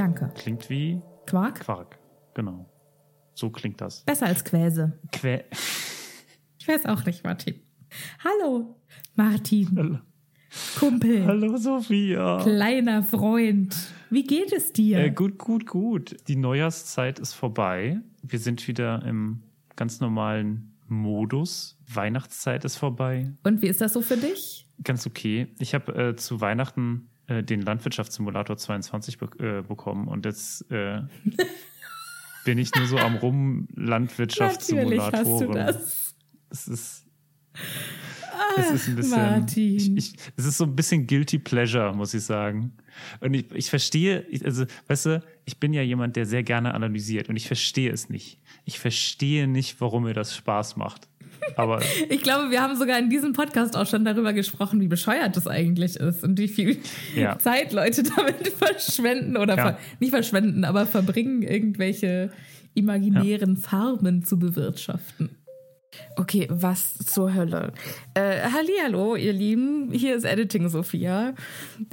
Danke. 0.00 0.32
Klingt 0.34 0.70
wie 0.70 1.02
Quark? 1.26 1.60
Quark. 1.60 1.98
Genau. 2.32 2.64
So 3.34 3.50
klingt 3.50 3.82
das. 3.82 4.02
Besser 4.04 4.24
als 4.24 4.42
Quäse. 4.42 4.98
Quä 5.12 5.44
Ich 6.58 6.66
weiß 6.66 6.86
auch 6.86 7.04
nicht, 7.04 7.22
Martin. 7.22 7.56
Hallo, 8.24 8.80
Martin. 9.14 9.68
Hallo. 9.76 9.98
Kumpel. 10.78 11.26
Hallo 11.26 11.54
Sophia. 11.58 12.38
Kleiner 12.42 13.02
Freund. 13.02 13.76
Wie 14.08 14.24
geht 14.24 14.54
es 14.54 14.72
dir? 14.72 15.00
Äh, 15.00 15.10
gut, 15.10 15.36
gut, 15.36 15.66
gut. 15.66 16.16
Die 16.28 16.36
Neujahrszeit 16.36 17.18
ist 17.18 17.34
vorbei. 17.34 18.00
Wir 18.22 18.38
sind 18.38 18.66
wieder 18.68 19.04
im 19.04 19.42
ganz 19.76 20.00
normalen 20.00 20.78
Modus. 20.88 21.78
Weihnachtszeit 21.92 22.64
ist 22.64 22.78
vorbei. 22.78 23.34
Und 23.42 23.60
wie 23.60 23.66
ist 23.66 23.82
das 23.82 23.92
so 23.92 24.00
für 24.00 24.16
dich? 24.16 24.66
Ganz 24.82 25.06
okay. 25.06 25.48
Ich 25.58 25.74
habe 25.74 25.92
äh, 25.92 26.16
zu 26.16 26.40
Weihnachten 26.40 27.09
äh, 27.30 27.42
den 27.42 27.62
Landwirtschaftssimulator 27.62 28.56
22 28.56 29.18
be 29.18 29.28
äh, 29.38 29.62
bekommen 29.62 30.08
und 30.08 30.26
jetzt 30.26 30.70
äh, 30.70 31.02
bin 32.44 32.58
ich 32.58 32.74
nur 32.74 32.86
so 32.86 32.98
am 32.98 33.16
rum 33.16 33.68
Landwirtschaftssimulatoren. 33.74 35.10
Natürlich 35.12 35.30
hast 35.30 35.40
du 35.40 35.52
das. 35.52 36.14
Es 36.50 36.68
ist 36.68 37.06
es 38.56 38.70
ist 38.70 38.88
ein 38.88 38.96
bisschen. 38.96 39.18
Martin. 39.18 39.76
Ich, 39.76 39.96
ich, 39.96 40.14
es 40.36 40.44
ist 40.44 40.58
so 40.58 40.64
ein 40.64 40.74
bisschen 40.74 41.06
guilty 41.06 41.38
pleasure, 41.38 41.94
muss 41.94 42.14
ich 42.14 42.22
sagen. 42.22 42.72
Und 43.20 43.34
ich, 43.34 43.50
ich 43.52 43.70
verstehe, 43.70 44.26
also, 44.44 44.66
weißt 44.88 45.06
du, 45.06 45.22
ich 45.44 45.58
bin 45.58 45.72
ja 45.72 45.82
jemand, 45.82 46.16
der 46.16 46.26
sehr 46.26 46.42
gerne 46.42 46.74
analysiert 46.74 47.28
und 47.28 47.36
ich 47.36 47.46
verstehe 47.46 47.92
es 47.92 48.08
nicht. 48.08 48.40
Ich 48.64 48.78
verstehe 48.78 49.46
nicht, 49.46 49.80
warum 49.80 50.04
mir 50.04 50.14
das 50.14 50.34
Spaß 50.36 50.76
macht. 50.76 51.08
Aber 51.56 51.80
Ich 52.08 52.22
glaube, 52.22 52.50
wir 52.50 52.60
haben 52.62 52.76
sogar 52.76 52.98
in 52.98 53.10
diesem 53.10 53.32
Podcast 53.32 53.76
auch 53.76 53.86
schon 53.86 54.04
darüber 54.04 54.32
gesprochen, 54.32 54.80
wie 54.80 54.88
bescheuert 54.88 55.36
das 55.36 55.46
eigentlich 55.46 55.96
ist 55.96 56.22
und 56.24 56.38
wie 56.38 56.48
viel 56.48 56.78
Ja. 57.16 57.38
Zeit 57.38 57.72
Leute 57.72 58.02
damit 58.02 58.48
verschwenden 58.58 59.36
oder 59.36 59.56
Ja. 59.56 59.62
ver 59.70 59.78
nicht 60.00 60.10
verschwenden, 60.10 60.64
aber 60.64 60.86
verbringen, 60.86 61.42
irgendwelche 61.42 62.30
imaginären 62.74 63.56
Farmen 63.56 64.22
zu 64.24 64.38
bewirtschaften. 64.38 65.30
Okay, 66.16 66.46
was 66.50 66.98
zur 66.98 67.34
Hölle? 67.34 67.72
Äh, 68.14 68.42
Hallihallo, 68.52 69.16
ihr 69.16 69.32
Lieben, 69.32 69.90
hier 69.90 70.14
ist 70.14 70.24
Editing 70.24 70.68
Sophia. 70.68 71.34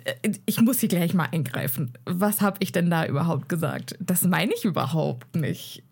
Äh, 0.03 0.31
Ich 0.45 0.61
muss 0.61 0.79
hier 0.79 0.89
gleich 0.89 1.15
mal 1.15 1.27
eingreifen. 1.31 1.93
Was 2.05 2.41
habe 2.41 2.57
ich 2.59 2.71
denn 2.71 2.91
da 2.91 3.07
überhaupt 3.07 3.49
gesagt? 3.49 3.95
Das 3.99 4.21
meine 4.21 4.53
ich 4.53 4.65
überhaupt 4.65 5.35
nicht. 5.35 5.83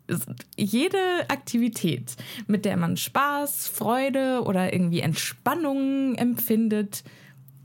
Jede 0.56 0.98
Aktivität, 1.30 2.16
mit 2.48 2.66
der 2.66 2.78
man 2.78 2.98
Spaß, 2.98 3.68
Freude 3.68 4.44
oder 4.44 4.72
irgendwie 4.74 5.00
Entspannung 5.00 6.16
empfindet, 6.16 7.04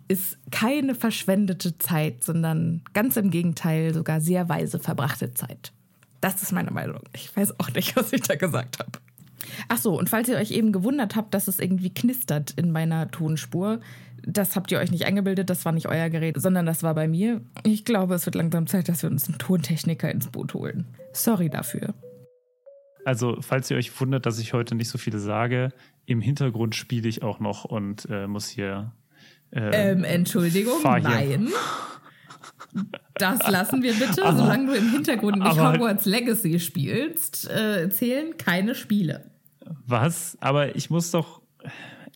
ist 0.08 0.38
keine 0.50 0.94
verschwendete 0.94 1.78
Zeit, 1.78 2.24
sondern 2.24 2.82
ganz 2.94 3.16
im 3.16 3.30
Gegenteil 3.30 3.94
sogar 3.94 4.20
sehr 4.20 4.48
weise 4.48 4.78
verbrachte 4.78 5.34
Zeit. 5.34 5.72
Das 6.20 6.42
ist 6.42 6.52
meine 6.52 6.70
Meinung. 6.70 7.00
Ich 7.14 7.34
weiß 7.34 7.60
auch 7.60 7.70
nicht, 7.72 7.94
was 7.96 8.12
ich 8.12 8.22
da 8.22 8.34
gesagt 8.34 8.80
habe. 8.80 8.90
Ach 9.68 9.78
so, 9.78 9.98
und 9.98 10.08
falls 10.08 10.28
ihr 10.28 10.36
euch 10.36 10.50
eben 10.50 10.72
gewundert 10.72 11.16
habt, 11.16 11.32
dass 11.34 11.48
es 11.48 11.58
irgendwie 11.58 11.90
knistert 11.90 12.52
in 12.52 12.72
meiner 12.72 13.10
Tonspur, 13.10 13.80
das 14.26 14.56
habt 14.56 14.70
ihr 14.70 14.78
euch 14.78 14.90
nicht 14.90 15.06
eingebildet, 15.06 15.48
das 15.48 15.64
war 15.64 15.72
nicht 15.72 15.88
euer 15.88 16.10
Gerät, 16.10 16.40
sondern 16.40 16.66
das 16.66 16.82
war 16.82 16.94
bei 16.94 17.08
mir. 17.08 17.40
Ich 17.64 17.84
glaube, 17.84 18.14
es 18.14 18.26
wird 18.26 18.34
langsam 18.34 18.66
Zeit, 18.66 18.88
dass 18.88 19.02
wir 19.02 19.10
uns 19.10 19.28
einen 19.28 19.38
Tontechniker 19.38 20.10
ins 20.10 20.26
Boot 20.26 20.54
holen. 20.54 20.86
Sorry 21.12 21.48
dafür. 21.48 21.94
Also, 23.10 23.38
falls 23.41 23.69
ihr 23.72 23.76
euch 23.76 24.00
wundert, 24.00 24.25
dass 24.25 24.38
ich 24.38 24.53
heute 24.53 24.76
nicht 24.76 24.88
so 24.88 24.97
viele 24.97 25.19
sage, 25.19 25.71
im 26.06 26.21
Hintergrund 26.21 26.76
spiele 26.76 27.09
ich 27.09 27.22
auch 27.25 27.41
noch 27.41 27.65
und 27.65 28.06
äh, 28.09 28.28
muss 28.28 28.47
hier. 28.48 28.93
Äh, 29.50 29.91
Ähm, 29.91 30.04
Entschuldigung, 30.04 30.81
nein. 30.84 31.48
Das 33.15 33.48
lassen 33.50 33.82
wir 33.82 33.94
bitte, 33.94 34.15
solange 34.15 34.66
du 34.66 34.72
im 34.78 34.91
Hintergrund 34.93 35.38
nicht 35.38 35.47
aber- 35.59 35.72
Hogwarts 35.75 36.04
Legacy 36.06 36.60
spielst, 36.60 37.50
äh, 37.50 37.91
zählen 37.91 38.37
keine 38.38 38.76
Spiele. 38.76 39.28
Was? 39.87 40.38
Aber 40.41 40.77
ich 40.77 40.88
muss 40.88 41.10
doch. 41.10 41.42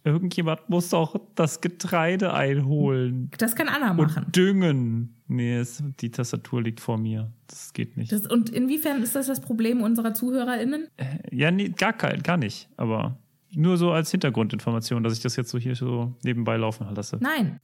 Irgendjemand 0.07 0.69
muss 0.69 0.91
doch 0.91 1.19
das 1.35 1.63
Getreide 1.63 2.35
einholen 2.35 3.31
Das 3.39 3.57
kann 3.57 3.69
Anna 3.69 3.95
machen. 3.95 4.25
und 4.25 4.37
düngen. 4.37 5.17
Nee, 5.29 5.57
es, 5.57 5.83
die 6.01 6.11
Tastatur 6.11 6.61
liegt 6.63 6.81
vor 6.81 6.99
mir. 6.99 7.33
Das 7.47 7.73
geht 7.73 7.97
nicht. 7.97 8.13
Das, 8.13 8.27
und 8.27 8.51
inwiefern 8.51 9.03
ist 9.03 9.15
das 9.17 9.27
das 9.29 9.41
Problem 9.41 9.81
unserer 9.81 10.13
ZuhörerInnen? 10.13 10.89
Ja, 11.31 11.51
nee, 11.51 11.71
gar, 11.71 11.95
kein, 11.95 12.23
gar 12.23 12.37
nicht. 12.37 12.69
Aber 12.77 13.19
nur 13.51 13.79
so 13.79 13.93
als 13.93 14.11
Hintergrundinformation, 14.11 15.03
dass 15.03 15.15
ich 15.15 15.21
das 15.23 15.37
jetzt 15.37 15.49
so 15.51 15.57
hier 15.59 15.75
so 15.75 16.15
nebenbei 16.23 16.59
laufen 16.59 16.87
lasse. 16.95 17.17
Nein. 17.23 17.61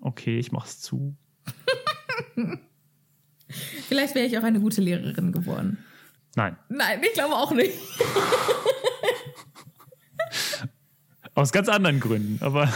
Okay, 0.00 0.38
ich 0.38 0.52
mach's 0.52 0.80
zu. 0.80 1.14
Vielleicht 3.88 4.14
wäre 4.14 4.26
ich 4.26 4.38
auch 4.38 4.44
eine 4.44 4.60
gute 4.60 4.80
Lehrerin 4.80 5.32
geworden. 5.32 5.76
Nein. 6.36 6.56
Nein, 6.70 7.00
ich 7.02 7.12
glaube 7.12 7.34
auch 7.34 7.52
nicht. 7.52 7.74
Aus 11.40 11.52
ganz 11.52 11.68
anderen 11.68 12.00
Gründen. 12.00 12.38
Aber 12.44 12.72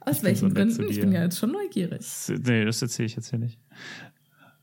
Aus 0.00 0.18
so 0.18 0.22
welchen 0.24 0.48
zu 0.50 0.54
Gründen? 0.54 0.88
Ich 0.88 1.00
bin 1.00 1.12
ja 1.12 1.22
jetzt 1.24 1.38
schon 1.38 1.52
neugierig. 1.52 1.98
das, 1.98 2.28
nee, 2.44 2.64
das 2.64 2.80
erzähle 2.82 3.06
ich 3.06 3.16
jetzt 3.16 3.30
hier 3.30 3.38
nicht. 3.38 3.58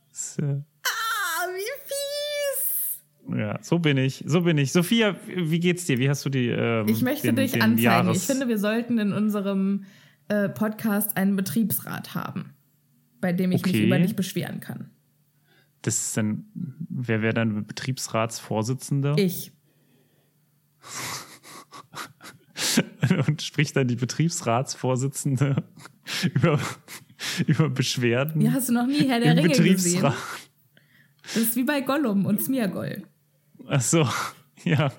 Das, 0.09 0.37
äh, 0.39 0.43
Ah, 0.83 1.47
wie 1.53 1.71
fies! 1.85 3.37
ja, 3.37 3.59
so 3.61 3.79
bin 3.79 3.97
ich. 3.97 4.23
So 4.25 4.41
bin 4.41 4.57
ich. 4.57 4.71
Sophia, 4.71 5.15
wie 5.27 5.59
geht's 5.59 5.85
dir? 5.85 5.97
Wie 5.99 6.09
hast 6.09 6.25
du 6.25 6.29
die. 6.29 6.47
Ähm, 6.47 6.87
Ich 6.87 7.01
möchte 7.01 7.27
den, 7.27 7.35
dich 7.35 7.51
den 7.53 7.61
anzeigen. 7.61 7.83
Jahres 7.83 8.17
Ich 8.17 8.23
finde, 8.23 8.47
wir 8.47 8.57
sollten 8.57 8.97
in 8.97 9.13
unserem 9.13 9.83
äh, 10.29 10.47
Podcast 10.49 11.17
einen 11.17 11.35
Betriebsrat 11.35 12.15
haben, 12.15 12.53
bei 13.21 13.33
dem 13.33 13.51
ich 13.51 13.63
mich 13.65 13.73
Okay. 13.75 13.85
über 13.87 13.99
dich 13.99 14.15
beschweren 14.15 14.59
kann. 14.61 14.89
das 15.81 15.95
ist 15.95 16.17
dann. 16.17 16.45
Wer 16.89 17.21
wäre 17.21 17.33
dann 17.33 17.65
Betriebsratsvorsitzender? 17.65 19.15
Ich. 19.17 19.51
Und 23.27 23.41
spricht 23.41 23.75
dann 23.75 23.87
die 23.87 23.95
Betriebsratsvorsitzende 23.95 25.63
über, 26.33 26.59
über 27.47 27.69
Beschwerden 27.69 28.41
Ja, 28.41 28.51
hast 28.53 28.69
du 28.69 28.73
noch 28.73 28.87
nie 28.87 29.07
Herr 29.07 29.19
der 29.19 29.35
Ringe 29.37 29.49
gesehen? 29.49 30.01
Das 30.01 31.35
ist 31.37 31.55
wie 31.55 31.63
bei 31.63 31.81
Gollum 31.81 32.25
und 32.25 32.41
Smeargol. 32.41 33.03
Ach 33.67 33.81
so, 33.81 34.07
ja. 34.63 34.91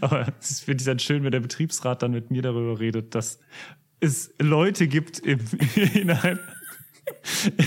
Aber 0.00 0.26
das 0.40 0.60
finde 0.60 0.82
ich 0.82 0.86
dann 0.86 0.98
schön, 0.98 1.22
wenn 1.24 1.30
der 1.30 1.40
Betriebsrat 1.40 2.02
dann 2.02 2.10
mit 2.12 2.30
mir 2.30 2.42
darüber 2.42 2.80
redet, 2.80 3.14
dass 3.14 3.38
es 4.00 4.32
Leute 4.40 4.88
gibt 4.88 5.18
im, 5.20 5.38
innerhalb, 5.94 6.40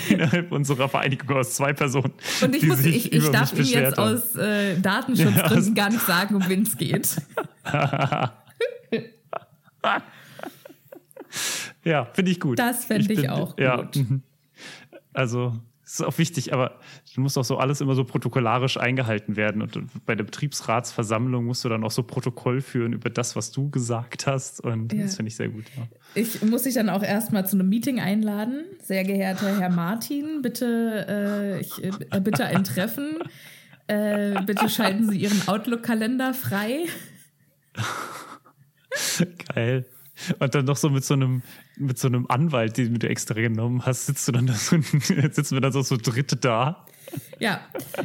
innerhalb 0.09 0.51
unserer 0.51 0.89
Vereinigung 0.89 1.37
aus 1.37 1.53
zwei 1.55 1.71
Personen, 1.73 2.11
Und 2.41 2.55
ich, 2.55 2.63
muss, 2.63 2.83
ich, 2.83 3.13
ich 3.13 3.29
darf 3.29 3.53
beschwert 3.53 3.89
jetzt 3.89 3.97
haben. 3.97 4.15
aus 4.17 4.35
äh, 4.35 4.79
Datenschutzgründen 4.79 5.53
Ja, 5.53 5.57
aus- 5.59 5.73
gar 5.75 5.89
nicht 5.91 6.05
sagen, 6.05 6.35
um 6.35 6.49
wen 6.49 6.63
es 6.63 6.75
geht. 6.75 7.15
Ja, 11.83 12.05
finde 12.13 12.31
ich 12.31 12.39
gut. 12.39 12.59
Das 12.59 12.85
fänd 12.85 13.09
ich 13.09 13.21
bin- 13.21 13.29
auch 13.29 13.57
ja, 13.57 13.77
gut. 13.77 13.95
mhm. 13.95 14.21
Also, 15.13 15.53
ist 15.83 16.01
auch 16.01 16.17
wichtig, 16.17 16.53
aber 16.53 16.79
du 17.13 17.21
musst 17.21 17.37
auch 17.37 17.43
so 17.43 17.57
alles 17.57 17.81
immer 17.81 17.93
so 17.93 18.03
protokollarisch 18.03 18.77
eingehalten 18.77 19.35
werden. 19.35 19.61
Und 19.61 19.77
bei 20.05 20.15
der 20.15 20.23
Betriebsratsversammlung 20.23 21.45
musst 21.45 21.65
du 21.65 21.69
dann 21.69 21.83
auch 21.83 21.91
so 21.91 22.01
Protokoll 22.03 22.61
führen 22.61 22.93
über 22.93 23.09
das, 23.09 23.35
was 23.35 23.51
du 23.51 23.69
gesagt 23.69 24.25
hast. 24.25 24.61
Und 24.61 24.93
ja. 24.93 25.03
das 25.03 25.17
finde 25.17 25.29
ich 25.29 25.35
sehr 25.35 25.49
gut. 25.49 25.65
Ja. 25.75 25.83
Ich 26.15 26.41
muss 26.41 26.63
dich 26.63 26.73
dann 26.73 26.89
auch 26.89 27.03
erstmal 27.03 27.47
zu 27.47 27.57
einem 27.57 27.69
Meeting 27.69 27.99
einladen. 27.99 28.63
Sehr 28.81 29.03
geehrter 29.03 29.59
Herr 29.59 29.69
Martin, 29.69 30.41
bitte, 30.41 31.05
äh, 31.07 31.61
ich, 31.61 31.83
äh, 31.83 32.19
bitte 32.21 32.45
ein 32.45 32.63
Treffen. 32.63 33.19
Äh, 33.87 34.41
bitte 34.45 34.69
schalten 34.69 35.09
Sie 35.09 35.17
Ihren 35.17 35.47
Outlook-Kalender 35.47 36.33
frei. 36.33 36.85
Geil. 39.53 39.85
Und 40.39 40.53
dann 40.53 40.65
noch 40.65 40.77
so 40.77 40.89
mit 40.89 41.03
so 41.03 41.15
einem, 41.15 41.41
mit 41.77 41.97
so 41.97 42.07
einem 42.07 42.27
Anwalt, 42.27 42.77
den 42.77 42.99
du 42.99 43.09
extra 43.09 43.33
genommen 43.33 43.85
hast, 43.85 44.05
sitzt 44.05 44.27
du 44.27 44.31
dann 44.31 44.45
da 44.45 44.53
so, 44.53 44.77
sitzen 44.81 45.55
wir 45.55 45.61
dann 45.61 45.71
so, 45.71 45.81
so 45.81 45.97
dritte 45.97 46.35
da. 46.35 46.85
Ja. 47.39 47.61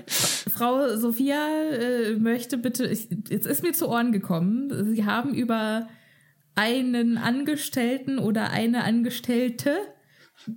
Frau 0.06 0.96
Sophia 0.96 1.46
äh, 1.70 2.17
möchte 2.17 2.58
bitte, 2.58 2.87
ich, 2.87 3.08
jetzt 3.29 3.46
ist 3.46 3.62
mir 3.62 3.73
zu 3.73 3.88
Ohren 3.88 4.12
gekommen, 4.12 4.94
Sie 4.94 5.05
haben 5.05 5.35
über 5.35 5.88
einen 6.55 7.19
Angestellten 7.19 8.19
oder 8.19 8.50
eine 8.50 8.85
Angestellte 8.85 9.79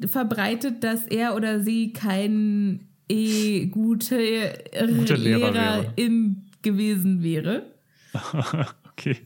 verbreitet, 0.07 0.83
dass 0.83 1.06
er 1.06 1.36
oder 1.36 1.60
sie 1.60 1.94
kein 1.94 2.88
eh 3.07 3.68
gute, 3.68 4.54
gute 4.98 5.16
Lehrerin 5.16 6.50
gewesen 6.62 7.22
wäre. 7.22 7.66
okay. 8.92 9.18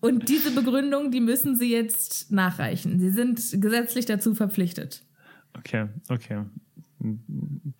Und 0.00 0.28
diese 0.28 0.50
Begründung, 0.50 1.10
die 1.10 1.20
müssen 1.20 1.56
Sie 1.56 1.72
jetzt 1.72 2.30
nachreichen. 2.30 2.98
Sie 3.00 3.10
sind 3.10 3.60
gesetzlich 3.60 4.04
dazu 4.04 4.34
verpflichtet. 4.34 5.04
Okay, 5.58 5.86
okay. 6.08 6.44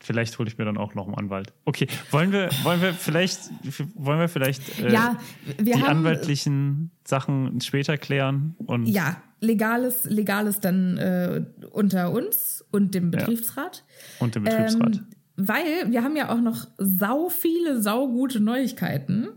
Vielleicht 0.00 0.38
hole 0.38 0.48
ich 0.48 0.58
mir 0.58 0.64
dann 0.64 0.76
auch 0.76 0.94
noch 0.94 1.06
einen 1.06 1.16
Anwalt. 1.16 1.52
Okay, 1.64 1.88
wollen 2.10 2.32
wir, 2.32 2.50
wollen 2.62 2.80
wir 2.80 2.94
vielleicht, 2.94 3.50
wollen 3.94 4.20
wir 4.20 4.28
vielleicht 4.28 4.78
äh, 4.80 4.92
ja, 4.92 5.18
wir 5.56 5.64
die 5.64 5.74
haben, 5.74 5.98
anwaltlichen 5.98 6.90
Sachen 7.04 7.60
später 7.60 7.96
klären? 7.96 8.54
Und 8.58 8.86
ja, 8.86 9.22
legales, 9.40 10.04
legales 10.04 10.60
dann 10.60 10.96
äh, 10.98 11.44
unter 11.70 12.12
uns 12.12 12.64
und 12.70 12.94
dem 12.94 13.10
Betriebsrat. 13.10 13.84
Ja, 13.86 14.24
und 14.24 14.34
dem 14.34 14.44
Betriebsrat. 14.44 14.96
Ähm, 14.96 15.06
weil 15.36 15.90
wir 15.90 16.02
haben 16.02 16.16
ja 16.16 16.30
auch 16.30 16.40
noch 16.40 16.66
sau 16.78 17.28
viele, 17.28 17.80
sau 17.82 18.08
gute 18.08 18.40
Neuigkeiten. 18.40 19.28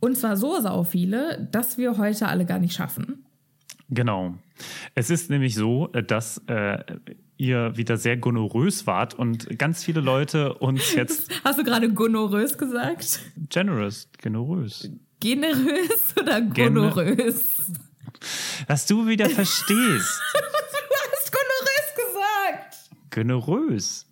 Und 0.00 0.16
zwar 0.16 0.36
so 0.36 0.60
sau 0.60 0.82
viele, 0.82 1.48
dass 1.52 1.78
wir 1.78 1.98
heute 1.98 2.26
alle 2.28 2.46
gar 2.46 2.58
nicht 2.58 2.74
schaffen. 2.74 3.24
Genau. 3.90 4.34
Es 4.94 5.10
ist 5.10 5.30
nämlich 5.30 5.54
so, 5.54 5.88
dass 5.88 6.38
äh, 6.46 6.78
ihr 7.36 7.76
wieder 7.76 7.96
sehr 7.96 8.16
gonorös 8.16 8.86
wart 8.86 9.14
und 9.14 9.58
ganz 9.58 9.84
viele 9.84 10.00
Leute 10.00 10.54
uns 10.54 10.94
jetzt. 10.94 11.30
Hast 11.44 11.58
du 11.58 11.64
gerade 11.64 11.92
gonorös 11.92 12.56
gesagt? 12.56 13.20
Generous, 13.48 14.08
generös. 14.18 14.90
Generös 15.18 16.14
oder 16.18 16.40
gonorös? 16.40 17.42
Dass 18.68 18.86
du 18.86 19.06
wieder 19.06 19.28
verstehst. 19.28 19.68
du 20.32 20.38
hast 21.12 21.32
gonorös 21.32 21.94
gesagt. 21.96 23.10
Generös. 23.10 24.06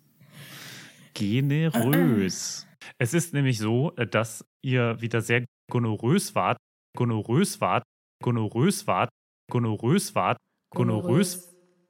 Generös. 1.13 2.65
Es 3.01 3.13
ist 3.13 3.33
nämlich 3.33 3.59
so, 3.59 3.91
dass 3.91 4.43
ihr 4.61 4.99
wieder 4.99 5.21
sehr 5.21 5.45
gonorös 5.69 6.35
wart, 6.35 6.57
gonorös 6.97 7.61
wart, 7.61 7.83
gonorös 8.23 8.87
wart, 8.87 9.09
gonorös 9.51 10.15
wart, 10.15 10.37
gonorös, 10.75 11.47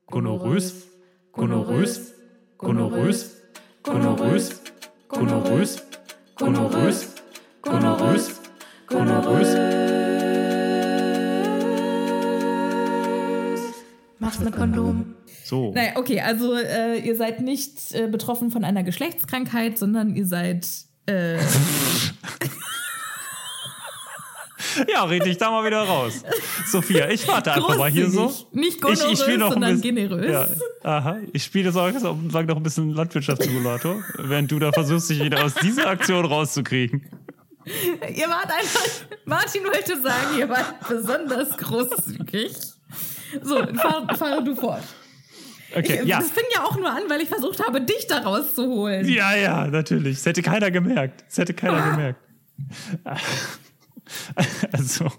gonorös, 0.07 0.87
gonorös, 1.31 2.13
gonorös, 2.57 3.41
gonorös, 3.83 4.61
gonorös, 5.07 5.81
gonorös, 6.35 7.13
gonorös, 7.61 8.41
gonorös. 8.87 9.55
Mach's 14.19 14.39
mit 14.39 14.55
Kondom. 14.55 15.15
So. 15.45 15.71
Naja, 15.73 15.95
okay, 15.95 16.19
also 16.21 16.53
äh, 16.53 16.99
ihr 16.99 17.15
seid 17.15 17.41
nicht 17.41 17.95
äh, 17.95 18.07
betroffen 18.07 18.51
von 18.51 18.63
einer 18.63 18.83
Geschlechtskrankheit, 18.83 19.79
sondern 19.79 20.15
ihr 20.15 20.27
seid 20.27 20.67
äh, 21.07 21.39
Ja, 24.93 25.03
red 25.03 25.25
dich 25.25 25.37
da 25.37 25.51
mal 25.51 25.65
wieder 25.65 25.83
raus. 25.83 26.23
Sophia, 26.65 27.09
ich 27.09 27.27
warte 27.27 27.53
einfach 27.53 27.77
mal 27.77 27.89
hier 27.89 28.09
so. 28.09 28.33
Nicht 28.51 28.81
gonorös, 28.81 29.21
ich, 29.21 29.27
ich 29.27 29.37
noch 29.37 29.51
sondern 29.51 29.75
bisschen, 29.75 29.95
generös. 29.95 30.31
Ja, 30.31 30.47
aha, 30.83 31.17
ich 31.33 31.43
spiele 31.43 31.71
so 31.71 31.79
lang 31.79 32.45
noch 32.45 32.57
ein 32.57 32.63
bisschen 32.63 32.93
Landwirtschaftssimulator, 32.93 34.03
während 34.17 34.51
du 34.51 34.59
da 34.59 34.71
versuchst, 34.71 35.09
dich 35.09 35.23
wieder 35.23 35.43
aus 35.43 35.55
dieser 35.55 35.87
Aktion 35.87 36.25
rauszukriegen. 36.25 37.09
Ihr 37.65 38.27
wart 38.27 38.51
einfach, 38.51 38.85
Martin 39.25 39.63
wollte 39.63 40.01
sagen, 40.01 40.37
ihr 40.37 40.49
wart 40.49 40.75
besonders 40.87 41.55
großzügig. 41.57 42.55
So, 43.43 43.57
fahr, 43.75 44.07
fahre 44.15 44.43
du 44.43 44.55
fort. 44.55 44.83
Okay, 45.75 45.99
ich, 46.01 46.07
ja. 46.07 46.19
Das 46.19 46.31
fing 46.31 46.45
ja 46.53 46.63
auch 46.63 46.75
nur 46.77 46.89
an, 46.89 47.03
weil 47.09 47.21
ich 47.21 47.29
versucht 47.29 47.63
habe, 47.63 47.81
dich 47.81 48.07
da 48.07 48.19
rauszuholen. 48.19 49.07
Ja, 49.07 49.35
ja, 49.35 49.67
natürlich. 49.67 50.17
Das 50.17 50.25
hätte 50.25 50.41
keiner 50.41 50.71
gemerkt. 50.71 51.25
Das 51.27 51.37
hätte 51.37 51.53
keiner 51.53 51.83
ah. 51.83 51.89
gemerkt. 51.91 52.19
also. 54.71 55.11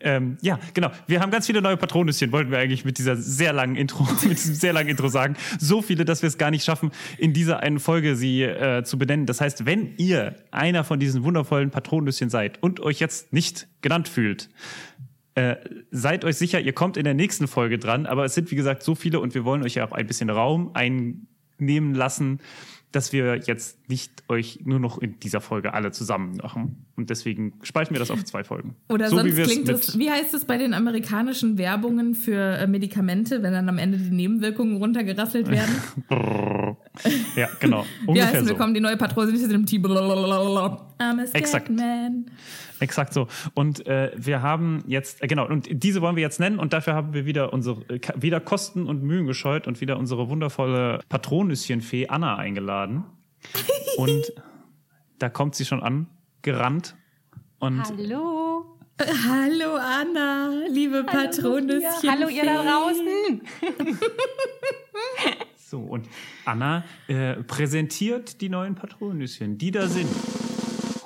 Ähm, 0.00 0.38
ja, 0.42 0.58
genau. 0.74 0.90
Wir 1.06 1.20
haben 1.20 1.30
ganz 1.30 1.46
viele 1.46 1.60
neue 1.62 1.76
Patronüschen, 1.76 2.32
wollten 2.32 2.50
wir 2.50 2.58
eigentlich 2.58 2.84
mit 2.84 2.98
dieser 2.98 3.16
sehr 3.16 3.52
langen 3.52 3.76
Intro, 3.76 4.04
mit 4.22 4.38
diesem 4.38 4.54
sehr 4.54 4.72
langen 4.72 4.88
Intro 4.88 5.08
sagen. 5.08 5.36
So 5.58 5.82
viele, 5.82 6.04
dass 6.04 6.22
wir 6.22 6.28
es 6.28 6.38
gar 6.38 6.50
nicht 6.50 6.64
schaffen, 6.64 6.90
in 7.18 7.32
dieser 7.32 7.60
einen 7.60 7.80
Folge 7.80 8.16
sie 8.16 8.42
äh, 8.42 8.84
zu 8.84 8.98
benennen. 8.98 9.26
Das 9.26 9.40
heißt, 9.40 9.66
wenn 9.66 9.94
ihr 9.96 10.36
einer 10.50 10.84
von 10.84 11.00
diesen 11.00 11.24
wundervollen 11.24 11.70
Patronüschen 11.70 12.30
seid 12.30 12.62
und 12.62 12.80
euch 12.80 13.00
jetzt 13.00 13.32
nicht 13.32 13.68
genannt 13.82 14.08
fühlt, 14.08 14.50
äh, 15.34 15.56
seid 15.90 16.24
euch 16.24 16.36
sicher, 16.36 16.60
ihr 16.60 16.72
kommt 16.72 16.96
in 16.96 17.04
der 17.04 17.14
nächsten 17.14 17.48
Folge 17.48 17.78
dran. 17.78 18.06
Aber 18.06 18.24
es 18.24 18.34
sind, 18.34 18.50
wie 18.50 18.56
gesagt, 18.56 18.82
so 18.82 18.94
viele 18.94 19.20
und 19.20 19.34
wir 19.34 19.44
wollen 19.44 19.62
euch 19.62 19.74
ja 19.74 19.86
auch 19.86 19.92
ein 19.92 20.06
bisschen 20.06 20.30
Raum 20.30 20.70
einnehmen 20.74 21.94
lassen 21.94 22.40
dass 22.92 23.12
wir 23.12 23.36
jetzt 23.36 23.88
nicht 23.88 24.24
euch 24.28 24.60
nur 24.64 24.80
noch 24.80 24.98
in 24.98 25.18
dieser 25.20 25.40
Folge 25.40 25.74
alle 25.74 25.92
zusammen 25.92 26.38
machen. 26.42 26.86
Und 26.96 27.10
deswegen 27.10 27.54
spalten 27.62 27.94
wir 27.94 28.00
das 28.00 28.10
auf 28.10 28.24
zwei 28.24 28.42
Folgen. 28.42 28.74
Oder 28.88 29.08
so 29.08 29.16
sonst 29.16 29.36
wie 29.36 29.42
klingt 29.42 29.68
es, 29.68 29.98
wie 29.98 30.10
heißt 30.10 30.34
es 30.34 30.44
bei 30.44 30.58
den 30.58 30.74
amerikanischen 30.74 31.56
Werbungen 31.56 32.14
für 32.14 32.58
äh, 32.58 32.66
Medikamente, 32.66 33.42
wenn 33.42 33.52
dann 33.52 33.68
am 33.68 33.78
Ende 33.78 33.98
die 33.98 34.10
Nebenwirkungen 34.10 34.76
runtergerasselt 34.76 35.48
werden? 35.48 35.74
ja, 37.36 37.48
genau. 37.60 37.86
Wie 38.06 38.22
heißt 38.22 38.34
es, 38.34 38.42
so. 38.42 38.48
wir 38.50 38.56
kommen 38.56 38.74
die 38.74 38.80
neue 38.80 38.96
Patrone 38.96 39.32
mit 39.32 39.50
dem 39.50 39.66
T. 39.66 39.78
I'm 39.78 40.84
a 41.00 41.24
Exakt. 41.32 41.70
Man. 41.70 42.26
Exakt 42.80 43.12
so. 43.12 43.28
Und 43.54 43.86
äh, 43.86 44.10
wir 44.16 44.42
haben 44.42 44.82
jetzt, 44.86 45.22
äh, 45.22 45.26
genau, 45.26 45.46
und 45.46 45.68
diese 45.70 46.00
wollen 46.00 46.16
wir 46.16 46.22
jetzt 46.22 46.40
nennen 46.40 46.58
und 46.58 46.72
dafür 46.72 46.94
haben 46.94 47.12
wir 47.12 47.26
wieder 47.26 47.52
unsere, 47.52 47.82
äh, 47.88 48.00
wieder 48.16 48.40
Kosten 48.40 48.86
und 48.86 49.02
Mühen 49.02 49.26
gescheut 49.26 49.66
und 49.66 49.80
wieder 49.80 49.98
unsere 49.98 50.28
wundervolle 50.30 51.00
Patronüschenfee 51.08 52.08
Anna 52.08 52.36
eingeladen. 52.36 53.04
und 53.96 54.32
da 55.18 55.28
kommt 55.28 55.54
sie 55.54 55.64
schon 55.64 55.82
an, 55.82 56.06
gerannt. 56.42 56.96
Und 57.58 57.84
Hallo. 57.84 58.78
Hallo 59.00 59.76
Anna, 59.76 60.50
liebe 60.68 61.04
Patronüschen. 61.04 62.10
Hallo 62.10 62.28
ihr 62.28 62.44
da 62.44 62.62
draußen. 62.62 63.40
so, 65.56 65.80
und 65.80 66.06
Anna 66.44 66.84
äh, 67.08 67.36
präsentiert 67.36 68.42
die 68.42 68.50
neuen 68.50 68.74
Patronüschen, 68.74 69.56
die 69.56 69.70
da 69.70 69.86
sind. 69.86 70.10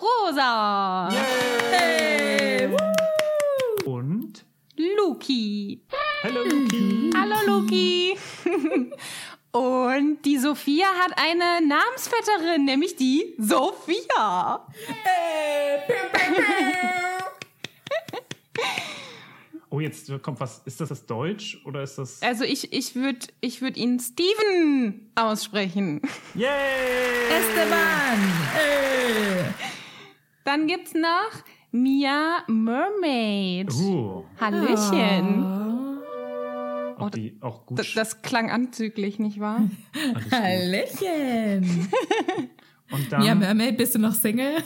Rosa. 0.05 1.09
Yay! 1.73 2.69
Und 3.87 4.45
Luki. 4.77 5.81
Hallo 6.23 6.43
Luki. 6.45 7.11
Hallo 7.17 7.37
Luki. 7.47 8.15
Und 9.53 10.23
die 10.25 10.37
Sophia 10.37 10.87
hat 11.01 11.13
eine 11.17 11.67
Namensvetterin, 11.67 12.65
nämlich 12.65 12.97
die 12.97 13.35
Sophia. 13.39 14.67
oh, 19.71 19.81
jetzt 19.81 20.11
kommt 20.23 20.41
was. 20.41 20.61
Ist 20.67 20.81
das 20.81 20.91
das 20.91 21.07
Deutsch 21.07 21.63
oder 21.65 21.83
ist 21.83 21.97
das. 21.97 22.21
Also, 22.21 22.45
ich, 22.45 22.73
ich 22.75 22.95
würde 22.97 23.29
ich 23.41 23.63
würd 23.63 23.79
ihn 23.79 24.01
Steven 24.01 25.13
aussprechen. 25.15 26.03
Yay! 26.35 26.51
Esteban! 27.31 28.19
Hey. 28.53 29.55
Dann 30.45 30.67
gibt's 30.67 30.93
noch 30.93 31.33
Mia 31.73 32.45
Mermaid. 32.47 33.73
Uh. 33.73 34.25
Hallöchen. 34.39 35.65
Oh, 36.99 37.09
die 37.09 37.37
auch 37.41 37.65
gut. 37.67 37.79
Das, 37.79 37.93
das 37.95 38.23
klang 38.23 38.51
anzüglich, 38.51 39.19
nicht 39.19 39.41
wahr? 39.41 39.69
Hallöchen. 40.31 41.89
Und 42.91 43.11
dann, 43.11 43.23
Mia 43.23 43.35
Mermaid, 43.35 43.79
bist 43.79 43.95
du 43.95 43.99
noch 43.99 44.13
Single? 44.13 44.63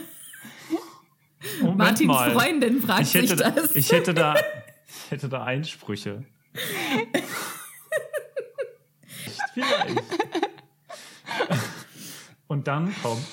Moment 1.60 1.78
Martins 1.78 2.08
mal. 2.08 2.32
Freundin 2.32 2.82
fragt 2.82 3.02
ich 3.02 3.14
hätte, 3.14 3.28
sich 3.28 3.36
das. 3.38 3.76
Ich 3.76 3.92
hätte 3.92 4.12
da, 4.12 4.34
ich 4.34 5.10
hätte 5.10 5.28
da 5.28 5.44
Einsprüche. 5.44 6.24
Vielleicht. 9.54 10.02
Und 12.48 12.66
dann 12.66 12.92
kommt. 13.00 13.24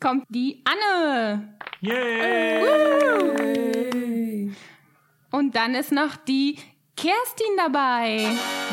Kommt 0.00 0.26
die 0.28 0.62
Anne. 0.64 1.54
Yay! 1.80 2.62
Und 5.32 5.56
dann 5.56 5.74
ist 5.74 5.90
noch 5.90 6.14
die 6.14 6.56
Kerstin 6.96 7.56
dabei. 7.56 8.18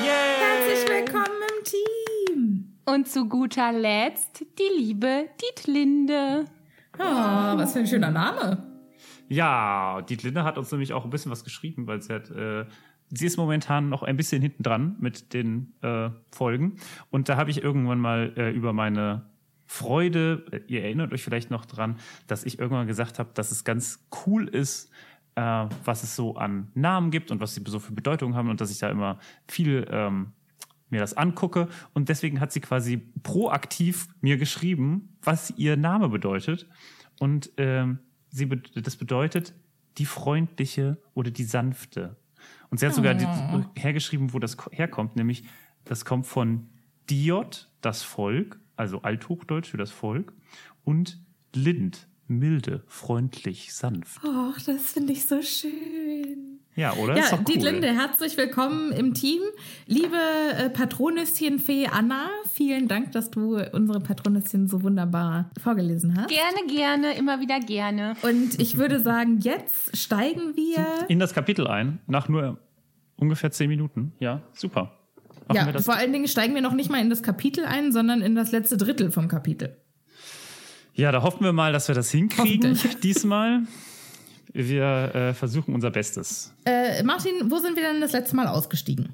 Yay! 0.03 0.35
Herzlich 0.39 0.87
willkommen 0.87 1.41
im 1.49 1.63
Team. 1.63 2.75
Und 2.85 3.07
zu 3.07 3.27
guter 3.27 3.71
Letzt 3.71 4.45
die 4.59 4.69
liebe 4.77 5.29
Dietlinde. 5.41 6.45
Ah, 6.99 7.57
was 7.57 7.73
für 7.73 7.79
ein 7.79 7.87
schöner 7.87 8.11
Name. 8.11 8.63
Ja, 9.27 10.03
Dietlinde 10.03 10.43
hat 10.43 10.59
uns 10.59 10.71
nämlich 10.71 10.93
auch 10.93 11.05
ein 11.05 11.09
bisschen 11.09 11.31
was 11.31 11.43
geschrieben, 11.43 11.87
weil 11.87 12.03
sie 12.03 12.13
hat, 12.13 12.29
äh, 12.29 12.67
sie 13.09 13.25
ist 13.25 13.37
momentan 13.37 13.89
noch 13.89 14.03
ein 14.03 14.15
bisschen 14.15 14.43
hinten 14.43 14.61
dran 14.61 14.95
mit 14.99 15.33
den 15.33 15.73
äh, 15.81 16.11
Folgen. 16.31 16.75
Und 17.09 17.29
da 17.29 17.37
habe 17.37 17.49
ich 17.49 17.63
irgendwann 17.63 17.97
mal 17.97 18.31
äh, 18.37 18.51
über 18.51 18.73
meine 18.73 19.33
Freude, 19.65 20.45
äh, 20.51 20.61
ihr 20.67 20.83
erinnert 20.83 21.13
euch 21.13 21.23
vielleicht 21.23 21.51
noch 21.51 21.65
dran, 21.65 21.97
dass 22.27 22.43
ich 22.43 22.59
irgendwann 22.59 22.87
gesagt 22.87 23.19
habe, 23.19 23.31
dass 23.33 23.51
es 23.51 23.63
ganz 23.63 24.07
cool 24.25 24.47
ist, 24.47 24.91
äh, 25.35 25.41
was 25.83 26.03
es 26.03 26.15
so 26.15 26.35
an 26.35 26.71
Namen 26.73 27.11
gibt 27.11 27.31
und 27.31 27.39
was 27.39 27.55
sie 27.55 27.63
so 27.65 27.79
für 27.79 27.93
Bedeutung 27.93 28.35
haben 28.35 28.49
und 28.49 28.61
dass 28.61 28.71
ich 28.71 28.79
da 28.79 28.89
immer 28.89 29.19
viel 29.47 29.85
ähm, 29.89 30.33
mir 30.89 30.99
das 30.99 31.15
angucke. 31.15 31.67
Und 31.93 32.09
deswegen 32.09 32.39
hat 32.39 32.51
sie 32.51 32.61
quasi 32.61 32.97
proaktiv 33.23 34.07
mir 34.21 34.37
geschrieben, 34.37 35.17
was 35.21 35.51
ihr 35.57 35.77
Name 35.77 36.09
bedeutet. 36.09 36.67
Und 37.19 37.51
ähm, 37.57 37.99
sie 38.29 38.45
be 38.45 38.57
das 38.57 38.95
bedeutet 38.95 39.53
die 39.97 40.05
freundliche 40.05 40.97
oder 41.13 41.31
die 41.31 41.43
sanfte. 41.45 42.17
Und 42.69 42.79
sie 42.79 42.85
hat 42.85 42.93
sogar 42.93 43.13
die, 43.13 43.25
hergeschrieben, 43.79 44.33
wo 44.33 44.39
das 44.39 44.57
ko- 44.57 44.69
herkommt, 44.71 45.15
nämlich 45.15 45.43
das 45.85 46.03
kommt 46.03 46.27
von 46.27 46.69
Diot, 47.09 47.69
das 47.81 48.03
Volk, 48.03 48.59
also 48.75 49.01
Althochdeutsch 49.01 49.69
für 49.69 49.77
das 49.77 49.91
Volk, 49.91 50.33
und 50.83 51.19
Lind, 51.53 52.07
milde, 52.27 52.83
freundlich, 52.87 53.73
sanft. 53.73 54.23
Och, 54.23 54.57
das 54.65 54.91
finde 54.93 55.13
ich 55.13 55.25
so 55.25 55.41
schön. 55.41 56.59
Ja, 56.75 56.93
oder? 56.95 57.13
Ist 57.17 57.31
Ja, 57.31 57.37
doch 57.37 57.45
cool. 57.47 57.53
Dietlinde, 57.53 57.87
herzlich 57.87 58.35
willkommen 58.35 58.91
im 58.91 59.13
Team. 59.13 59.41
Liebe 59.87 60.17
äh, 60.57 60.69
Patronisschenfee 60.69 61.87
Anna, 61.87 62.27
vielen 62.51 62.89
Dank, 62.89 63.13
dass 63.13 63.31
du 63.31 63.57
unsere 63.71 64.01
Patronisschen 64.01 64.67
so 64.67 64.83
wunderbar 64.83 65.49
vorgelesen 65.61 66.17
hast. 66.17 66.27
Gerne, 66.27 66.67
gerne, 66.67 67.15
immer 67.17 67.39
wieder 67.39 67.61
gerne. 67.61 68.15
Und 68.23 68.59
ich 68.59 68.77
würde 68.77 68.99
sagen, 68.99 69.39
jetzt 69.39 69.95
steigen 69.95 70.57
wir. 70.57 71.07
In 71.07 71.19
das 71.19 71.33
Kapitel 71.33 71.65
ein, 71.67 71.99
nach 72.07 72.27
nur 72.27 72.59
ungefähr 73.15 73.51
zehn 73.51 73.69
Minuten. 73.69 74.11
Ja, 74.19 74.41
super. 74.51 74.97
Machen 75.47 75.57
Ja, 75.57 75.65
wir 75.67 75.73
das? 75.73 75.85
vor 75.85 75.95
allen 75.95 76.11
Dingen 76.11 76.27
steigen 76.27 76.55
wir 76.55 76.61
noch 76.61 76.73
nicht 76.73 76.89
mal 76.89 76.99
in 77.01 77.09
das 77.09 77.21
Kapitel 77.23 77.65
ein, 77.65 77.91
sondern 77.91 78.21
in 78.21 78.35
das 78.35 78.51
letzte 78.51 78.77
Drittel 78.77 79.11
vom 79.11 79.27
Kapitel. 79.27 79.77
Ja, 80.93 81.11
da 81.11 81.21
hoffen 81.21 81.43
wir 81.43 81.53
mal, 81.53 81.73
dass 81.73 81.87
wir 81.87 81.95
das 81.95 82.09
hinkriegen 82.11 82.77
diesmal. 83.03 83.63
Wir 84.53 85.13
äh, 85.13 85.33
versuchen 85.33 85.75
unser 85.75 85.91
Bestes. 85.91 86.53
Äh, 86.65 87.03
Martin, 87.03 87.33
wo 87.51 87.59
sind 87.59 87.75
wir 87.75 87.83
denn 87.83 87.99
das 87.99 88.13
letzte 88.13 88.35
Mal 88.37 88.47
ausgestiegen? 88.47 89.09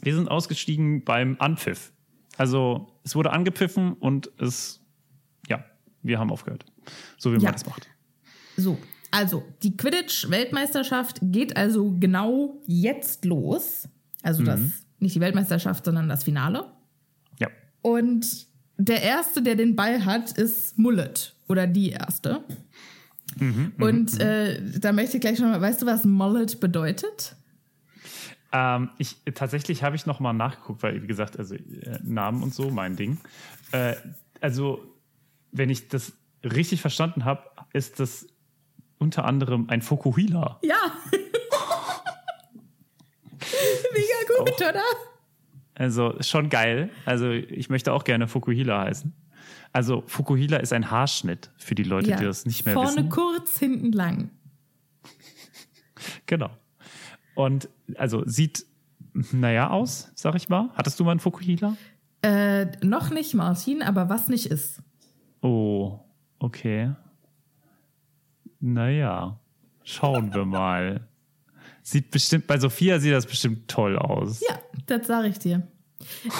Wir 0.00 0.14
sind 0.14 0.28
ausgestiegen 0.28 1.04
beim 1.04 1.36
Anpfiff. 1.38 1.92
Also 2.38 2.88
es 3.04 3.14
wurde 3.14 3.30
angepfiffen 3.32 3.92
und 3.92 4.30
es, 4.38 4.80
ja, 5.48 5.62
wir 6.02 6.18
haben 6.18 6.30
aufgehört. 6.30 6.64
So 7.18 7.30
wie 7.30 7.36
man 7.36 7.44
Ja. 7.44 7.52
das 7.52 7.66
macht. 7.66 7.86
So, 8.56 8.78
also 9.10 9.44
die 9.62 9.76
Quidditch-Weltmeisterschaft 9.76 11.18
geht 11.20 11.56
also 11.56 11.94
genau 12.00 12.60
jetzt 12.66 13.26
los. 13.26 13.88
Also 14.22 14.42
das, 14.42 14.60
nicht 15.02 15.14
die 15.14 15.20
Weltmeisterschaft, 15.20 15.84
sondern 15.84 16.08
das 16.08 16.24
Finale. 16.24 16.64
Ja. 17.38 17.48
Und 17.82 18.46
der 18.78 19.02
Erste, 19.02 19.42
der 19.42 19.56
den 19.56 19.76
Ball 19.76 20.04
hat, 20.04 20.32
ist 20.32 20.78
Mullet. 20.78 21.34
Oder 21.48 21.66
die 21.66 21.90
Erste. 21.90 22.42
Und 23.78 24.20
äh, 24.20 24.60
da 24.78 24.92
möchte 24.92 25.16
ich 25.16 25.20
gleich 25.20 25.38
schon 25.38 25.50
mal, 25.50 25.60
weißt 25.60 25.82
du, 25.82 25.86
was 25.86 26.04
Mullet 26.04 26.60
bedeutet? 26.60 27.36
Ähm, 28.52 28.90
ich, 28.98 29.16
tatsächlich 29.34 29.82
habe 29.82 29.96
ich 29.96 30.06
noch 30.06 30.20
mal 30.20 30.32
nachgeguckt, 30.32 30.82
weil, 30.82 31.02
wie 31.02 31.06
gesagt, 31.06 31.38
also 31.38 31.54
äh, 31.54 31.98
Namen 32.02 32.42
und 32.42 32.54
so, 32.54 32.70
mein 32.70 32.96
Ding. 32.96 33.18
Äh, 33.72 33.94
also, 34.40 34.82
wenn 35.50 35.70
ich 35.70 35.88
das 35.88 36.12
richtig 36.44 36.80
verstanden 36.82 37.24
habe, 37.24 37.42
ist 37.72 38.00
das 38.00 38.26
unter 38.98 39.24
anderem 39.24 39.68
ein 39.68 39.82
Fokuhila. 39.82 40.60
Ja. 40.62 40.76
Mega 43.92 44.38
gut, 44.38 44.56
oder? 44.60 44.82
Also 45.74 46.14
schon 46.20 46.48
geil. 46.48 46.90
Also 47.04 47.30
ich 47.30 47.70
möchte 47.70 47.92
auch 47.92 48.04
gerne 48.04 48.28
Fukuhila 48.28 48.84
heißen. 48.84 49.12
Also 49.72 50.02
Fukuhila 50.06 50.58
ist 50.58 50.72
ein 50.72 50.90
Haarschnitt 50.90 51.50
für 51.56 51.74
die 51.74 51.82
Leute, 51.82 52.14
die 52.16 52.24
das 52.24 52.44
nicht 52.44 52.64
mehr 52.66 52.74
Vorne 52.74 52.96
wissen. 52.96 53.08
kurz, 53.08 53.58
hinten 53.58 53.92
lang. 53.92 54.30
Genau. 56.26 56.50
Und 57.34 57.68
also 57.96 58.24
sieht 58.26 58.66
naja 59.32 59.70
aus, 59.70 60.10
sag 60.14 60.34
ich 60.34 60.48
mal. 60.48 60.70
Hattest 60.74 60.98
du 60.98 61.04
mal 61.04 61.12
einen 61.12 61.20
Fukuhila? 61.20 61.76
Äh, 62.22 62.66
noch 62.84 63.10
nicht, 63.10 63.34
Martin, 63.34 63.82
aber 63.82 64.08
was 64.08 64.28
nicht 64.28 64.46
ist. 64.46 64.82
Oh, 65.42 66.00
okay. 66.38 66.92
Naja, 68.60 69.38
schauen 69.82 70.32
wir 70.34 70.44
mal. 70.46 71.08
Sieht 71.82 72.10
bestimmt, 72.10 72.46
bei 72.46 72.58
Sophia 72.58 73.00
sieht 73.00 73.12
das 73.12 73.26
bestimmt 73.26 73.68
toll 73.68 73.98
aus. 73.98 74.40
Ja, 74.48 74.58
das 74.86 75.06
sage 75.06 75.28
ich 75.28 75.38
dir. 75.38 75.66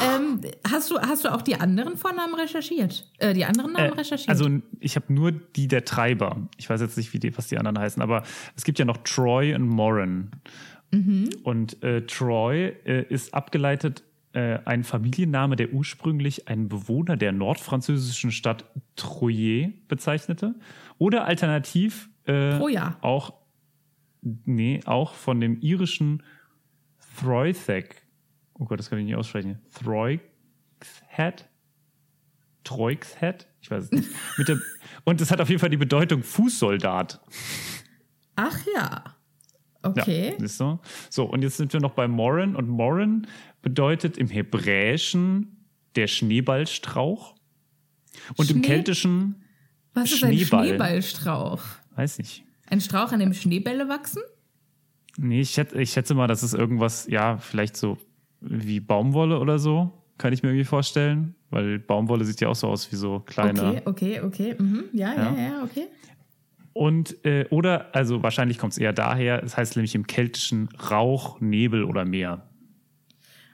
Ähm, 0.05 0.41
hast, 0.69 0.91
du, 0.91 0.99
hast 0.99 1.25
du 1.25 1.33
auch 1.33 1.43
die 1.43 1.57
anderen 1.57 1.97
Vornamen 1.97 2.35
recherchiert? 2.35 3.09
Äh, 3.19 3.35
die 3.35 3.45
anderen 3.45 3.73
Namen 3.73 3.93
Äh, 3.93 3.99
recherchiert? 3.99 4.29
Also 4.29 4.49
ich 4.81 4.97
habe 4.97 5.13
nur 5.13 5.33
die 5.33 5.69
der 5.69 5.85
Treiber. 5.85 6.49
Ich 6.57 6.69
weiß 6.69 6.81
jetzt 6.81 6.97
nicht, 6.97 7.13
wie 7.13 7.19
die, 7.19 7.37
was 7.37 7.49
die 7.49 7.59
anderen 7.59 7.79
heißen, 7.79 8.03
aber 8.03 8.25
es 8.57 8.65
gibt 8.65 8.79
ja 8.79 8.85
noch 8.85 8.99
Troy 8.99 9.55
und 9.55 9.69
Moran. 9.69 10.31
Mhm. 10.91 11.31
Und 11.43 11.83
äh, 11.83 12.03
Troy 12.07 12.73
äh, 12.85 13.07
ist 13.09 13.35
abgeleitet 13.35 14.03
äh, 14.33 14.59
ein 14.65 14.85
Familienname, 14.85 15.57
der 15.57 15.73
ursprünglich 15.73 16.49
einen 16.49 16.69
Bewohner 16.69 17.17
der 17.17 17.33
nordfranzösischen 17.33 18.33
Stadt 18.33 18.65
Troyes 18.97 19.71
bezeichnete. 19.89 20.55
Oder 20.99 21.25
alternativ 21.25 22.09
äh, 22.27 22.55
auch, 23.01 23.35
nee, 24.23 24.81
auch 24.87 25.15
von 25.15 25.41
dem 25.41 25.61
irischen 25.61 26.23
Throithek. 27.19 28.07
Oh 28.55 28.65
Gott, 28.65 28.79
das 28.79 28.89
kann 28.91 28.99
ich 28.99 29.05
nicht 29.07 29.17
aussprechen. 29.17 29.59
Throixhead? 29.75 31.49
Troixhead? 32.65 33.49
Ich 33.61 33.71
weiß 33.71 33.85
es 33.85 33.91
nicht. 33.91 34.09
Mit 34.39 34.49
dem, 34.49 34.63
und 35.05 35.21
es 35.21 35.31
hat 35.31 35.41
auf 35.41 35.49
jeden 35.49 35.61
Fall 35.61 35.71
die 35.71 35.77
Bedeutung 35.77 36.23
Fußsoldat. 36.23 37.21
Ach 38.37 38.59
ja. 38.75 39.17
Okay. 39.83 40.37
Ja, 40.41 40.49
so. 40.49 40.79
So, 41.11 41.25
und 41.25 41.43
jetzt 41.43 41.57
sind 41.57 41.73
wir 41.73 41.81
noch 41.81 41.93
bei 41.95 42.07
Moran. 42.07 42.55
Und 42.55 42.69
Moran 42.69 43.27
bedeutet 43.63 44.17
im 44.17 44.29
Hebräischen 44.29 45.67
der 45.97 46.07
Schneeballstrauch. 46.07 47.35
Und 48.37 48.51
im 48.51 48.59
Schnee- 48.59 48.67
Keltischen, 48.69 49.43
was 49.95 50.13
ist 50.13 50.23
ein 50.23 50.33
Schneeball. 50.37 50.69
Schneeballstrauch? 50.69 51.65
weiß 51.97 52.19
nicht. 52.19 52.45
Ein 52.69 52.81
Strauch, 52.81 53.13
an 53.13 53.21
dem 53.21 53.35
Schneebälle 53.35 53.89
wachsen? 53.89 54.23
Nee, 55.19 55.41
ich 55.43 55.51
schätze, 55.51 55.81
ich 55.81 55.91
schätze 55.91 56.15
mal, 56.15 56.27
das 56.27 56.43
ist 56.43 56.55
irgendwas, 56.55 57.07
ja, 57.09 57.37
vielleicht 57.37 57.77
so 57.77 57.99
wie 58.41 58.81
Baumwolle 58.81 59.39
oder 59.39 59.59
so. 59.59 59.93
Kann 60.19 60.33
ich 60.33 60.43
mir 60.43 60.51
irgendwie 60.51 60.65
vorstellen. 60.65 61.35
Weil 61.51 61.79
Baumwolle 61.79 62.25
sieht 62.25 62.41
ja 62.41 62.49
auch 62.49 62.55
so 62.55 62.69
aus 62.69 62.91
wie 62.91 62.97
so 62.97 63.21
kleine. 63.21 63.83
Okay, 63.85 64.21
okay, 64.21 64.21
okay. 64.23 64.55
Mhm. 64.59 64.85
Ja, 64.95 65.13
ja, 65.13 65.35
Ja. 65.35 65.39
ja, 65.39 65.63
okay. 65.63 65.89
Und, 66.73 67.23
äh, 67.27 67.47
oder, 67.51 67.95
also 67.95 68.23
wahrscheinlich 68.23 68.57
kommt 68.57 68.73
es 68.73 68.79
eher 68.79 68.95
daher, 68.95 69.43
es 69.45 69.57
heißt 69.59 69.77
nämlich 69.77 69.95
im 69.95 70.07
Keltischen 70.07 70.71
Rauch, 70.91 71.41
Nebel 71.41 71.85
oder 71.85 72.07
Meer. 72.07 72.49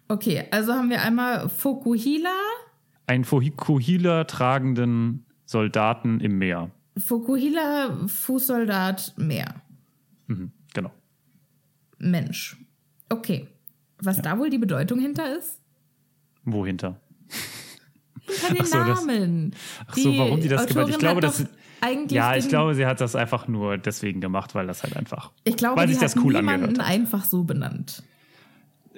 Okay, 0.07 0.45
also 0.53 0.75
haben 0.75 0.91
wir 0.91 1.03
einmal 1.03 1.49
Fokuhila. 1.49 2.31
Ein 3.07 3.25
Fukuhila 3.25 4.25
tragenden 4.25 5.27
Soldaten 5.45 6.21
im 6.21 6.39
Meer. 6.39 6.71
Fokuhila, 6.99 8.07
Fußsoldat, 8.07 9.15
Meer. 9.17 9.55
Mhm, 10.27 10.53
genau. 10.75 10.91
Mensch. 11.99 12.57
Okay. 13.09 13.49
Was 14.01 14.21
da 14.23 14.39
wohl 14.39 14.51
die 14.51 14.59
Bedeutung 14.59 15.01
hinter 15.01 15.37
ist? 15.37 15.61
Wohinter? 16.45 17.01
Hinter 18.27 18.55
den 18.55 18.61
Ach 18.63 18.67
so, 18.67 18.79
das- 18.85 19.05
Namen. 19.07 19.55
Ach 19.87 19.97
so, 19.97 20.17
warum 20.19 20.41
die 20.41 20.49
das 20.49 20.67
gemacht? 20.67 20.89
Ich 20.91 20.95
Autorin 20.97 20.99
glaube, 21.01 21.17
hat 21.17 21.25
das 21.41 21.47
eigentlich 21.81 22.13
Ja, 22.17 22.37
ich 22.37 22.49
glaube, 22.49 22.75
sie 22.75 22.87
hat 22.87 23.01
das 23.01 23.17
einfach 23.17 23.49
nur 23.49 23.79
deswegen 23.79 24.21
gemacht, 24.21 24.55
weil 24.55 24.67
das 24.67 24.83
halt 24.83 24.97
einfach. 24.97 25.33
ich 25.45 25.57
glaube, 25.57 25.79
weil 25.81 25.87
die 25.87 25.95
sich 25.95 26.03
das 26.03 26.15
hat 26.17 26.23
cool 26.25 26.35
niemanden 26.35 26.65
angehört 26.67 26.79
hat. 26.81 26.87
einfach 26.95 27.25
so 27.25 27.45
benannt. 27.45 28.03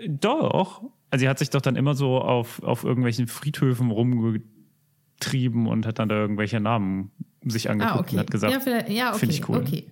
Doch. 0.08 0.82
Also 1.10 1.22
sie 1.24 1.28
hat 1.28 1.38
sich 1.38 1.50
doch 1.50 1.60
dann 1.60 1.76
immer 1.76 1.94
so 1.94 2.18
auf, 2.20 2.62
auf 2.62 2.84
irgendwelchen 2.84 3.26
Friedhöfen 3.26 3.90
rumgetrieben 3.90 5.66
und 5.66 5.86
hat 5.86 5.98
dann 5.98 6.08
da 6.08 6.16
irgendwelche 6.16 6.60
Namen 6.60 7.10
sich 7.44 7.70
angeguckt 7.70 7.96
Ah, 7.96 8.00
okay. 8.00 8.14
und 8.14 8.20
hat 8.20 8.30
gesagt, 8.30 8.66
ja, 8.66 8.88
ja, 8.88 9.08
okay. 9.10 9.18
finde 9.20 9.34
ich 9.34 9.48
cool. 9.48 9.58
Okay. 9.58 9.90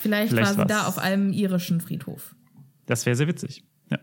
Vielleicht, 0.00 0.30
Vielleicht 0.30 0.56
war 0.56 0.64
sie 0.64 0.68
da 0.68 0.86
auf 0.86 0.98
einem 0.98 1.32
irischen 1.32 1.80
Friedhof. 1.80 2.34
das 2.86 3.04
wäre 3.06 3.16
sehr 3.16 3.26
witzig. 3.28 3.64
Ja. 3.90 3.98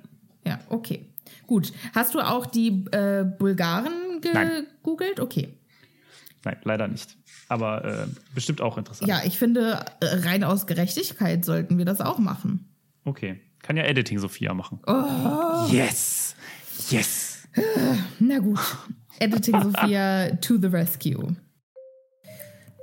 Ja, 0.46 0.60
okay. 0.70 1.06
Gut. 1.48 1.72
Hast 1.94 2.14
du 2.14 2.20
auch 2.20 2.46
die 2.46 2.86
äh, 2.92 3.24
Bulgaren 3.24 4.20
gegoogelt? 4.22 5.20
Okay. 5.20 5.50
Nein, 6.44 6.58
leider 6.64 6.88
nicht. 6.88 7.18
Aber 7.48 7.84
äh, 7.86 8.08
bestimmt 8.34 8.62
auch 8.62 8.78
interessant. 8.78 9.08
Ja, 9.10 9.22
ich 9.26 9.38
finde, 9.38 9.86
äh, 10.02 10.06
rein 10.28 10.44
aus 10.44 10.68
Gerechtigkeit 10.68 11.46
sollten 11.46 11.78
wir 11.78 11.86
das 11.86 12.02
auch 12.02 12.20
machen. 12.20 12.68
Okay. 13.06 13.40
Kann 13.62 13.78
ja 13.78 13.84
Editing 13.84 14.20
Sophia 14.20 14.54
machen. 14.54 14.80
Oh. 14.86 15.68
Yes! 15.72 16.36
Yes! 16.90 17.48
Na 18.20 18.38
gut. 18.40 18.60
Editing 19.20 19.62
Sophia 19.62 20.36
to 20.36 20.58
the 20.60 20.68
rescue. 20.68 21.36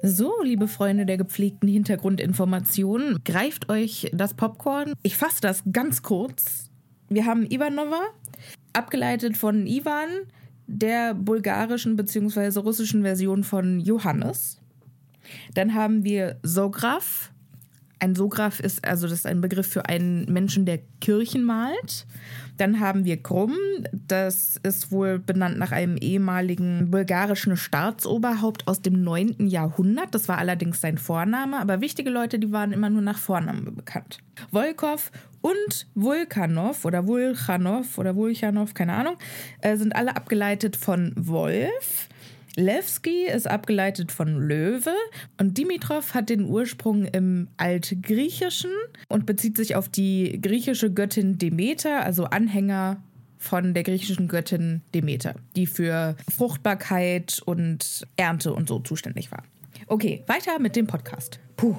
So, 0.05 0.33
liebe 0.43 0.67
Freunde 0.67 1.07
der 1.07 1.17
gepflegten 1.17 1.69
Hintergrundinformationen, 1.69 3.23
greift 3.25 3.69
euch 3.69 4.11
das 4.13 4.35
Popcorn. 4.35 4.95
Ich 5.05 5.17
fasse 5.17 5.41
das 5.41 5.63
ganz 5.71 6.03
kurz. 6.03 6.71
Wir 7.09 7.25
haben 7.25 7.47
Ivanova, 7.49 8.01
abgeleitet 8.73 9.37
von 9.37 9.65
Ivan, 9.65 10.09
der 10.67 11.15
bulgarischen 11.15 11.95
bzw. 11.95 12.59
russischen 12.59 13.03
Version 13.03 13.45
von 13.45 13.79
Johannes. 13.79 14.59
Dann 15.55 15.75
haben 15.75 16.03
wir 16.03 16.37
Sograf. 16.43 17.32
Ein 18.03 18.17
Sograf 18.17 18.59
ist 18.59 18.85
also 18.85 19.07
das 19.07 19.21
ist 19.21 19.27
ein 19.27 19.41
Begriff 19.41 19.69
für 19.69 19.87
einen 19.87 20.25
Menschen, 20.25 20.67
der 20.67 20.81
Kirchen 21.01 21.45
malt. 21.45 22.05
Dann 22.57 22.81
haben 22.81 23.05
wir 23.05 23.23
Krumm, 23.23 23.55
das 23.93 24.59
ist 24.65 24.91
wohl 24.91 25.21
benannt 25.21 25.57
nach 25.57 25.71
einem 25.71 25.97
ehemaligen 25.97 26.91
bulgarischen 26.91 27.57
Staatsoberhaupt 27.57 28.67
aus 28.67 28.83
dem 28.83 29.05
9. 29.05 29.47
Jahrhundert. 29.47 30.17
Das 30.17 30.27
war 30.27 30.39
allerdings 30.39 30.81
sein 30.81 30.99
Vorname, 30.99 31.61
aber 31.61 31.81
wichtige 31.81 32.11
Leute, 32.11 32.41
die 32.41 32.51
waren 32.51 32.73
immer 32.73 32.91
nur 32.91 33.03
nach 33.03 33.19
Vornamen 33.19 33.73
bekannt. 33.73 34.19
Volkov 34.51 35.13
und 35.41 35.87
Vulkanov 35.95 36.85
oder 36.85 37.07
Vulchanov 37.07 37.99
oder 37.99 38.17
Vulchanov, 38.17 38.75
keine 38.75 38.95
Ahnung, 38.95 39.15
äh, 39.61 39.77
sind 39.77 39.95
alle 39.95 40.17
abgeleitet 40.17 40.75
von 40.75 41.13
Wolf. 41.15 42.09
Levski 42.57 43.27
ist 43.27 43.47
abgeleitet 43.47 44.13
von 44.13 44.37
Löwe 44.37 44.95
und 45.39 45.57
Dimitrov 45.57 46.15
hat 46.15 46.29
den 46.29 46.45
Ursprung 46.45 47.07
im 47.07 47.49
Altgriechischen 47.57 48.73
und 49.09 49.25
bezieht 49.25 49.57
sich 49.57 49.75
auf 49.75 49.89
die 49.89 50.39
griechische 50.41 50.93
Göttin 50.93 51.39
Demeter, 51.39 52.05
also 52.05 52.25
Anhänger 52.25 53.03
von 53.39 53.75
der 53.75 53.83
griechischen 53.83 54.29
Göttin 54.29 54.83
Demeter, 54.95 55.35
die 55.57 55.67
für 55.67 56.17
Fruchtbarkeit 56.35 57.41
und 57.45 58.07
Ernte 58.17 58.53
und 58.53 58.69
so 58.69 58.79
zuständig 58.79 59.33
war. 59.33 59.43
Okay, 59.87 60.23
weiter 60.27 60.59
mit 60.59 60.77
dem 60.77 60.87
Podcast. 60.87 61.41
Puh. 61.57 61.77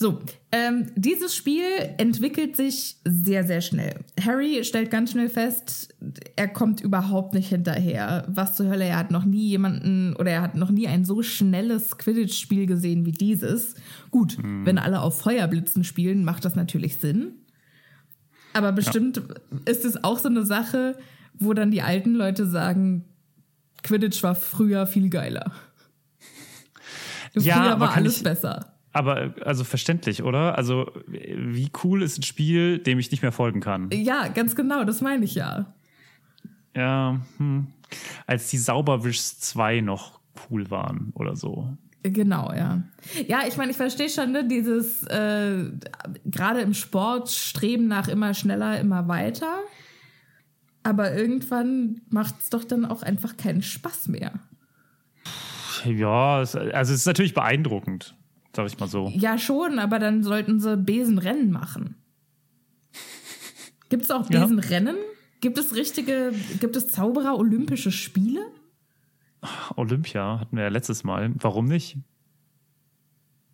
So, 0.00 0.18
ähm, 0.50 0.86
dieses 0.96 1.36
Spiel 1.36 1.62
entwickelt 1.98 2.56
sich 2.56 2.96
sehr, 3.04 3.44
sehr 3.44 3.60
schnell. 3.60 4.02
Harry 4.18 4.64
stellt 4.64 4.90
ganz 4.90 5.10
schnell 5.10 5.28
fest, 5.28 5.94
er 6.36 6.48
kommt 6.48 6.80
überhaupt 6.80 7.34
nicht 7.34 7.50
hinterher. 7.50 8.24
Was 8.26 8.56
zur 8.56 8.70
Hölle, 8.70 8.86
er 8.86 8.96
hat 8.96 9.10
noch 9.10 9.26
nie 9.26 9.48
jemanden 9.48 10.16
oder 10.16 10.30
er 10.30 10.40
hat 10.40 10.54
noch 10.54 10.70
nie 10.70 10.88
ein 10.88 11.04
so 11.04 11.22
schnelles 11.22 11.98
Quidditch-Spiel 11.98 12.64
gesehen 12.64 13.04
wie 13.04 13.12
dieses. 13.12 13.74
Gut, 14.10 14.38
hm. 14.38 14.64
wenn 14.64 14.78
alle 14.78 15.02
auf 15.02 15.20
Feuerblitzen 15.20 15.84
spielen, 15.84 16.24
macht 16.24 16.46
das 16.46 16.54
natürlich 16.54 16.96
Sinn. 16.96 17.32
Aber 18.54 18.72
bestimmt 18.72 19.18
ja. 19.18 19.58
ist 19.66 19.84
es 19.84 20.02
auch 20.02 20.18
so 20.18 20.30
eine 20.30 20.46
Sache, 20.46 20.96
wo 21.34 21.52
dann 21.52 21.70
die 21.70 21.82
alten 21.82 22.14
Leute 22.14 22.46
sagen, 22.46 23.04
Quidditch 23.82 24.22
war 24.22 24.34
früher 24.34 24.86
viel 24.86 25.10
geiler. 25.10 25.52
Früher 27.34 27.44
ja, 27.44 27.78
war 27.78 27.94
alles 27.94 28.16
ich, 28.16 28.22
besser. 28.22 28.69
Aber 28.92 29.34
also 29.44 29.64
verständlich, 29.64 30.22
oder? 30.22 30.58
Also 30.58 30.90
wie 31.06 31.70
cool 31.84 32.02
ist 32.02 32.18
ein 32.18 32.22
Spiel, 32.22 32.78
dem 32.78 32.98
ich 32.98 33.10
nicht 33.10 33.22
mehr 33.22 33.32
folgen 33.32 33.60
kann? 33.60 33.88
Ja, 33.92 34.28
ganz 34.28 34.56
genau, 34.56 34.84
das 34.84 35.00
meine 35.00 35.24
ich 35.24 35.34
ja. 35.34 35.72
Ja, 36.74 37.20
hm. 37.38 37.68
als 38.26 38.48
die 38.50 38.58
Sauberwischs 38.58 39.38
2 39.40 39.80
noch 39.80 40.20
cool 40.50 40.70
waren 40.70 41.12
oder 41.14 41.36
so. 41.36 41.76
Genau, 42.02 42.52
ja. 42.52 42.82
Ja, 43.28 43.40
ich 43.46 43.56
meine, 43.56 43.70
ich 43.72 43.76
verstehe 43.76 44.08
schon, 44.08 44.32
ne, 44.32 44.48
dieses 44.48 45.02
äh, 45.04 45.64
gerade 46.24 46.60
im 46.60 46.72
Sport 46.72 47.30
streben 47.30 47.88
nach 47.88 48.08
immer 48.08 48.32
schneller, 48.34 48.80
immer 48.80 49.06
weiter. 49.06 49.58
Aber 50.82 51.14
irgendwann 51.14 52.00
macht 52.08 52.36
es 52.40 52.48
doch 52.48 52.64
dann 52.64 52.86
auch 52.86 53.02
einfach 53.02 53.36
keinen 53.36 53.62
Spaß 53.62 54.08
mehr. 54.08 54.32
Ja, 55.84 56.36
also 56.36 56.58
es 56.58 56.90
ist 56.90 57.06
natürlich 57.06 57.34
beeindruckend 57.34 58.16
sag 58.54 58.66
ich 58.66 58.78
mal 58.78 58.88
so. 58.88 59.12
Ja, 59.14 59.38
schon, 59.38 59.78
aber 59.78 59.98
dann 59.98 60.22
sollten 60.22 60.60
sie 60.60 60.76
Besenrennen 60.76 61.50
machen. 61.50 61.96
Gibt 63.88 64.04
es 64.04 64.10
auch 64.10 64.26
Besenrennen? 64.28 64.96
Ja. 64.96 65.02
Gibt 65.40 65.58
es 65.58 65.74
richtige, 65.74 66.32
gibt 66.60 66.76
es 66.76 66.88
Zauberer-Olympische 66.88 67.90
Spiele? 67.90 68.40
Olympia 69.76 70.38
hatten 70.38 70.56
wir 70.56 70.64
ja 70.64 70.68
letztes 70.68 71.02
Mal. 71.02 71.32
Warum 71.36 71.66
nicht? 71.66 71.96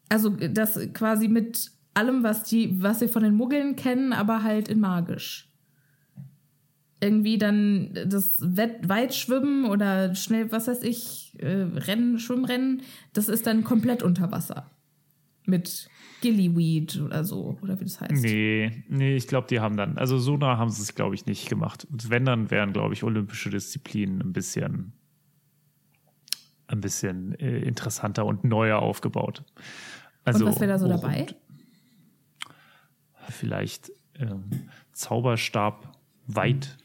Also, 0.08 0.30
das 0.30 0.78
quasi 0.92 1.28
mit 1.28 1.70
allem, 1.94 2.22
was 2.22 2.42
die, 2.42 2.82
was 2.82 3.00
wir 3.00 3.08
von 3.08 3.22
den 3.22 3.34
Muggeln 3.34 3.76
kennen, 3.76 4.12
aber 4.12 4.42
halt 4.42 4.68
in 4.68 4.80
magisch. 4.80 5.50
Irgendwie 7.00 7.38
dann 7.38 7.94
das 8.06 8.38
Wett 8.40 8.88
Weitschwimmen 8.88 9.66
oder 9.66 10.14
schnell, 10.14 10.50
was 10.50 10.66
weiß 10.66 10.82
ich, 10.82 11.34
äh, 11.38 11.66
Rennen, 11.74 12.18
Schwimmrennen, 12.18 12.82
das 13.12 13.28
ist 13.28 13.46
dann 13.46 13.64
komplett 13.64 14.02
unter 14.02 14.32
Wasser 14.32 14.70
mit 15.46 15.88
Gillyweed 16.20 17.00
oder 17.00 17.24
so, 17.24 17.58
oder 17.62 17.78
wie 17.80 17.84
das 17.84 18.00
heißt. 18.00 18.22
Nee, 18.22 18.84
nee, 18.88 19.16
ich 19.16 19.28
glaube, 19.28 19.46
die 19.48 19.60
haben 19.60 19.76
dann, 19.76 19.98
also 19.98 20.18
so 20.18 20.36
nah 20.36 20.56
haben 20.58 20.70
sie 20.70 20.82
es, 20.82 20.94
glaube 20.94 21.14
ich, 21.14 21.26
nicht 21.26 21.48
gemacht. 21.48 21.86
Und 21.90 22.10
wenn, 22.10 22.24
dann 22.24 22.50
wären, 22.50 22.72
glaube 22.72 22.94
ich, 22.94 23.02
olympische 23.04 23.50
Disziplinen 23.50 24.20
ein 24.20 24.32
bisschen, 24.32 24.92
ein 26.68 26.80
bisschen 26.80 27.34
äh, 27.38 27.58
interessanter 27.60 28.24
und 28.26 28.44
neuer 28.44 28.80
aufgebaut. 28.80 29.44
Also, 30.24 30.44
und 30.44 30.52
was 30.52 30.60
wäre 30.60 30.72
da 30.72 30.78
so 30.78 30.88
dabei? 30.88 31.26
Vielleicht 33.28 33.92
ähm, 34.18 34.68
Zauberstab 34.92 35.96
weit 36.26 36.76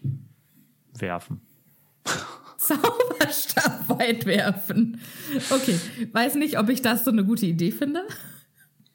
werfen. 0.94 1.42
Zauberstab 2.62 3.90
weit 3.90 4.26
werfen. 4.26 5.00
Okay, 5.50 5.80
weiß 6.12 6.36
nicht, 6.36 6.60
ob 6.60 6.70
ich 6.70 6.82
das 6.82 7.04
so 7.06 7.12
eine 7.12 7.26
gute 7.26 7.48
Idee 7.48 7.72
finde. 7.72 8.04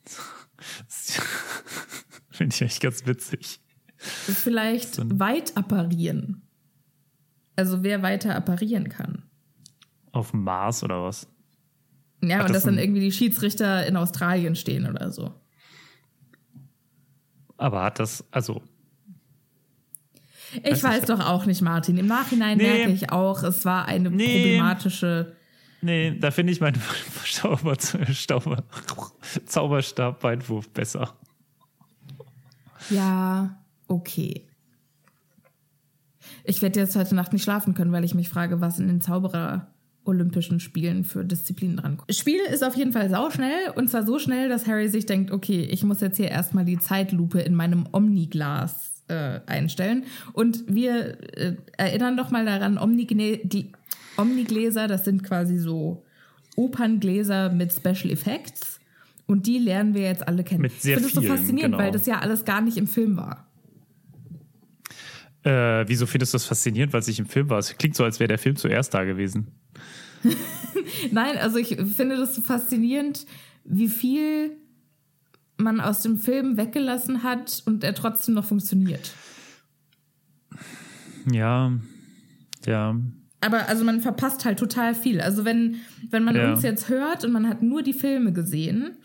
Finde 2.30 2.54
ich 2.54 2.62
echt 2.62 2.80
ganz 2.80 3.06
witzig. 3.06 3.60
Vielleicht 3.96 4.94
so 4.94 5.02
weit 5.18 5.56
apparieren. 5.56 6.42
Also 7.56 7.82
wer 7.82 8.02
weiter 8.02 8.34
apparieren 8.34 8.88
kann. 8.88 9.22
Auf 10.12 10.32
dem 10.32 10.44
Mars 10.44 10.84
oder 10.84 11.02
was? 11.02 11.26
Ja, 12.22 12.38
Hat 12.38 12.46
und 12.46 12.54
das 12.54 12.62
dass 12.62 12.64
dann 12.64 12.78
irgendwie 12.78 13.00
die 13.00 13.12
Schiedsrichter 13.12 13.86
in 13.86 13.96
Australien 13.96 14.56
stehen 14.56 14.86
oder 14.86 15.10
so. 15.10 15.34
Aber 17.56 17.82
hat 17.82 17.98
das, 17.98 18.24
also. 18.30 18.62
Ich 20.62 20.82
weiß 20.82 21.00
nicht. 21.00 21.08
doch 21.08 21.20
auch 21.20 21.46
nicht, 21.46 21.62
Martin. 21.62 21.98
Im 21.98 22.06
Nachhinein 22.06 22.58
nee. 22.58 22.64
merke 22.64 22.92
ich 22.92 23.10
auch, 23.10 23.42
es 23.42 23.64
war 23.64 23.86
eine 23.86 24.10
nee. 24.10 24.42
problematische 24.42 25.35
Nee, 25.86 26.18
da 26.18 26.32
finde 26.32 26.52
ich 26.52 26.60
meinen 26.60 26.82
Zauber, 27.32 27.78
Zauber, 27.78 28.64
Zauberstab-Weitwurf 29.44 30.68
besser. 30.70 31.14
Ja, 32.90 33.56
okay. 33.86 34.42
Ich 36.42 36.60
werde 36.60 36.80
jetzt 36.80 36.96
heute 36.96 37.14
Nacht 37.14 37.32
nicht 37.32 37.44
schlafen 37.44 37.74
können, 37.74 37.92
weil 37.92 38.04
ich 38.04 38.16
mich 38.16 38.28
frage, 38.28 38.60
was 38.60 38.80
in 38.80 38.88
den 38.88 39.00
Zauberer 39.00 39.68
Olympischen 40.04 40.58
Spielen 40.58 41.04
für 41.04 41.24
Disziplinen 41.24 41.76
drankommt. 41.76 42.12
Spiel 42.12 42.40
ist 42.52 42.64
auf 42.64 42.76
jeden 42.76 42.92
Fall 42.92 43.08
sauschnell 43.08 43.70
und 43.76 43.88
zwar 43.88 44.04
so 44.04 44.18
schnell, 44.18 44.48
dass 44.48 44.66
Harry 44.66 44.88
sich 44.88 45.06
denkt, 45.06 45.30
okay, 45.30 45.62
ich 45.70 45.84
muss 45.84 46.00
jetzt 46.00 46.16
hier 46.16 46.30
erstmal 46.30 46.64
die 46.64 46.80
Zeitlupe 46.80 47.40
in 47.40 47.54
meinem 47.54 47.88
Omniglas 47.92 49.04
äh, 49.06 49.40
einstellen. 49.46 50.04
Und 50.32 50.64
wir 50.66 51.18
äh, 51.36 51.54
erinnern 51.76 52.16
doch 52.16 52.32
mal 52.32 52.44
daran, 52.44 52.76
Omnigne 52.76 53.38
Omnigläser, 54.16 54.88
das 54.88 55.04
sind 55.04 55.22
quasi 55.22 55.58
so 55.58 56.04
Operngläser 56.56 57.50
mit 57.50 57.72
Special 57.72 58.10
Effects. 58.10 58.80
Und 59.26 59.46
die 59.46 59.58
lernen 59.58 59.94
wir 59.94 60.02
jetzt 60.02 60.26
alle 60.26 60.44
kennen. 60.44 60.62
Mit 60.62 60.80
sehr 60.80 60.96
ich 60.96 61.02
finde 61.02 61.14
das 61.14 61.24
so 61.24 61.28
faszinierend, 61.28 61.74
genau. 61.74 61.84
weil 61.84 61.90
das 61.90 62.06
ja 62.06 62.20
alles 62.20 62.44
gar 62.44 62.60
nicht 62.60 62.76
im 62.76 62.86
Film 62.86 63.16
war. 63.16 63.50
Äh, 65.42 65.84
wieso 65.88 66.06
findest 66.06 66.32
du 66.32 66.36
das 66.36 66.44
faszinierend, 66.44 66.92
weil 66.92 67.00
es 67.00 67.08
nicht 67.08 67.18
im 67.18 67.26
Film 67.26 67.50
war? 67.50 67.58
Es 67.58 67.76
klingt 67.76 67.96
so, 67.96 68.04
als 68.04 68.20
wäre 68.20 68.28
der 68.28 68.38
Film 68.38 68.56
zuerst 68.56 68.94
da 68.94 69.04
gewesen. 69.04 69.48
Nein, 71.10 71.36
also 71.38 71.58
ich 71.58 71.76
finde 71.94 72.16
das 72.16 72.34
so 72.34 72.42
faszinierend, 72.42 73.26
wie 73.64 73.88
viel 73.88 74.56
man 75.56 75.80
aus 75.80 76.02
dem 76.02 76.18
Film 76.18 76.56
weggelassen 76.56 77.22
hat 77.22 77.62
und 77.66 77.82
er 77.82 77.94
trotzdem 77.94 78.34
noch 78.34 78.44
funktioniert. 78.44 79.12
Ja, 81.30 81.72
ja 82.66 82.96
aber 83.46 83.68
also 83.68 83.84
man 83.84 84.00
verpasst 84.00 84.44
halt 84.44 84.58
total 84.58 84.94
viel. 84.94 85.20
Also 85.20 85.44
wenn, 85.44 85.76
wenn 86.10 86.24
man 86.24 86.36
ja. 86.36 86.50
uns 86.50 86.62
jetzt 86.62 86.88
hört 86.88 87.24
und 87.24 87.32
man 87.32 87.48
hat 87.48 87.62
nur 87.62 87.82
die 87.82 87.92
Filme 87.92 88.32
gesehen, 88.32 88.96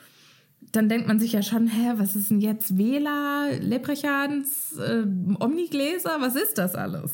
dann 0.72 0.90
denkt 0.90 1.08
man 1.08 1.20
sich 1.20 1.34
ja 1.34 1.42
schon, 1.42 1.68
hä, 1.68 1.94
was 1.98 2.16
ist 2.16 2.32
denn 2.32 2.40
jetzt 2.40 2.78
Vela, 2.78 3.48
Leprechans, 3.60 4.78
äh, 4.78 5.04
Omnigläser, 5.40 6.18
was 6.20 6.36
ist 6.36 6.58
das 6.58 6.76
alles? 6.76 7.12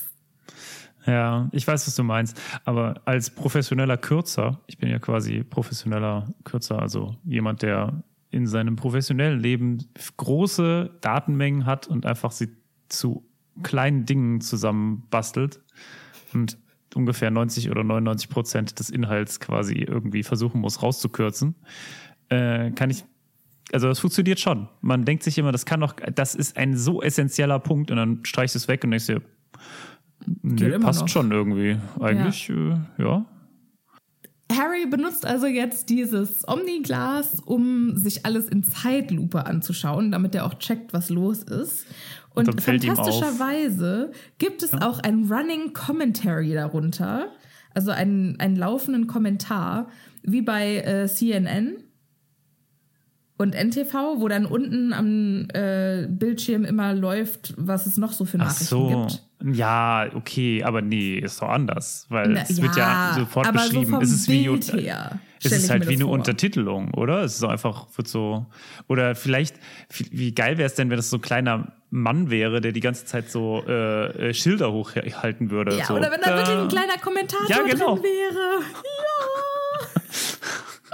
Ja, 1.05 1.47
ich 1.53 1.65
weiß, 1.65 1.87
was 1.87 1.95
du 1.95 2.03
meinst. 2.03 2.39
Aber 2.65 3.01
als 3.05 3.29
professioneller 3.29 3.97
Kürzer, 3.97 4.59
ich 4.67 4.77
bin 4.77 4.89
ja 4.89 4.99
quasi 4.99 5.43
professioneller 5.43 6.27
Kürzer, 6.43 6.79
also 6.79 7.15
jemand, 7.23 7.61
der 7.61 8.03
in 8.29 8.45
seinem 8.45 8.75
professionellen 8.75 9.39
Leben 9.39 9.85
große 10.17 10.91
Datenmengen 10.99 11.65
hat 11.65 11.87
und 11.87 12.05
einfach 12.05 12.31
sie 12.31 12.49
zu 12.89 13.25
kleinen 13.63 14.05
Dingen 14.05 14.41
zusammenbastelt 14.41 15.61
und 16.33 16.57
ungefähr 16.97 17.31
90 17.31 17.69
oder 17.71 17.83
99 17.83 18.29
Prozent 18.29 18.79
des 18.79 18.89
Inhalts 18.89 19.39
quasi 19.39 19.75
irgendwie 19.75 20.23
versuchen 20.23 20.59
muss 20.59 20.83
rauszukürzen, 20.83 21.55
äh, 22.29 22.71
kann 22.71 22.89
ich 22.89 23.05
also 23.73 23.87
das 23.87 23.99
funktioniert 23.99 24.39
schon. 24.39 24.69
Man 24.81 25.03
denkt 25.03 25.23
sich 25.23 25.37
immer, 25.37 25.51
das 25.51 25.65
kann 25.65 25.81
doch, 25.81 25.95
das 26.15 26.35
ist 26.35 26.57
ein 26.57 26.77
so 26.77 27.01
essentieller 27.01 27.59
Punkt 27.59 27.91
und 27.91 27.97
dann 27.97 28.23
streichst 28.23 28.55
du 28.55 28.59
es 28.59 28.67
weg 28.67 28.83
und 28.83 28.91
denkst 28.91 29.07
dir, 29.07 29.21
nee, 30.41 30.79
passt 30.79 31.01
noch. 31.01 31.07
schon 31.09 31.31
irgendwie. 31.31 31.77
Eigentlich, 31.99 32.47
ja. 32.47 32.55
Äh, 32.97 33.03
ja. 33.03 33.25
Harry 34.49 34.85
benutzt 34.85 35.25
also 35.25 35.45
jetzt 35.45 35.89
dieses 35.89 36.47
Omniglas, 36.47 37.41
um 37.41 37.97
sich 37.97 38.25
alles 38.25 38.47
in 38.47 38.63
Zeitlupe 38.63 39.45
anzuschauen, 39.45 40.11
damit 40.11 40.35
er 40.35 40.45
auch 40.45 40.53
checkt, 40.55 40.93
was 40.93 41.09
los 41.09 41.43
ist. 41.43 41.85
Und, 42.37 42.49
und 42.49 42.61
fantastischerweise 42.61 44.11
gibt 44.37 44.61
es 44.61 44.71
ja. 44.71 44.87
auch 44.87 44.99
ein 44.99 45.25
Running 45.25 45.73
Commentary 45.73 46.53
darunter, 46.53 47.31
also 47.73 47.91
einen, 47.91 48.39
einen 48.39 48.55
laufenden 48.55 49.07
Kommentar, 49.07 49.89
wie 50.21 50.41
bei 50.41 50.77
äh, 50.77 51.07
CNN 51.07 51.77
und 53.37 53.55
NTV, 53.55 54.19
wo 54.19 54.27
dann 54.27 54.45
unten 54.45 54.93
am 54.93 55.47
äh, 55.53 56.07
Bildschirm 56.09 56.63
immer 56.65 56.93
läuft, 56.93 57.53
was 57.57 57.85
es 57.85 57.97
noch 57.97 58.11
so 58.11 58.25
für 58.25 58.37
Nachrichten 58.37 58.65
so. 58.65 58.87
gibt. 58.87 59.23
Ja, 59.55 60.07
okay, 60.15 60.63
aber 60.63 60.81
nee, 60.81 61.19
ist 61.19 61.41
doch 61.41 61.49
anders, 61.49 62.07
weil 62.09 62.29
Na, 62.29 62.41
es 62.41 62.57
ja, 62.57 62.63
wird 62.63 62.75
ja 62.75 63.13
sofort 63.15 63.53
beschrieben. 63.53 63.91
So 63.91 64.01
es 64.01 64.11
ist 64.11 64.27
wie 64.27 64.49
her, 64.81 65.19
es 65.43 65.51
ist 65.51 65.69
halt 65.69 65.87
wie 65.87 65.93
eine 65.93 66.05
vor. 66.05 66.13
Untertitelung, 66.13 66.91
oder? 66.95 67.21
Es 67.21 67.33
ist 67.33 67.39
so 67.39 67.47
einfach 67.47 67.85
wird 67.95 68.07
so 68.07 68.47
oder 68.87 69.13
vielleicht 69.13 69.57
wie 70.09 70.33
geil 70.33 70.57
wäre 70.57 70.65
es 70.65 70.73
denn, 70.73 70.89
wenn 70.89 70.97
das 70.97 71.11
so 71.11 71.17
ein 71.17 71.21
kleiner 71.21 71.76
Mann 71.89 72.29
wäre, 72.29 72.61
der 72.61 72.71
die 72.71 72.79
ganze 72.79 73.05
Zeit 73.05 73.29
so 73.29 73.63
äh, 73.67 74.29
äh 74.29 74.33
Schilder 74.33 74.71
hochhalten 74.71 75.51
würde. 75.51 75.77
Ja, 75.77 75.85
so. 75.85 75.95
oder 75.95 76.11
wenn 76.11 76.21
da 76.21 76.35
wirklich 76.35 76.57
ein 76.57 76.67
kleiner 76.67 76.97
Kommentator 76.97 77.49
ja, 77.49 77.63
genau. 77.63 77.95
drin 77.95 78.03
wäre. 78.03 78.61
Ja. 78.61 80.01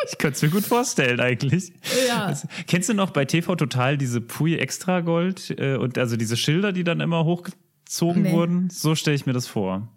Ich 0.06 0.18
könnte 0.18 0.36
es 0.36 0.42
mir 0.42 0.50
gut 0.50 0.66
vorstellen, 0.66 1.22
eigentlich. 1.22 1.72
Ja. 2.08 2.26
Also, 2.26 2.48
kennst 2.68 2.90
du 2.90 2.94
noch 2.94 3.12
bei 3.12 3.24
TV 3.24 3.56
Total 3.56 3.98
diese 3.98 4.20
Pui 4.20 4.58
Extra 4.58 5.00
Gold 5.00 5.56
äh, 5.58 5.78
und 5.78 5.98
also 5.98 6.18
diese 6.18 6.36
Schilder, 6.36 6.74
die 6.74 6.84
dann 6.84 7.00
immer 7.00 7.24
hochgezogen 7.24 8.24
nee. 8.24 8.32
wurden? 8.34 8.70
So 8.70 8.96
stelle 8.96 9.16
ich 9.16 9.26
mir 9.26 9.32
das 9.32 9.48
vor. 9.48 9.88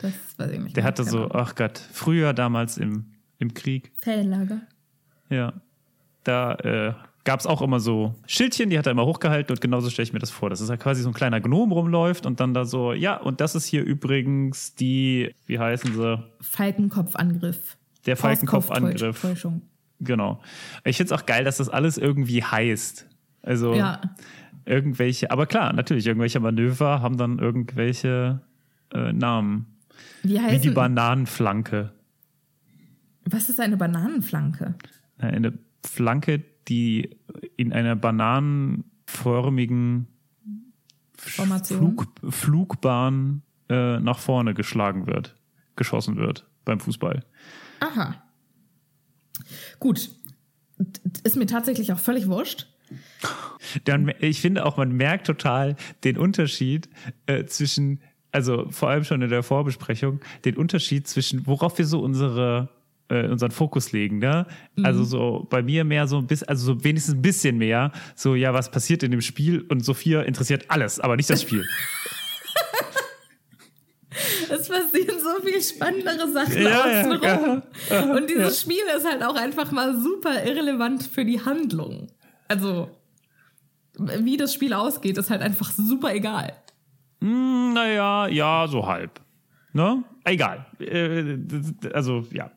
Das 0.00 0.12
weiß 0.36 0.52
ich 0.52 0.60
nicht. 0.60 0.76
Der 0.76 0.84
hatte 0.84 1.04
so, 1.04 1.30
ach 1.32 1.54
Gott, 1.54 1.80
früher 1.92 2.32
damals 2.32 2.78
im, 2.78 3.06
im 3.38 3.54
Krieg. 3.54 3.90
Ferienlager. 3.98 4.60
Ja. 5.30 5.54
Da 6.22 6.54
äh, 6.54 6.94
gab 7.26 7.40
es 7.40 7.46
auch 7.46 7.60
immer 7.60 7.80
so 7.80 8.14
Schildchen, 8.26 8.70
die 8.70 8.78
hat 8.78 8.86
er 8.86 8.92
immer 8.92 9.04
hochgehalten 9.04 9.52
und 9.52 9.60
genauso 9.60 9.90
stelle 9.90 10.04
ich 10.04 10.12
mir 10.12 10.20
das 10.20 10.30
vor. 10.30 10.48
dass 10.48 10.60
es 10.60 10.70
halt 10.70 10.80
quasi 10.80 11.02
so 11.02 11.10
ein 11.10 11.14
kleiner 11.14 11.40
Gnom 11.40 11.72
rumläuft 11.72 12.24
und 12.24 12.40
dann 12.40 12.54
da 12.54 12.64
so, 12.64 12.94
ja, 12.94 13.16
und 13.16 13.42
das 13.42 13.54
ist 13.54 13.66
hier 13.66 13.84
übrigens 13.84 14.74
die, 14.76 15.34
wie 15.44 15.58
heißen 15.58 15.92
sie? 15.92 16.24
Falkenkopfangriff. 16.40 17.76
Der 18.06 18.16
Falkenkopfangriff. 18.16 19.26
Genau. 19.98 20.40
Ich 20.84 20.96
finde 20.96 21.12
es 21.12 21.20
auch 21.20 21.26
geil, 21.26 21.44
dass 21.44 21.56
das 21.56 21.68
alles 21.68 21.98
irgendwie 21.98 22.44
heißt. 22.44 23.06
Also 23.42 23.74
ja. 23.74 24.00
irgendwelche, 24.64 25.30
aber 25.30 25.46
klar, 25.46 25.72
natürlich, 25.72 26.06
irgendwelche 26.06 26.38
Manöver 26.38 27.02
haben 27.02 27.16
dann 27.16 27.40
irgendwelche 27.40 28.40
äh, 28.94 29.12
Namen. 29.12 29.66
Wie, 30.22 30.38
heißen, 30.38 30.52
Wie 30.52 30.60
die 30.60 30.70
Bananenflanke. 30.70 31.92
Was 33.24 33.48
ist 33.48 33.58
eine 33.58 33.76
Bananenflanke? 33.76 34.74
Eine 35.18 35.58
Flanke, 35.84 36.44
die 36.68 37.16
in 37.56 37.72
einer 37.72 37.96
bananenförmigen 37.96 40.08
Flug, 41.16 42.08
Flugbahn 42.28 43.42
äh, 43.68 43.98
nach 44.00 44.18
vorne 44.18 44.54
geschlagen 44.54 45.06
wird, 45.06 45.36
geschossen 45.76 46.16
wird 46.16 46.48
beim 46.64 46.80
Fußball. 46.80 47.24
Aha. 47.80 48.22
Gut. 49.80 50.10
Ist 51.24 51.36
mir 51.36 51.46
tatsächlich 51.46 51.92
auch 51.92 51.98
völlig 51.98 52.28
wurscht. 52.28 52.68
Dann, 53.84 54.12
ich 54.20 54.40
finde 54.40 54.64
auch, 54.64 54.76
man 54.76 54.92
merkt 54.92 55.26
total 55.26 55.76
den 56.04 56.18
Unterschied 56.18 56.88
äh, 57.26 57.44
zwischen, 57.46 58.00
also 58.30 58.68
vor 58.70 58.90
allem 58.90 59.04
schon 59.04 59.22
in 59.22 59.30
der 59.30 59.42
Vorbesprechung, 59.42 60.20
den 60.44 60.56
Unterschied 60.56 61.08
zwischen, 61.08 61.46
worauf 61.46 61.78
wir 61.78 61.86
so 61.86 62.00
unsere 62.00 62.68
äh, 63.08 63.28
unseren 63.28 63.50
Fokus 63.50 63.92
legen, 63.92 64.18
ne? 64.18 64.46
Mhm. 64.76 64.84
Also 64.84 65.04
so 65.04 65.46
bei 65.50 65.62
mir 65.62 65.84
mehr 65.84 66.06
so 66.06 66.18
ein 66.18 66.26
bisschen, 66.26 66.48
also 66.48 66.74
so 66.74 66.84
wenigstens 66.84 67.14
ein 67.14 67.22
bisschen 67.22 67.58
mehr, 67.58 67.92
so 68.14 68.34
ja, 68.34 68.52
was 68.52 68.70
passiert 68.70 69.02
in 69.02 69.10
dem 69.10 69.20
Spiel 69.20 69.64
und 69.68 69.84
Sophia 69.84 70.22
interessiert 70.22 70.64
alles, 70.68 71.00
aber 71.00 71.16
nicht 71.16 71.30
das 71.30 71.42
Spiel. 71.42 71.64
Es 74.48 74.68
passieren 74.68 75.18
so 75.20 75.46
viel 75.46 75.60
spannendere 75.60 76.30
Sachen 76.30 76.62
ja, 76.62 76.84
außenrum. 76.84 77.20
Ja, 77.22 77.62
ja. 77.90 78.16
Und 78.16 78.30
dieses 78.30 78.60
Spiel 78.60 78.82
ist 78.96 79.06
halt 79.06 79.22
auch 79.22 79.34
einfach 79.34 79.72
mal 79.72 79.98
super 80.00 80.44
irrelevant 80.44 81.02
für 81.02 81.24
die 81.24 81.44
Handlung. 81.44 82.08
Also, 82.48 82.90
wie 83.98 84.36
das 84.36 84.54
Spiel 84.54 84.72
ausgeht, 84.72 85.18
ist 85.18 85.30
halt 85.30 85.42
einfach 85.42 85.70
super 85.72 86.14
egal. 86.14 86.54
Hm, 87.20 87.72
naja, 87.74 88.28
ja, 88.28 88.66
so 88.68 88.86
halb. 88.86 89.20
Ne? 89.72 90.02
Egal. 90.24 90.66
Äh, 90.80 91.38
also, 91.92 92.26
ja. 92.32 92.50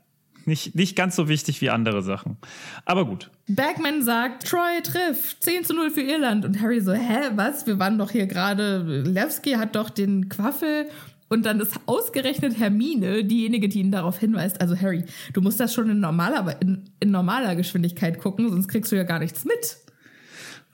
Nicht, 0.46 0.76
nicht 0.76 0.96
ganz 0.96 1.16
so 1.16 1.28
wichtig 1.28 1.62
wie 1.62 1.70
andere 1.70 2.02
Sachen. 2.02 2.38
Aber 2.86 3.06
gut. 3.06 3.30
Bergman 3.48 4.04
sagt, 4.04 4.48
Troy 4.48 4.82
trifft 4.84 5.44
10 5.44 5.66
zu 5.66 5.74
0 5.74 5.92
für 5.92 6.02
Irland. 6.02 6.46
Und 6.46 6.62
Harry 6.62 6.82
so, 6.82 6.94
hä, 6.94 7.32
was? 7.36 7.68
Wir 7.68 7.80
waren 7.80 7.98
doch 7.98 8.12
hier 8.12 8.26
gerade, 8.26 9.04
Lewski 9.04 9.52
hat 9.52 9.76
doch 9.76 9.90
den 9.90 10.30
Quaffel 10.30 10.88
und 11.30 11.46
dann 11.46 11.60
ist 11.60 11.80
ausgerechnet 11.86 12.60
Hermine 12.60 13.24
diejenige, 13.24 13.70
die 13.70 13.80
ihn 13.80 13.92
darauf 13.92 14.18
hinweist. 14.18 14.60
Also 14.62 14.76
Harry, 14.76 15.06
du 15.34 15.42
musst 15.42 15.60
das 15.60 15.74
schon 15.74 15.90
in 15.90 16.00
normaler, 16.00 16.60
in, 16.62 16.90
in 17.00 17.12
normaler 17.12 17.56
Geschwindigkeit 17.56 18.20
gucken, 18.20 18.50
sonst 18.50 18.68
kriegst 18.68 18.92
du 18.92 18.96
ja 18.96 19.04
gar 19.04 19.20
nichts 19.20 19.46
mit. 19.46 19.78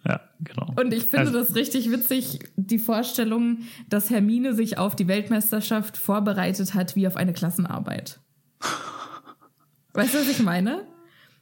Ja, 0.08 0.22
genau. 0.40 0.72
Und 0.80 0.94
ich 0.94 1.04
finde 1.04 1.28
also, 1.28 1.40
das 1.40 1.56
richtig 1.56 1.92
witzig, 1.92 2.40
die 2.56 2.80
Vorstellung, 2.80 3.60
dass 3.90 4.10
Hermine 4.10 4.54
sich 4.54 4.78
auf 4.78 4.96
die 4.96 5.08
Weltmeisterschaft 5.08 5.98
vorbereitet 5.98 6.74
hat 6.74 6.96
wie 6.96 7.08
auf 7.08 7.16
eine 7.18 7.34
Klassenarbeit. 7.34 8.20
weißt 9.96 10.14
du, 10.14 10.20
was 10.20 10.30
ich 10.30 10.42
meine? 10.42 10.86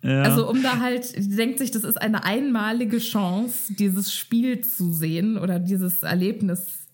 Ja. 0.01 0.23
Also 0.23 0.49
um 0.49 0.61
da 0.61 0.79
halt, 0.79 1.13
denkt 1.15 1.59
sich, 1.59 1.71
das 1.71 1.83
ist 1.83 2.01
eine 2.01 2.25
einmalige 2.25 2.97
Chance, 2.99 3.73
dieses 3.73 4.13
Spiel 4.13 4.61
zu 4.61 4.91
sehen 4.91 5.37
oder 5.37 5.59
dieses 5.59 6.03
Erlebnis 6.03 6.87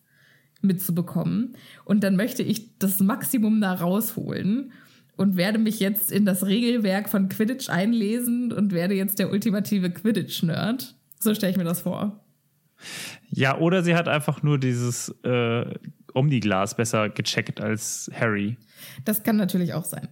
mitzubekommen. 0.61 1.55
Und 1.85 2.03
dann 2.03 2.15
möchte 2.15 2.43
ich 2.43 2.77
das 2.77 2.99
Maximum 2.99 3.61
da 3.61 3.73
rausholen 3.73 4.71
und 5.15 5.37
werde 5.37 5.57
mich 5.57 5.79
jetzt 5.79 6.11
in 6.11 6.25
das 6.25 6.45
Regelwerk 6.45 7.09
von 7.09 7.29
Quidditch 7.29 7.69
einlesen 7.69 8.51
und 8.51 8.73
werde 8.73 8.93
jetzt 8.93 9.19
der 9.19 9.31
ultimative 9.31 9.89
Quidditch-Nerd. 9.89 10.95
So 11.19 11.33
stelle 11.33 11.51
ich 11.51 11.57
mir 11.57 11.63
das 11.63 11.81
vor. 11.81 12.23
Ja, 13.29 13.57
oder 13.57 13.83
sie 13.83 13.95
hat 13.95 14.07
einfach 14.07 14.43
nur 14.43 14.57
dieses 14.59 15.09
äh, 15.23 15.65
Omniglas 16.13 16.75
besser 16.75 17.09
gecheckt 17.09 17.59
als 17.59 18.09
Harry. 18.13 18.57
Das 19.03 19.23
kann 19.23 19.35
natürlich 19.35 19.73
auch 19.73 19.83
sein. 19.83 20.07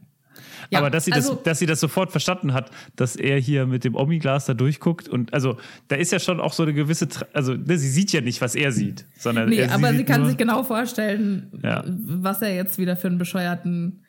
Ja, 0.69 0.79
aber 0.79 0.89
dass 0.89 1.05
sie, 1.05 1.13
also, 1.13 1.35
das, 1.35 1.43
dass 1.43 1.59
sie 1.59 1.65
das 1.65 1.79
sofort 1.79 2.11
verstanden 2.11 2.53
hat, 2.53 2.71
dass 2.95 3.15
er 3.15 3.39
hier 3.39 3.65
mit 3.65 3.83
dem 3.83 3.95
Omniglas 3.95 4.45
da 4.45 4.53
durchguckt 4.53 5.07
und 5.07 5.33
also 5.33 5.57
da 5.87 5.95
ist 5.95 6.11
ja 6.11 6.19
schon 6.19 6.39
auch 6.39 6.53
so 6.53 6.63
eine 6.63 6.73
gewisse, 6.73 7.07
also 7.33 7.53
ne, 7.53 7.77
sie 7.77 7.89
sieht 7.89 8.11
ja 8.11 8.21
nicht, 8.21 8.41
was 8.41 8.55
er 8.55 8.71
sieht, 8.71 9.05
sondern 9.17 9.49
nee, 9.49 9.57
er, 9.57 9.73
aber 9.73 9.93
sie 9.93 10.03
kann 10.03 10.21
nur, 10.21 10.29
sich 10.29 10.37
genau 10.37 10.63
vorstellen, 10.63 11.51
ja. 11.63 11.83
was 11.85 12.41
er 12.41 12.53
jetzt 12.55 12.77
wieder 12.77 12.97
für 12.97 13.07
einen 13.07 13.17
bescheuerten 13.17 14.03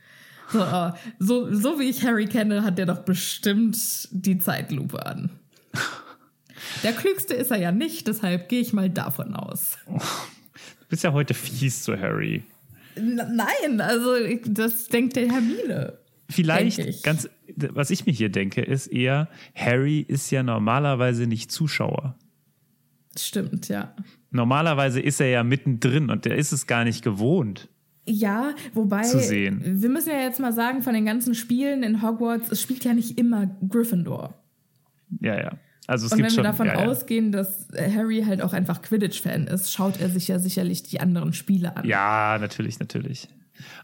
so, 0.51 0.61
uh, 0.61 0.92
so, 1.18 1.55
so 1.55 1.79
wie 1.79 1.90
ich 1.90 2.05
Harry 2.05 2.27
kenne, 2.27 2.64
hat 2.64 2.79
der 2.79 2.87
doch 2.87 3.01
bestimmt 3.01 3.77
die 4.11 4.38
Zeitlupe 4.38 5.05
an. 5.05 5.31
Der 6.83 6.92
klügste 6.92 7.35
ist 7.35 7.51
er 7.51 7.59
ja 7.59 7.73
nicht, 7.73 8.09
deshalb 8.09 8.49
gehe 8.49 8.61
ich 8.61 8.73
mal 8.73 8.90
davon 8.90 9.35
aus. 9.35 9.79
Du 9.87 9.99
bist 10.88 11.05
ja 11.05 11.12
heute 11.12 11.35
fies 11.35 11.83
zu 11.83 11.99
Harry. 11.99 12.44
Nein, 12.97 13.81
also 13.81 14.14
das 14.47 14.88
denkt 14.88 15.16
der 15.16 15.31
Hermine. 15.31 15.99
Vielleicht, 16.31 17.03
ganz, 17.03 17.29
was 17.57 17.91
ich 17.91 18.05
mir 18.05 18.12
hier 18.12 18.29
denke, 18.29 18.61
ist 18.61 18.88
eher, 18.88 19.29
Harry 19.55 20.01
ist 20.01 20.31
ja 20.31 20.43
normalerweise 20.43 21.27
nicht 21.27 21.51
Zuschauer. 21.51 22.17
Stimmt, 23.17 23.69
ja. 23.69 23.95
Normalerweise 24.31 25.01
ist 25.01 25.21
er 25.21 25.29
ja 25.29 25.43
mittendrin 25.43 26.11
und 26.11 26.27
der 26.27 26.37
ist 26.37 26.53
es 26.53 26.67
gar 26.67 26.85
nicht 26.85 27.03
gewohnt. 27.03 27.69
Ja, 28.07 28.55
wobei 28.75 29.03
wir 29.03 29.88
müssen 29.88 30.11
ja 30.11 30.21
jetzt 30.21 30.41
mal 30.41 30.53
sagen, 30.53 30.83
von 30.83 30.95
den 30.95 31.05
ganzen 31.05 31.35
Spielen 31.35 31.83
in 31.83 32.03
Hogwarts, 32.03 32.51
es 32.51 32.62
spielt 32.62 32.85
ja 32.85 32.95
nicht 32.95 33.19
immer 33.19 33.51
Gryffindor. 33.69 34.35
Ja, 35.21 35.38
ja. 35.38 35.53
Also 35.87 36.07
es 36.07 36.12
und 36.12 36.19
gibt 36.19 36.31
wenn 36.31 36.33
wir 36.33 36.35
schon, 36.37 36.45
davon 36.45 36.67
ja, 36.67 36.85
ja. 36.85 36.87
ausgehen, 36.87 37.33
dass 37.33 37.69
Harry 37.75 38.23
halt 38.23 38.43
auch 38.43 38.53
einfach 38.53 38.83
Quidditch-Fan 38.83 39.47
ist, 39.47 39.73
schaut 39.73 40.01
er 40.01 40.11
sich 40.11 40.29
ja 40.29 40.38
sicherlich 40.38 40.83
die 40.83 41.01
anderen 41.01 41.33
Spiele 41.33 41.77
an. 41.77 41.87
Ja, 41.87 42.37
natürlich, 42.38 42.79
natürlich. 42.79 43.29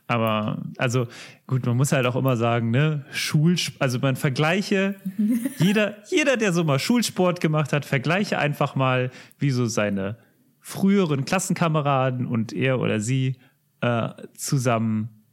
Aber, 0.06 0.62
also, 0.76 1.06
gut, 1.46 1.64
man 1.66 1.76
muss 1.76 1.92
halt 1.92 2.06
auch 2.06 2.16
immer 2.16 2.36
sagen, 2.36 2.70
ne, 2.70 3.04
Schul, 3.12 3.56
also 3.78 3.98
man 3.98 4.16
vergleiche, 4.16 4.96
jeder, 5.58 5.96
jeder, 6.10 6.36
der 6.36 6.52
so 6.52 6.64
mal 6.64 6.78
Schulsport 6.78 7.40
gemacht 7.40 7.72
hat, 7.72 7.84
vergleiche 7.84 8.38
einfach 8.38 8.74
mal, 8.74 9.10
wie 9.38 9.50
so 9.50 9.66
seine 9.66 10.18
früheren 10.60 11.24
Klassenkameraden 11.24 12.26
und 12.26 12.52
er 12.52 12.80
oder 12.80 13.00
sie 13.00 13.36
äh, 13.80 14.10
zusammen 14.34 15.24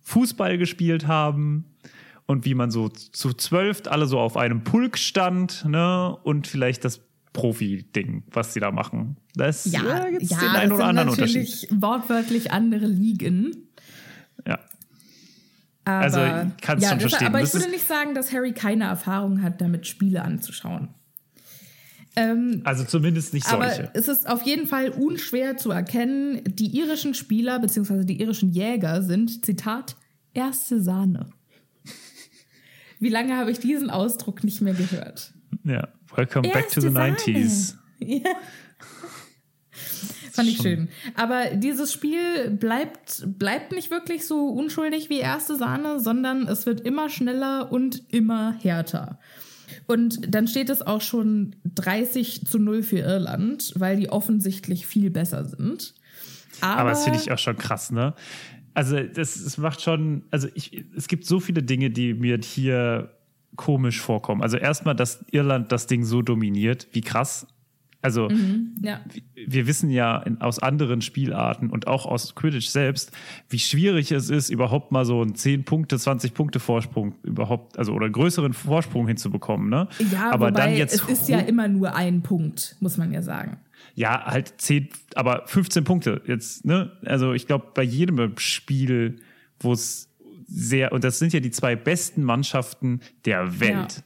Fußball 0.00 0.58
gespielt 0.58 1.06
haben 1.06 1.76
und 2.26 2.44
wie 2.44 2.54
man 2.54 2.70
so 2.70 2.88
zu 2.88 3.32
zwölf 3.32 3.82
alle 3.86 4.06
so 4.06 4.18
auf 4.18 4.36
einem 4.36 4.64
Pulk 4.64 4.98
stand, 4.98 5.64
ne, 5.64 6.16
und 6.22 6.46
vielleicht 6.46 6.84
das 6.84 7.07
Profi-Ding, 7.32 8.24
was 8.30 8.54
sie 8.54 8.60
da 8.60 8.70
machen. 8.70 9.16
Das 9.34 9.64
Ja, 9.66 10.06
äh, 10.06 10.10
gibt's 10.12 10.30
ja, 10.30 10.38
den 10.40 10.48
einen 10.50 10.72
oder 10.72 10.84
anderen 10.86 11.08
natürlich 11.10 11.36
Unterschied. 11.70 11.82
wortwörtlich 11.82 12.52
andere 12.52 12.86
Ligen. 12.86 13.68
Ja. 14.46 14.58
Aber, 15.84 15.96
Also, 16.04 16.18
ich 16.20 16.60
kann's 16.62 16.82
ja, 16.82 16.90
schon 16.90 17.00
verstehen. 17.00 17.28
Aber 17.28 17.38
ich 17.38 17.44
Das 17.44 17.54
würde 17.54 17.66
ist- 17.66 17.72
nicht 17.72 17.86
sagen, 17.88 18.14
dass 18.14 18.32
Harry 18.32 18.52
keine 18.52 18.84
Erfahrung 18.84 19.42
hat, 19.42 19.60
damit 19.60 19.86
Spiele 19.86 20.22
anzuschauen. 20.22 20.88
Ähm, 22.16 22.62
Also 22.64 22.84
zumindest 22.84 23.32
nicht 23.32 23.46
aber 23.48 23.68
solche. 23.68 23.90
es 23.94 24.08
ist 24.08 24.28
auf 24.28 24.42
jeden 24.42 24.66
Fall 24.66 24.90
unschwer 24.90 25.56
zu 25.56 25.70
erkennen, 25.70 26.40
die 26.46 26.76
irischen 26.76 27.14
Spieler 27.14 27.58
bzw. 27.60 28.04
die 28.04 28.20
irischen 28.20 28.50
Jäger 28.50 29.02
sind, 29.02 29.44
Zitat, 29.46 29.94
erste 30.34 30.80
Sahne. 30.82 31.30
Wie 32.98 33.08
lange 33.10 33.36
habe 33.36 33.52
ich 33.52 33.60
diesen 33.60 33.90
Ausdruck 33.90 34.42
nicht 34.42 34.60
mehr 34.60 34.74
gehört? 34.74 35.32
Ja. 35.62 35.88
Welcome 36.14 36.50
back 36.50 36.68
to 36.70 36.80
the 36.80 36.90
Sahne. 36.90 37.16
90s. 37.16 37.74
Ja. 38.00 38.30
Fand 40.32 40.48
ich 40.48 40.58
schön. 40.58 40.88
Aber 41.16 41.56
dieses 41.56 41.92
Spiel 41.92 42.50
bleibt, 42.50 43.24
bleibt 43.26 43.72
nicht 43.72 43.90
wirklich 43.90 44.24
so 44.24 44.50
unschuldig 44.50 45.10
wie 45.10 45.18
erste 45.18 45.56
Sahne, 45.56 45.98
sondern 45.98 46.46
es 46.46 46.64
wird 46.64 46.80
immer 46.82 47.08
schneller 47.08 47.72
und 47.72 48.04
immer 48.12 48.54
härter. 48.60 49.18
Und 49.88 50.32
dann 50.32 50.46
steht 50.46 50.70
es 50.70 50.80
auch 50.80 51.00
schon 51.00 51.56
30 51.64 52.46
zu 52.46 52.60
0 52.60 52.84
für 52.84 52.98
Irland, 52.98 53.72
weil 53.76 53.96
die 53.96 54.10
offensichtlich 54.10 54.86
viel 54.86 55.10
besser 55.10 55.44
sind. 55.44 55.94
Aber, 56.60 56.80
Aber 56.82 56.90
das 56.90 57.04
finde 57.04 57.18
ich 57.18 57.32
auch 57.32 57.38
schon 57.38 57.56
krass, 57.56 57.90
ne? 57.90 58.14
Also, 58.74 59.02
das, 59.02 59.42
das 59.42 59.58
macht 59.58 59.80
schon, 59.80 60.24
also 60.30 60.46
ich, 60.54 60.84
es 60.96 61.08
gibt 61.08 61.26
so 61.26 61.40
viele 61.40 61.64
Dinge, 61.64 61.90
die 61.90 62.14
mir 62.14 62.38
hier 62.40 63.17
komisch 63.56 64.00
vorkommen. 64.00 64.42
Also 64.42 64.56
erstmal, 64.56 64.94
dass 64.94 65.24
Irland 65.30 65.72
das 65.72 65.86
Ding 65.86 66.04
so 66.04 66.22
dominiert, 66.22 66.88
wie 66.92 67.00
krass. 67.00 67.46
Also 68.00 68.28
ja. 68.80 69.00
wir 69.34 69.66
wissen 69.66 69.90
ja 69.90 70.22
aus 70.38 70.60
anderen 70.60 71.02
Spielarten 71.02 71.68
und 71.68 71.88
auch 71.88 72.06
aus 72.06 72.36
Quidditch 72.36 72.68
selbst, 72.68 73.10
wie 73.48 73.58
schwierig 73.58 74.12
es 74.12 74.30
ist, 74.30 74.50
überhaupt 74.50 74.92
mal 74.92 75.04
so 75.04 75.20
einen 75.20 75.34
10 75.34 75.64
Punkte, 75.64 75.98
20 75.98 76.32
Punkte 76.32 76.60
Vorsprung 76.60 77.16
überhaupt, 77.24 77.76
also 77.76 77.92
oder 77.92 78.08
größeren 78.08 78.52
Vorsprung 78.52 79.08
hinzubekommen, 79.08 79.68
ne? 79.68 79.88
Ja, 80.12 80.30
aber 80.30 80.52
dann 80.52 80.74
jetzt 80.74 80.94
es 80.94 81.08
ist 81.08 81.28
ja 81.28 81.40
immer 81.40 81.66
nur 81.66 81.96
ein 81.96 82.22
Punkt, 82.22 82.76
muss 82.78 82.98
man 82.98 83.12
ja 83.12 83.20
sagen. 83.20 83.58
Ja, 83.96 84.26
halt 84.26 84.54
10, 84.58 84.90
aber 85.16 85.42
15 85.46 85.82
Punkte 85.82 86.22
jetzt, 86.24 86.64
ne? 86.64 86.92
Also 87.04 87.32
ich 87.32 87.48
glaube, 87.48 87.72
bei 87.74 87.82
jedem 87.82 88.38
Spiel, 88.38 89.16
wo 89.58 89.72
es 89.72 90.07
sehr, 90.48 90.92
und 90.92 91.04
das 91.04 91.18
sind 91.18 91.32
ja 91.32 91.40
die 91.40 91.50
zwei 91.50 91.76
besten 91.76 92.24
Mannschaften 92.24 93.00
der 93.24 93.60
Welt. 93.60 94.02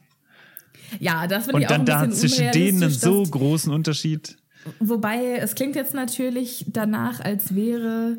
Ja, 0.99 1.25
das 1.25 1.45
finde 1.45 1.61
ich 1.61 1.65
Und 1.65 1.65
auch 1.65 1.69
dann 1.69 1.81
ein 1.81 1.85
da 1.85 2.05
bisschen 2.05 2.29
zwischen 2.29 2.51
denen 2.51 2.83
einen 2.83 2.91
so 2.91 3.23
großen 3.23 3.71
Unterschied. 3.73 4.37
Wobei, 4.79 5.37
es 5.37 5.55
klingt 5.55 5.75
jetzt 5.75 5.93
natürlich 5.93 6.65
danach, 6.67 7.19
als 7.19 7.55
wäre 7.55 8.17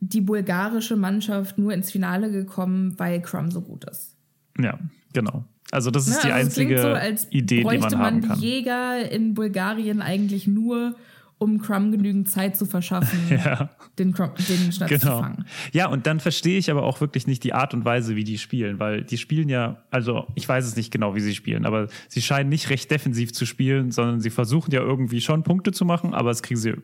die 0.00 0.20
bulgarische 0.20 0.96
Mannschaft 0.96 1.58
nur 1.58 1.72
ins 1.72 1.90
Finale 1.90 2.30
gekommen, 2.30 2.98
weil 2.98 3.20
Crumb 3.20 3.52
so 3.52 3.60
gut 3.60 3.84
ist. 3.84 4.16
Ja, 4.58 4.78
genau. 5.12 5.44
Also 5.70 5.90
das 5.90 6.08
ist 6.08 6.16
Ne? 6.16 6.20
die 6.24 6.32
Also 6.32 6.50
klingt 6.50 6.72
einzige 6.72 6.82
so, 6.82 6.88
als 6.88 7.26
Idee, 7.30 7.56
die 7.58 7.62
bräuchte 7.62 7.96
man 7.96 7.98
haben 7.98 8.20
die 8.22 8.28
kann. 8.28 8.40
Jäger 8.40 9.10
in 9.10 9.34
Bulgarien 9.34 10.00
eigentlich 10.00 10.46
nur, 10.46 10.96
um 11.38 11.60
Crumb 11.60 11.92
genügend 11.92 12.28
Zeit 12.28 12.56
zu 12.56 12.66
verschaffen, 12.66 13.18
Ja. 13.30 13.70
den, 13.98 14.12
Crumb, 14.12 14.34
den 14.36 14.72
Schnaps 14.72 14.92
zu 14.92 14.98
Genau. 14.98 15.20
fangen. 15.20 15.44
Ja, 15.72 15.88
und 15.88 16.06
dann 16.06 16.18
verstehe 16.20 16.58
ich 16.58 16.70
aber 16.70 16.82
auch 16.82 17.00
wirklich 17.00 17.26
nicht 17.26 17.44
die 17.44 17.52
Art 17.54 17.74
und 17.74 17.84
Weise, 17.84 18.16
wie 18.16 18.24
die 18.24 18.38
spielen, 18.38 18.78
weil 18.80 19.04
die 19.04 19.18
spielen 19.18 19.48
ja, 19.48 19.82
also 19.90 20.26
ich 20.34 20.48
weiß 20.48 20.66
es 20.66 20.74
nicht 20.76 20.90
genau, 20.90 21.14
wie 21.14 21.20
sie 21.20 21.34
spielen, 21.34 21.64
aber 21.64 21.88
sie 22.08 22.22
scheinen 22.22 22.48
nicht 22.48 22.70
recht 22.70 22.90
defensiv 22.90 23.32
zu 23.32 23.46
spielen, 23.46 23.90
sondern 23.92 24.20
sie 24.20 24.30
versuchen 24.30 24.72
ja 24.72 24.80
irgendwie 24.80 25.20
schon 25.20 25.42
Punkte 25.44 25.70
zu 25.72 25.84
machen, 25.84 26.12
aber 26.14 26.30
das 26.30 26.42
kriegen 26.42 26.58
sie 26.60 26.74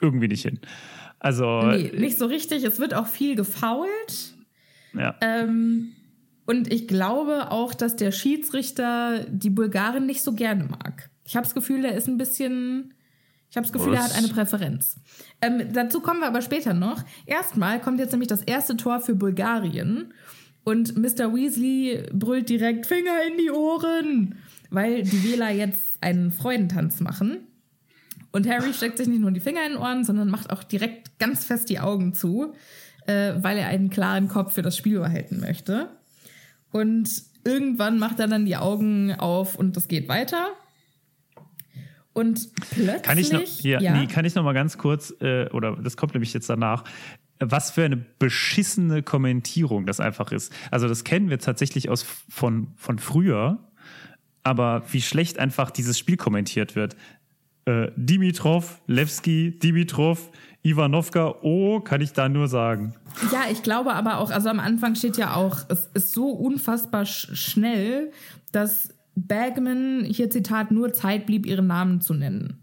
irgendwie 0.00 0.28
nicht 0.28 0.42
hin. 0.42 0.60
Also, 1.18 1.62
Nee, 1.62 1.92
nicht 1.98 2.16
so 2.18 2.26
richtig. 2.26 2.62
Es 2.62 2.78
wird 2.78 2.94
auch 2.94 3.08
viel 3.08 3.34
gefoult. 3.34 4.34
ja. 4.94 5.16
Ähm, 5.20 5.88
und 6.46 6.72
ich 6.72 6.86
glaube 6.88 7.50
auch, 7.50 7.74
dass 7.74 7.96
der 7.96 8.12
Schiedsrichter 8.12 9.26
die 9.28 9.50
Bulgaren 9.50 10.06
nicht 10.06 10.22
so 10.22 10.32
gerne 10.32 10.64
mag. 10.64 11.10
Ich 11.24 11.36
habe 11.36 11.44
das 11.44 11.54
Gefühl, 11.54 11.84
er 11.84 11.94
ist 11.94 12.06
ein 12.08 12.16
bisschen. 12.16 12.94
Ich 13.50 13.56
habe 13.56 13.66
das 13.66 13.72
Gefühl, 13.72 13.94
er 13.94 14.00
Was? 14.00 14.10
hat 14.10 14.18
eine 14.18 14.28
Präferenz. 14.28 14.96
Ähm, 15.40 15.72
dazu 15.72 16.00
kommen 16.00 16.20
wir 16.20 16.26
aber 16.26 16.42
später 16.42 16.74
noch. 16.74 17.02
Erstmal 17.26 17.80
kommt 17.80 17.98
jetzt 17.98 18.12
nämlich 18.12 18.28
das 18.28 18.42
erste 18.42 18.76
Tor 18.76 19.00
für 19.00 19.14
Bulgarien. 19.14 20.12
Und 20.64 20.98
Mr. 20.98 21.34
Weasley 21.34 22.06
brüllt 22.12 22.50
direkt 22.50 22.86
Finger 22.86 23.22
in 23.26 23.38
die 23.38 23.50
Ohren, 23.50 24.34
weil 24.68 25.02
die 25.02 25.24
Wähler 25.24 25.50
jetzt 25.50 25.80
einen 26.02 26.30
Freudentanz 26.30 27.00
machen. 27.00 27.38
Und 28.32 28.46
Harry 28.46 28.74
steckt 28.74 28.98
sich 28.98 29.08
nicht 29.08 29.20
nur 29.20 29.30
die 29.30 29.40
Finger 29.40 29.64
in 29.64 29.72
den 29.72 29.80
Ohren, 29.80 30.04
sondern 30.04 30.28
macht 30.28 30.50
auch 30.50 30.62
direkt 30.62 31.18
ganz 31.18 31.46
fest 31.46 31.70
die 31.70 31.80
Augen 31.80 32.12
zu, 32.12 32.52
äh, 33.06 33.32
weil 33.38 33.56
er 33.56 33.68
einen 33.68 33.88
klaren 33.88 34.28
Kopf 34.28 34.52
für 34.52 34.62
das 34.62 34.76
Spiel 34.76 34.98
behalten 34.98 35.40
möchte. 35.40 35.88
Und 36.70 37.10
irgendwann 37.44 37.98
macht 37.98 38.20
er 38.20 38.28
dann 38.28 38.44
die 38.44 38.56
Augen 38.56 39.14
auf 39.14 39.54
und 39.56 39.76
das 39.76 39.88
geht 39.88 40.08
weiter. 40.08 40.48
Und 42.18 42.48
plötzlich. 42.70 43.02
Kann 43.02 43.18
ich 43.18 43.32
noch, 43.32 43.42
ja, 43.60 43.80
ja, 43.80 43.96
Nee, 43.96 44.06
kann 44.06 44.24
ich 44.24 44.34
noch 44.34 44.44
mal 44.44 44.52
ganz 44.52 44.78
kurz, 44.78 45.14
äh, 45.20 45.48
oder 45.50 45.76
das 45.76 45.96
kommt 45.96 46.14
nämlich 46.14 46.32
jetzt 46.34 46.50
danach, 46.50 46.84
was 47.40 47.70
für 47.70 47.84
eine 47.84 47.96
beschissene 47.96 49.02
Kommentierung 49.02 49.86
das 49.86 50.00
einfach 50.00 50.32
ist. 50.32 50.52
Also 50.70 50.88
das 50.88 51.04
kennen 51.04 51.30
wir 51.30 51.38
tatsächlich 51.38 51.88
aus 51.88 52.04
von, 52.28 52.68
von 52.76 52.98
früher, 52.98 53.58
aber 54.42 54.82
wie 54.90 55.02
schlecht 55.02 55.38
einfach 55.38 55.70
dieses 55.70 55.98
Spiel 55.98 56.16
kommentiert 56.16 56.74
wird. 56.74 56.96
Äh, 57.64 57.90
Dimitrov, 57.96 58.80
Levski, 58.86 59.58
Dimitrov, 59.58 60.30
Ivanovka, 60.62 61.36
oh, 61.42 61.80
kann 61.80 62.00
ich 62.00 62.12
da 62.12 62.28
nur 62.28 62.48
sagen. 62.48 62.94
Ja, 63.32 63.42
ich 63.50 63.62
glaube 63.62 63.94
aber 63.94 64.18
auch, 64.18 64.30
also 64.30 64.48
am 64.48 64.58
Anfang 64.58 64.94
steht 64.94 65.16
ja 65.16 65.34
auch, 65.34 65.58
es 65.68 65.86
ist 65.94 66.12
so 66.12 66.30
unfassbar 66.30 67.06
sch 67.06 67.28
schnell, 67.34 68.10
dass 68.52 68.88
Bagman, 69.26 70.04
hier 70.04 70.30
Zitat, 70.30 70.70
nur 70.70 70.92
Zeit 70.92 71.26
blieb, 71.26 71.46
ihren 71.46 71.66
Namen 71.66 72.00
zu 72.00 72.14
nennen. 72.14 72.58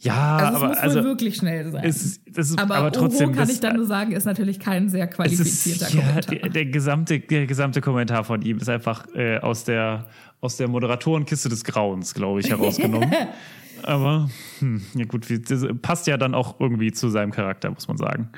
Ja, 0.00 0.36
Also 0.36 0.48
es 0.48 0.54
aber 0.56 0.68
muss 0.68 0.76
also, 0.78 1.04
wirklich 1.04 1.36
schnell 1.36 1.72
sein. 1.72 1.82
ist- 1.84 2.24
ist, 2.28 2.56
aber, 2.58 2.76
aber, 2.76 2.92
trotzdem, 2.92 3.30
Oho 3.30 3.36
kann 3.36 3.48
das, 3.48 3.54
ich 3.56 3.60
dann 3.60 3.74
nur 3.76 3.84
sagen, 3.86 4.12
ist 4.12 4.26
natürlich 4.26 4.60
kein 4.60 4.88
sehr 4.88 5.08
qualifizierter 5.08 5.86
ist, 5.86 5.94
ja, 5.94 6.00
Kommentar. 6.02 6.34
der, 6.36 6.48
der, 6.50 6.66
gesamte, 6.66 7.18
der 7.18 7.46
gesamte 7.46 7.80
Kommentar 7.80 8.22
von 8.22 8.40
ihm 8.42 8.58
ist 8.58 8.68
einfach 8.68 9.06
äh, 9.16 9.38
aus, 9.38 9.64
der, 9.64 10.06
aus 10.40 10.56
der 10.56 10.68
Moderatorenkiste 10.68 11.48
des 11.48 11.64
Grauens, 11.64 12.14
glaube 12.14 12.38
ich, 12.40 12.48
herausgenommen. 12.48 13.12
Aber 13.82 14.28
hm, 14.60 14.82
ja 14.94 15.04
gut, 15.04 15.28
wie, 15.30 15.40
das 15.40 15.64
passt 15.82 16.06
ja 16.06 16.16
dann 16.16 16.34
auch 16.34 16.60
irgendwie 16.60 16.92
zu 16.92 17.08
seinem 17.08 17.32
Charakter, 17.32 17.70
muss 17.70 17.88
man 17.88 17.96
sagen. 17.96 18.28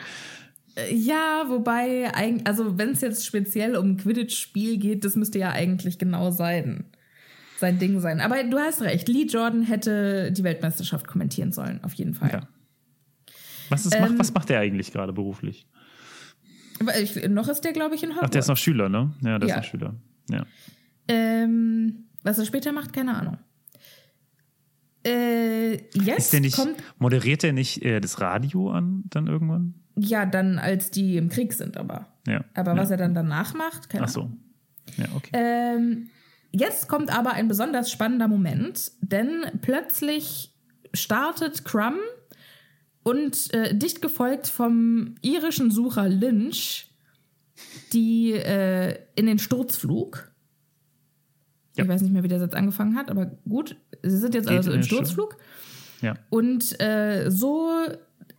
Ja, 0.93 1.45
wobei, 1.49 2.11
also 2.45 2.79
wenn 2.79 2.91
es 2.91 3.01
jetzt 3.01 3.27
speziell 3.27 3.77
um 3.77 3.97
Quidditch-Spiel 3.97 4.79
geht, 4.79 5.05
das 5.05 5.17
müsste 5.17 5.39
ja 5.39 5.51
eigentlich 5.51 5.99
genau 5.99 6.31
sein. 6.31 6.85
Sein 7.59 7.79
Ding 7.79 8.01
sein. 8.01 8.21
Aber 8.21 8.43
du 8.43 8.59
hast 8.59 8.81
recht, 8.83 9.09
Lee 9.09 9.25
Jordan 9.27 9.63
hätte 9.63 10.33
die 10.33 10.43
Weltmeisterschaft 10.45 11.07
kommentieren 11.07 11.53
sollen, 11.53 11.83
auf 11.85 11.93
jeden 11.95 12.15
Fall. 12.15 12.31
Ja. 12.33 12.49
Was, 13.69 13.87
ist, 13.87 13.95
Ähm, 13.95 14.01
macht, 14.03 14.19
was 14.19 14.33
macht 14.35 14.49
der 14.49 14.61
eigentlich 14.61 14.93
gerade 14.93 15.13
beruflich? 15.13 15.67
Ich, 17.01 17.29
noch 17.29 17.49
ist 17.49 17.61
der, 17.61 17.73
glaube 17.75 17.95
ich, 17.95 18.03
in 18.03 18.11
Hogwarts. 18.11 18.27
Ach, 18.29 18.31
der 18.31 18.39
ist 18.41 18.49
noch 18.49 18.57
Schüler, 18.57 18.89
ne? 18.89 19.13
Ja, 19.23 19.39
der 19.39 19.49
Ja. 19.49 19.55
ist 19.57 19.61
noch 19.65 19.71
Schüler. 19.71 19.95
Ja. 20.31 20.47
Ähm, 21.09 22.07
was 22.23 22.39
er 22.39 22.47
später 22.47 22.73
macht, 22.73 22.93
keine 22.93 23.15
Ahnung. 23.17 23.37
Äh, 25.11 25.79
der 26.33 26.41
nicht, 26.41 26.57
kommt, 26.57 26.77
moderiert 26.99 27.43
der 27.43 27.53
nicht 27.53 27.83
äh, 27.83 28.01
das 28.01 28.21
Radio 28.21 28.71
an 28.71 29.05
dann 29.11 29.27
irgendwann? 29.27 29.75
ja, 30.01 30.27
dann 30.27 30.59
als 30.59 30.91
die 30.91 31.17
im 31.17 31.29
Krieg 31.29 31.53
sind, 31.53 31.77
aber. 31.77 32.07
Ja. 32.27 32.45
Aber 32.55 32.75
ja. 32.75 32.79
was 32.79 32.91
er 32.91 32.97
dann 32.97 33.15
danach 33.15 33.55
macht, 33.55 33.89
keine 33.89 34.05
Ach 34.05 34.17
Ahnung. 34.17 34.39
so. 34.97 35.03
Ja, 35.03 35.09
okay. 35.15 35.31
Ähm, 35.33 36.09
jetzt 36.51 36.89
kommt 36.89 37.17
aber 37.17 37.33
ein 37.33 37.49
besonders 37.49 37.91
spannender 37.91 38.29
Moment, 38.29 38.93
denn 39.01 39.45
plötzlich 39.63 40.53
startet 40.93 41.65
Crumb 41.65 42.01
und 43.03 43.53
äh, 43.55 43.75
dicht 43.75 44.03
gefolgt 44.03 44.49
vom 44.49 45.15
irischen 45.23 45.71
Sucher 45.71 46.09
Lynch 46.09 46.87
die 47.93 48.33
äh, 48.33 48.99
in 49.17 49.27
den 49.27 49.39
Sturzflug. 49.39 50.30
Ja. 51.77 51.85
Ich 51.85 51.89
weiß 51.91 52.03
nicht 52.03 52.13
mehr, 52.13 52.23
wie 52.23 52.29
der 52.29 52.41
Satz 52.41 52.55
angefangen 52.55 52.97
hat, 52.97 53.11
aber 53.11 53.27
gut. 53.49 53.77
Sie 54.03 54.17
sind 54.17 54.35
jetzt 54.35 54.49
Geht 54.49 54.59
also 54.59 54.73
im 54.73 54.83
Sturzflug. 54.83 55.37
ja. 56.01 56.15
Und 56.31 56.81
äh, 56.81 57.31
so 57.31 57.71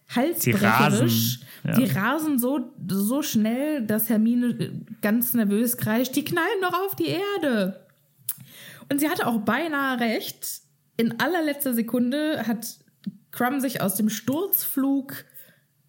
halsbrecherisch. 0.10 1.40
Die 1.40 1.46
rasen, 1.46 1.48
ja. 1.64 1.74
Die 1.74 1.86
rasen 1.86 2.40
so, 2.40 2.72
so 2.90 3.22
schnell, 3.22 3.86
dass 3.86 4.10
Hermine 4.10 4.72
ganz 5.02 5.34
nervös 5.34 5.78
kreischt, 5.78 6.16
die 6.16 6.24
knallen 6.24 6.62
doch 6.62 6.74
auf 6.74 6.96
die 6.96 7.08
Erde. 7.08 7.86
Und 8.92 9.00
sie 9.00 9.10
hatte 9.10 9.28
auch 9.28 9.40
beinahe 9.40 10.00
recht. 10.00 10.62
In 10.98 11.20
allerletzter 11.20 11.74
Sekunde 11.74 12.46
hat 12.46 12.78
Crumb 13.32 13.62
sich 13.62 13.80
aus 13.82 13.96
dem 13.96 14.10
Sturzflug 14.10 15.24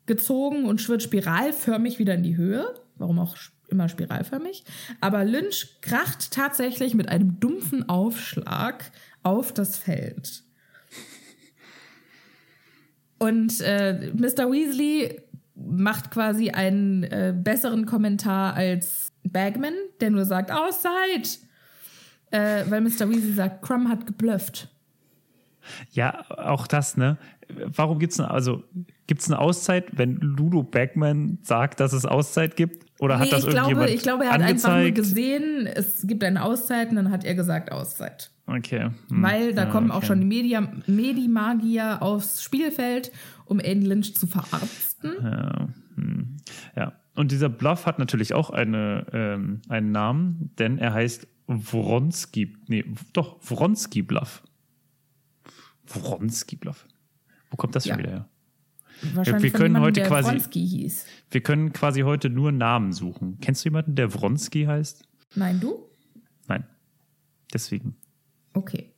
gezogen 0.07 0.67
und 0.67 0.81
schwirrt 0.81 1.03
spiralförmig 1.03 1.99
wieder 1.99 2.15
in 2.15 2.23
die 2.23 2.37
Höhe. 2.37 2.73
Warum 2.97 3.19
auch 3.19 3.37
immer 3.73 3.89
spiralförmig. 3.89 4.65
Aber 5.01 5.25
Lynch 5.25 5.81
kracht 5.81 6.31
tatsächlich 6.31 6.95
mit 6.95 7.09
einem 7.09 7.41
dumpfen 7.41 7.89
Aufschlag 7.89 8.93
auf 9.23 9.53
das 9.53 9.77
Feld. 9.77 10.45
Und 13.19 13.61
äh, 13.61 14.11
Mr. 14.15 14.51
Weasley 14.51 15.21
macht 15.55 16.11
quasi 16.11 16.51
einen 16.51 17.05
äh, 17.05 17.35
besseren 17.37 17.87
Kommentar 17.87 18.55
als 18.55 19.13
Bagman, 19.25 19.75
der 20.01 20.11
nur 20.11 20.25
sagt, 20.25 20.51
Auszeit! 20.51 21.39
Äh, 22.33 22.65
weil 22.69 22.81
Mr. 22.81 23.09
Weasley 23.09 23.33
sagt, 23.33 23.63
Crumb 23.63 23.89
hat 23.89 24.07
geblufft. 24.07 24.69
Ja, 25.93 26.25
auch 26.31 26.67
das, 26.67 26.97
ne? 26.97 27.19
Warum 27.49 27.99
gibt's 27.99 28.19
eine, 28.19 28.31
also 28.31 28.65
gibt's 29.07 29.31
eine 29.31 29.39
Auszeit, 29.39 29.97
wenn 29.97 30.17
Ludo 30.17 30.63
Bagman 30.63 31.39
sagt, 31.43 31.81
dass 31.81 31.93
es 31.93 32.07
Auszeit 32.07 32.57
gibt? 32.57 32.87
Oder 33.03 33.19
hat 33.19 33.25
Nee, 33.25 33.31
das 33.31 33.41
ich 33.41 33.47
glaube, 33.47 33.57
irgendjemand 33.59 33.91
ich 33.91 34.03
glaube, 34.03 34.25
er 34.27 34.31
hat 34.31 34.43
einfach 34.43 34.69
nur 34.69 34.79
angezeigt? 34.79 34.97
gesehen, 34.97 35.67
es 35.67 36.07
gibt 36.07 36.23
eine 36.23 36.45
Auszeit 36.45 36.91
und 36.91 36.95
dann 36.97 37.11
hat 37.11 37.25
er 37.25 37.35
gesagt 37.35 37.73
Auszeit. 37.73 38.31
Okay. 38.47 38.91
hm, 39.09 39.23
Weil 39.23 39.55
da 39.55 39.65
ja, 39.65 39.71
kommen 39.71 39.91
auch 39.91 39.97
okay. 39.97 40.07
schon 40.07 40.21
die 40.21 40.27
Media, 40.27 40.61
Medimagier 40.87 42.01
aufs 42.01 42.45
Spielfeld, 42.45 43.11
um 43.45 43.59
Aiden 43.59 43.83
Lynch 43.83 44.15
zu 44.15 44.29
verarzten. 44.29 45.15
Ja, 45.21 45.69
hm. 45.97 46.37
ja. 46.77 46.93
Und 47.17 47.33
dieser 47.33 47.49
Bluff 47.49 47.87
hat 47.87 47.99
natürlich 47.99 48.35
auch 48.35 48.51
eine, 48.51 49.05
ähm, 49.13 49.63
einen 49.69 49.91
Namen, 49.91 50.53
denn 50.61 50.79
er 50.79 50.93
heißt 50.95 51.27
Wronski. 51.49 52.57
Nee, 52.69 52.85
doch, 53.13 53.37
Wronski 53.43 54.03
Bluff. 54.03 54.45
Wronski 55.89 56.55
Bluff. 56.55 56.87
Wo 57.51 57.57
kommt 57.57 57.75
das 57.75 57.85
schon 57.85 57.99
Ja. 57.99 57.99
wieder 57.99 58.11
her? 58.11 58.29
Wahrscheinlich 59.15 59.53
wir 59.53 59.59
können 59.59 59.81
heute 59.81 60.01
der 60.01 60.09
quasi- 60.09 60.31
Wronski 60.31 60.67
hieß. 60.67 61.07
Wir 61.31 61.41
können 61.43 61.73
quasi 61.73 62.03
heute 62.03 62.31
nur 62.31 62.53
Namen 62.53 62.93
suchen. 62.93 63.39
Kennst 63.41 63.65
du 63.65 63.69
jemanden, 63.69 63.95
der 63.95 64.13
Wronski 64.15 64.65
heißt? 64.65 65.05
Nein, 65.35 65.61
du? 65.61 65.89
Nein. 66.47 66.65
Deswegen. 67.53 67.97
Okay. 68.55 68.93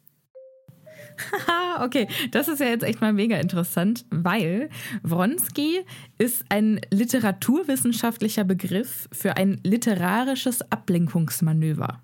Haha, 1.46 1.84
okay, 1.84 2.08
das 2.32 2.48
ist 2.48 2.58
ja 2.60 2.66
jetzt 2.66 2.82
echt 2.82 3.00
mal 3.00 3.12
mega 3.12 3.36
interessant, 3.38 4.04
weil 4.10 4.68
Wronski 5.02 5.80
ist 6.18 6.44
ein 6.48 6.80
literaturwissenschaftlicher 6.92 8.44
Begriff 8.44 9.08
für 9.12 9.36
ein 9.36 9.60
literarisches 9.62 10.70
Ablenkungsmanöver. 10.72 12.02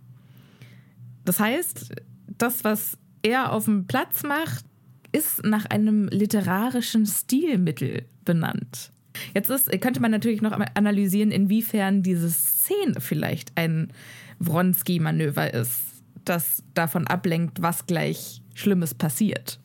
Das 1.25 1.41
heißt, 1.41 1.93
das, 2.39 2.65
was 2.65 2.99
er 3.23 3.53
auf 3.53 3.65
dem 3.65 3.87
Platz 3.87 4.23
macht, 4.23 4.65
ist 5.12 5.44
nach 5.44 5.66
einem 5.66 6.09
literarischen 6.09 7.07
Stilmittel 7.07 8.05
benannt. 8.25 8.92
Jetzt 9.35 9.51
ist, 9.51 9.68
könnte 9.81 10.01
man 10.01 10.11
natürlich 10.11 10.40
noch 10.42 10.53
analysieren, 10.53 11.31
inwiefern 11.31 12.03
diese 12.03 12.31
Szene 12.31 13.01
vielleicht 13.01 13.53
ein 13.57 13.92
Wronski-Manöver 14.38 15.53
ist, 15.53 15.81
das 16.25 16.62
davon 16.75 17.07
ablenkt, 17.07 17.61
was 17.62 17.87
gleich 17.87 18.42
Schlimmes 18.55 18.94
passiert. 18.94 19.59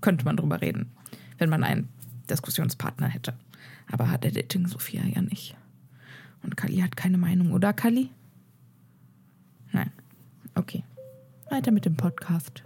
Könnte 0.00 0.24
man 0.24 0.36
drüber 0.36 0.60
reden, 0.60 0.92
wenn 1.38 1.50
man 1.50 1.64
einen 1.64 1.88
Diskussionspartner 2.30 3.08
hätte. 3.08 3.34
Aber 3.90 4.10
hat 4.10 4.24
Editing 4.24 4.66
Sophia 4.66 5.02
ja 5.04 5.22
nicht. 5.22 5.56
Und 6.42 6.56
Kali 6.56 6.78
hat 6.78 6.96
keine 6.96 7.18
Meinung, 7.18 7.52
oder 7.52 7.72
Kali? 7.72 8.10
Nein. 9.72 9.90
Okay. 10.54 10.84
Weiter 11.50 11.72
mit 11.72 11.84
dem 11.84 11.96
Podcast. 11.96 12.62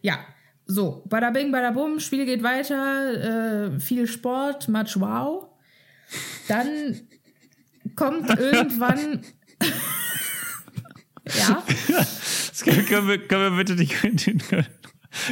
Ja, 0.00 0.18
so, 0.66 1.02
bada 1.06 1.30
bing, 1.30 1.52
bada 1.52 1.70
bum, 1.70 2.00
Spiel 2.00 2.24
geht 2.24 2.42
weiter, 2.42 3.74
äh, 3.74 3.80
viel 3.80 4.06
Sport, 4.06 4.68
much 4.68 4.98
wow. 4.98 5.46
Dann 6.48 7.00
kommt 7.96 8.28
irgendwann. 8.38 9.20
ja, 11.26 11.62
Das 12.48 12.62
können, 12.64 13.08
wir, 13.08 13.18
können 13.26 13.56
wir 13.56 13.64
bitte 13.64 13.76
die, 13.76 13.86
können 13.86 14.18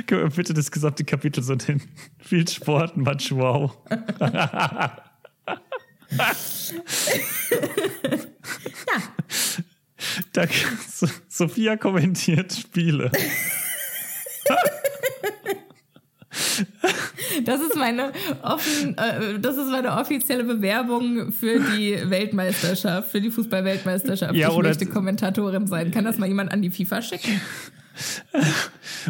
wir 0.08 0.28
bitte 0.28 0.54
das 0.54 0.70
gesamte 0.70 1.04
Kapitel 1.04 1.42
so 1.42 1.54
nennen? 1.54 1.82
Viel 2.18 2.46
Sport, 2.46 2.96
much 2.96 3.32
wow. 3.32 3.76
Danke. 10.32 10.54
So, 10.90 11.06
Sophia 11.28 11.76
kommentiert 11.76 12.52
Spiele. 12.52 13.10
Das 17.44 17.60
ist 17.60 17.76
meine 17.76 18.12
offen, 18.42 18.96
äh, 18.96 19.38
das 19.38 19.56
ist 19.56 19.68
meine 19.70 19.92
offizielle 19.92 20.44
Bewerbung 20.44 21.32
für 21.32 21.60
die 21.60 21.98
Weltmeisterschaft, 22.04 23.10
für 23.10 23.20
die 23.20 23.30
Fußball-Weltmeisterschaft. 23.30 24.34
Ja, 24.34 24.50
ich 24.50 24.56
möchte 24.56 24.86
Kommentatorin 24.86 25.66
sein. 25.66 25.90
Kann 25.90 26.04
das 26.04 26.18
mal 26.18 26.28
jemand 26.28 26.52
an 26.52 26.62
die 26.62 26.70
FIFA 26.70 27.02
schicken? 27.02 27.40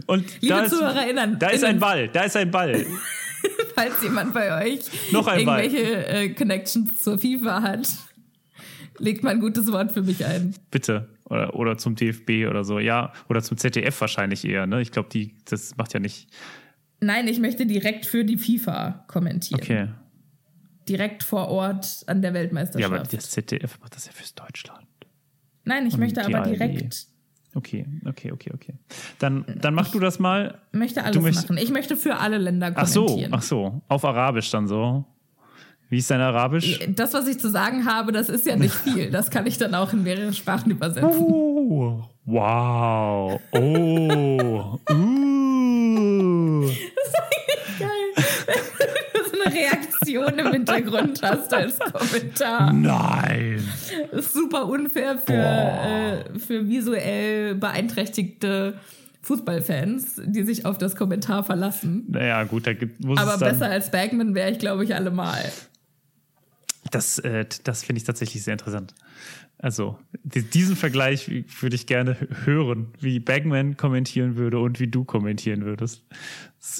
Und 0.07 0.25
Liebe 0.41 0.55
da 0.55 0.65
ist, 0.65 0.71
ZuhörerInnen, 0.71 1.39
da 1.39 1.49
ist 1.51 1.65
ein 1.65 1.79
Ball, 1.79 2.09
da 2.09 2.23
ist 2.25 2.37
ein 2.37 2.51
Ball. 2.51 2.85
Falls 3.75 4.03
jemand 4.03 4.35
bei 4.35 4.67
euch 4.67 4.81
irgendwelche 5.13 6.07
äh, 6.07 6.29
Connections 6.31 7.03
zur 7.03 7.19
FIFA 7.19 7.63
hat, 7.63 7.89
legt 8.99 9.23
mal 9.23 9.31
ein 9.31 9.41
gutes 9.41 9.71
Wort 9.73 9.93
für 9.93 10.03
mich 10.03 10.25
ein. 10.25 10.55
Bitte. 10.71 11.09
Oder, 11.25 11.55
oder 11.55 11.79
zum 11.79 11.95
DFB 11.95 12.47
oder 12.49 12.65
so. 12.65 12.79
Ja, 12.79 13.13
oder 13.29 13.43
zum 13.43 13.57
ZDF 13.57 14.01
wahrscheinlich 14.01 14.45
eher. 14.45 14.67
Ne? 14.67 14.83
Ich 14.83 14.93
glaube, 14.93 15.09
die, 15.09 15.35
das 15.47 15.77
macht 15.77 15.95
ja 15.95 16.01
nicht. 16.01 16.29
Nein, 17.03 17.27
ich 17.27 17.41
möchte 17.41 17.67
direkt 17.67 18.07
für 18.07 18.25
die 18.25 18.39
FIFA 18.39 19.05
kommentieren. 19.09 19.61
Okay. 19.61 19.89
Direkt 20.89 21.23
vor 21.23 21.49
Ort 21.49 22.05
an 22.07 22.23
der 22.23 22.31
Ja, 22.31 22.35
Weltmeisterschaft. 22.35 22.93
aber 22.95 23.03
das 23.05 23.31
ZDF 23.31 23.79
macht 23.81 23.97
das 23.97 24.07
ja 24.07 24.13
fürs 24.13 24.35
Deutschland. 24.35 24.87
Nein, 25.65 25.87
ich 25.87 25.95
Und 25.95 26.01
möchte 26.01 26.25
aber 26.25 26.39
ARD. 26.39 26.51
direkt, 26.51 27.07
Okay, 27.55 27.85
okay, 28.07 28.33
okay, 28.33 28.51
okay. 28.55 28.75
Dann, 29.19 29.45
dann 29.61 29.75
mach 29.75 29.91
du 29.91 29.99
das 30.01 30.19
mal. 30.19 30.59
möchte 30.73 31.03
alles 31.05 31.15
Du 31.17 31.21
möchtest- 31.21 31.51
machen. 31.51 31.63
Ich 31.63 31.71
möchte 31.71 31.97
für 31.99 32.17
alle 32.17 32.39
Länder 32.39 32.73
Ach 32.75 32.87
so, 32.87 33.05
kommentieren. 33.05 33.35
ach 33.35 33.43
so. 33.43 33.83
Auf 33.89 34.05
Arabisch 34.07 34.51
dann 34.51 34.67
so. 34.67 35.05
Wie 35.91 35.99
ist 35.99 36.11
dein 36.11 36.21
Arabisch? 36.23 36.79
Das, 36.97 37.13
was 37.13 37.27
ich 37.29 37.39
zu 37.39 37.51
sagen 37.51 37.85
habe, 37.85 38.11
das 38.13 38.31
ist 38.31 38.47
ja 38.47 38.57
nicht 38.57 38.75
viel. 38.85 39.11
Das 39.11 39.31
kann 39.31 39.47
ich 39.47 39.59
dann 39.59 39.75
auch 39.75 39.93
in 39.93 40.03
mehrere 40.03 40.33
Sprachen 40.33 40.71
übersetzen. 40.71 41.05
Oh, 41.11 42.03
wow. 42.25 43.39
Oh. 43.53 44.79
Uh. 44.91 46.71
Geil. 47.79 47.89
Wenn 48.17 49.23
du 49.23 49.29
so 49.29 49.42
eine 49.42 49.42
Reaktion 49.55 50.39
im 50.39 50.53
Hintergrund 50.53 51.21
hast 51.23 51.53
als 51.53 51.79
Kommentar. 51.79 52.73
Nein. 52.73 53.67
Das 54.11 54.27
ist 54.27 54.33
super 54.35 54.67
unfair 54.67 55.19
für, 55.19 55.33
äh, 55.33 56.39
für 56.39 56.69
visuell 56.69 57.55
beeinträchtigte 57.55 58.75
Fußballfans, 59.23 60.21
die 60.25 60.43
sich 60.43 60.67
auf 60.67 60.79
das 60.79 60.97
Kommentar 60.97 61.45
verlassen. 61.45 62.05
Naja, 62.09 62.43
gut, 62.45 62.67
da 62.67 62.73
gibt, 62.73 63.05
muss 63.05 63.19
Aber 63.19 63.35
es 63.35 63.41
besser 63.41 63.71
als 63.71 63.91
Bagman 63.91 64.35
wäre 64.35 64.51
ich, 64.51 64.59
glaube 64.59 64.85
ich, 64.85 64.95
allemal. 64.95 65.45
Das, 66.91 67.19
äh, 67.21 67.47
das 67.65 67.85
finde 67.85 67.99
ich 67.99 68.05
tatsächlich 68.05 68.43
sehr 68.43 68.53
interessant. 68.53 68.95
Also, 69.65 69.97
di- 70.25 70.43
diesen 70.43 70.75
Vergleich 70.75 71.31
würde 71.61 71.77
ich 71.77 71.87
gerne 71.87 72.17
hören, 72.45 72.89
wie 73.01 73.21
Bagman 73.21 73.77
kommentieren 73.77 74.37
würde 74.37 74.59
und 74.59 74.81
wie 74.81 74.89
du 74.89 75.05
kommentieren 75.05 75.65
würdest. 75.65 76.05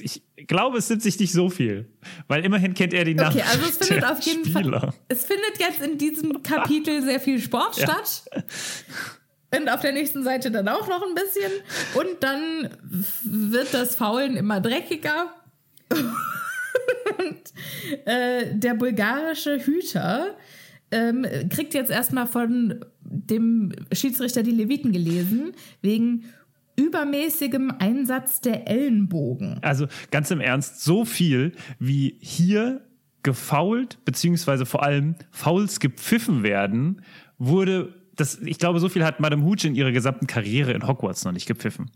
Ich 0.01 0.23
glaube, 0.49 0.79
es 0.79 0.91
nimmt 0.91 1.01
sich 1.03 1.17
nicht 1.21 1.33
so 1.33 1.49
viel, 1.49 1.89
weil 2.27 2.45
immerhin 2.45 2.75
kennt 2.75 2.93
er 2.93 3.05
die 3.05 3.15
Namen 3.15 3.37
Okay, 3.37 3.45
also 3.49 3.67
es 3.69 3.79
findet 3.79 4.05
auf 4.05 4.21
jeden 4.23 4.45
Spieler. 4.45 4.81
Fall. 4.81 4.95
Es 5.07 5.25
findet 5.25 5.59
jetzt 5.61 5.81
in 5.81 5.97
diesem 5.97 6.43
Kapitel 6.43 7.03
sehr 7.03 7.21
viel 7.21 7.41
Sport 7.41 7.77
Ja. 7.79 7.85
statt. 7.87 8.25
Und 9.57 9.69
auf 9.69 9.81
der 9.81 9.93
nächsten 9.93 10.25
Seite 10.25 10.51
dann 10.51 10.67
auch 10.67 10.89
noch 10.89 11.03
ein 11.07 11.15
bisschen. 11.15 11.53
Und 11.95 12.21
dann 12.21 12.69
wird 13.23 13.73
das 13.75 13.95
Faulen 13.95 14.37
immer 14.37 14.61
dreckiger. 14.61 15.33
Und 17.19 17.53
äh, 18.07 18.47
der 18.55 18.75
bulgarische 18.75 19.59
Hüter 19.65 20.37
ähm, 20.93 21.27
kriegt 21.49 21.75
jetzt 21.75 21.91
erstmal 21.91 22.27
von 22.27 22.85
dem 23.01 23.73
Schiedsrichter 23.93 24.43
die 24.43 24.53
Leviten 24.53 24.93
gelesen, 24.93 25.53
wegen 25.81 26.25
übermäßigem 26.77 27.73
Einsatz 27.79 28.41
der 28.41 28.69
Ellenbogen. 28.69 29.59
Also 29.63 29.87
ganz 30.11 30.31
im 30.31 30.41
Ernst, 30.41 30.83
so 30.83 31.05
viel 31.05 31.53
wie 31.79 32.17
hier 32.21 32.83
gefault, 33.23 34.05
beziehungsweise 34.05 34.67
vor 34.67 34.83
allem 34.83 35.17
Fouls 35.31 35.81
gepfiffen 35.81 36.43
werden, 36.43 37.03
wurde, 37.39 37.95
das, 38.17 38.39
ich 38.41 38.59
glaube, 38.59 38.81
so 38.81 38.89
viel 38.89 39.05
hat 39.05 39.21
Madame 39.21 39.45
Hooch 39.45 39.65
in 39.65 39.75
ihrer 39.75 39.93
gesamten 39.93 40.27
Karriere 40.27 40.73
in 40.73 40.87
Hogwarts 40.87 41.25
noch 41.25 41.33
nicht 41.33 41.47
gepfiffen. 41.47 41.91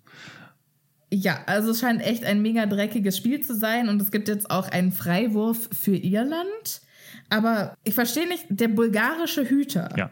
Ja, 1.13 1.41
also 1.47 1.71
es 1.71 1.81
scheint 1.81 2.03
echt 2.03 2.25
ein 2.25 2.43
mega 2.43 2.67
dreckiges 2.67 3.17
Spiel 3.17 3.41
zu 3.41 3.55
sein 3.55 3.89
und 3.89 4.03
es 4.03 4.11
gibt 4.11 4.29
jetzt 4.29 4.51
auch 4.51 4.69
einen 4.69 4.93
Freiwurf 4.93 5.69
für 5.73 5.97
Irland. 5.97 6.81
Aber 7.29 7.77
ich 7.85 7.95
verstehe 7.95 8.29
nicht, 8.29 8.47
der 8.49 8.69
bulgarische 8.69 9.49
Hüter. 9.49 9.91
Ja. 9.97 10.11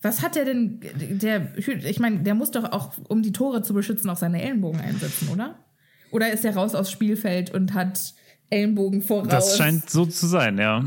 Was 0.00 0.22
hat 0.22 0.34
der 0.34 0.44
denn? 0.44 0.80
Der, 0.98 1.56
ich 1.56 2.00
meine, 2.00 2.20
der 2.20 2.34
muss 2.34 2.50
doch 2.50 2.72
auch, 2.72 2.92
um 3.08 3.22
die 3.22 3.32
Tore 3.32 3.62
zu 3.62 3.72
beschützen, 3.72 4.10
auch 4.10 4.16
seine 4.16 4.42
Ellenbogen 4.42 4.80
einsetzen, 4.80 5.28
oder? 5.28 5.56
Oder 6.10 6.32
ist 6.32 6.44
er 6.44 6.54
raus 6.54 6.74
aufs 6.74 6.90
Spielfeld 6.90 7.50
und 7.54 7.72
hat 7.72 8.14
Ellenbogen 8.50 9.02
voraus? 9.02 9.28
Das 9.28 9.56
scheint 9.56 9.88
so 9.88 10.04
zu 10.04 10.26
sein, 10.26 10.58
ja. 10.58 10.84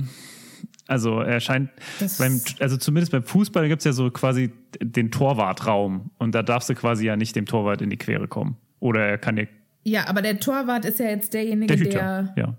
Also 0.87 1.19
er 1.21 1.39
scheint 1.39 1.71
beim, 2.19 2.41
also 2.59 2.77
zumindest 2.77 3.11
beim 3.11 3.23
Fußball 3.23 3.67
gibt 3.67 3.79
es 3.79 3.85
ja 3.85 3.93
so 3.93 4.11
quasi 4.11 4.51
den 4.79 5.09
Torwartraum 5.09 6.11
und 6.19 6.35
da 6.35 6.43
darfst 6.43 6.69
du 6.69 6.75
quasi 6.75 7.05
ja 7.05 7.15
nicht 7.15 7.35
dem 7.35 7.47
Torwart 7.47 7.81
in 7.81 7.89
die 7.89 7.97
Quere 7.97 8.27
kommen. 8.27 8.57
Oder 8.79 9.07
er 9.07 9.17
kann 9.17 9.35
dir 9.35 9.47
Ja, 9.83 10.07
aber 10.07 10.21
der 10.21 10.39
Torwart 10.39 10.85
ist 10.85 10.99
ja 10.99 11.07
jetzt 11.07 11.33
derjenige, 11.33 11.75
der 11.75 11.77
der. 11.77 12.21
Hüter. 12.21 12.33
ja. 12.35 12.57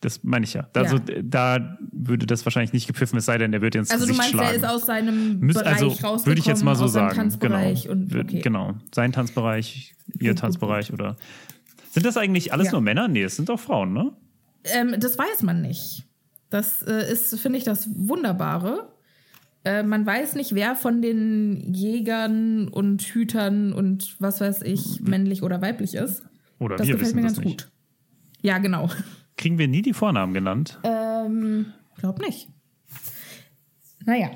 Das 0.00 0.22
meine 0.22 0.44
ich 0.44 0.52
ja. 0.54 0.68
Also 0.74 0.96
Ja. 0.96 1.22
da 1.22 1.78
würde 1.92 2.26
das 2.26 2.44
wahrscheinlich 2.44 2.72
nicht 2.74 2.86
gepfiffen, 2.86 3.18
es 3.18 3.24
sei 3.24 3.38
denn, 3.38 3.50
der 3.52 3.62
wird 3.62 3.74
ins 3.74 3.90
also 3.90 4.04
du 4.04 4.12
Gesicht 4.12 4.18
meinst, 4.18 4.32
schlagen. 4.34 4.60
der 4.60 4.68
ist 4.70 4.74
aus 4.74 4.86
seinem 4.86 5.38
Müsst- 5.40 5.58
Bereich 5.58 5.72
also 5.74 5.86
rausgekommen, 5.88 6.26
würde 6.26 6.40
ich 6.40 6.46
jetzt 6.46 6.62
mal 6.64 6.74
so 6.76 6.86
sagen. 6.86 7.08
Genau. 7.08 7.22
Tanzbereich 7.22 7.88
und 7.88 8.14
okay. 8.14 8.40
genau. 8.40 8.74
Sein 8.94 9.12
Tanzbereich, 9.12 9.94
ihr 10.20 10.30
gut, 10.32 10.38
Tanzbereich 10.40 10.92
oder. 10.92 11.16
Sind 11.90 12.04
das 12.04 12.16
eigentlich 12.18 12.52
alles 12.52 12.66
Ja. 12.66 12.72
nur 12.72 12.82
Männer? 12.82 13.08
Nee, 13.08 13.22
es 13.22 13.36
sind 13.36 13.48
auch 13.50 13.58
Frauen, 13.58 13.94
ne? 13.94 14.12
Ähm, 14.64 14.94
das 14.98 15.16
weiß 15.18 15.42
man 15.42 15.62
nicht. 15.62 16.04
Das 16.50 16.82
äh, 16.82 17.10
ist, 17.10 17.38
finde 17.40 17.58
ich, 17.58 17.64
das 17.64 17.88
Wunderbare. 17.96 18.92
Äh, 19.64 19.82
man 19.82 20.04
weiß 20.04 20.34
nicht, 20.34 20.54
wer 20.54 20.76
von 20.76 21.00
den 21.00 21.72
Jägern 21.72 22.68
und 22.68 23.00
Hütern 23.02 23.72
und 23.72 24.14
was 24.20 24.40
weiß 24.42 24.60
ich, 24.62 25.00
männlich 25.00 25.42
oder 25.42 25.62
weiblich 25.62 25.94
ist. 25.94 26.22
Oder 26.58 26.76
Das 26.76 26.86
wir 26.86 26.94
gefällt 26.96 27.08
wissen 27.08 27.16
mir 27.16 27.22
das 27.26 27.34
ganz 27.36 27.44
gut. 27.46 27.68
Ja, 28.42 28.58
genau. 28.58 28.90
Kriegen 29.36 29.58
wir 29.58 29.68
nie 29.68 29.82
die 29.82 29.92
Vornamen 29.92 30.32
genannt? 30.34 30.78
Ähm, 30.82 31.72
glaub 31.98 32.20
nicht. 32.20 32.48
Naja, 34.04 34.30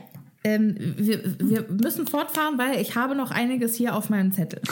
ähm, 0.45 0.75
wir, 0.97 1.23
wir 1.39 1.67
müssen 1.71 2.07
fortfahren, 2.07 2.59
weil 2.59 2.81
ich 2.81 2.97
habe 2.97 3.15
noch 3.15 3.31
einiges 3.31 3.75
hier 3.75 3.95
auf 3.95 4.11
meinem 4.11 4.33
Zettel. 4.33 4.61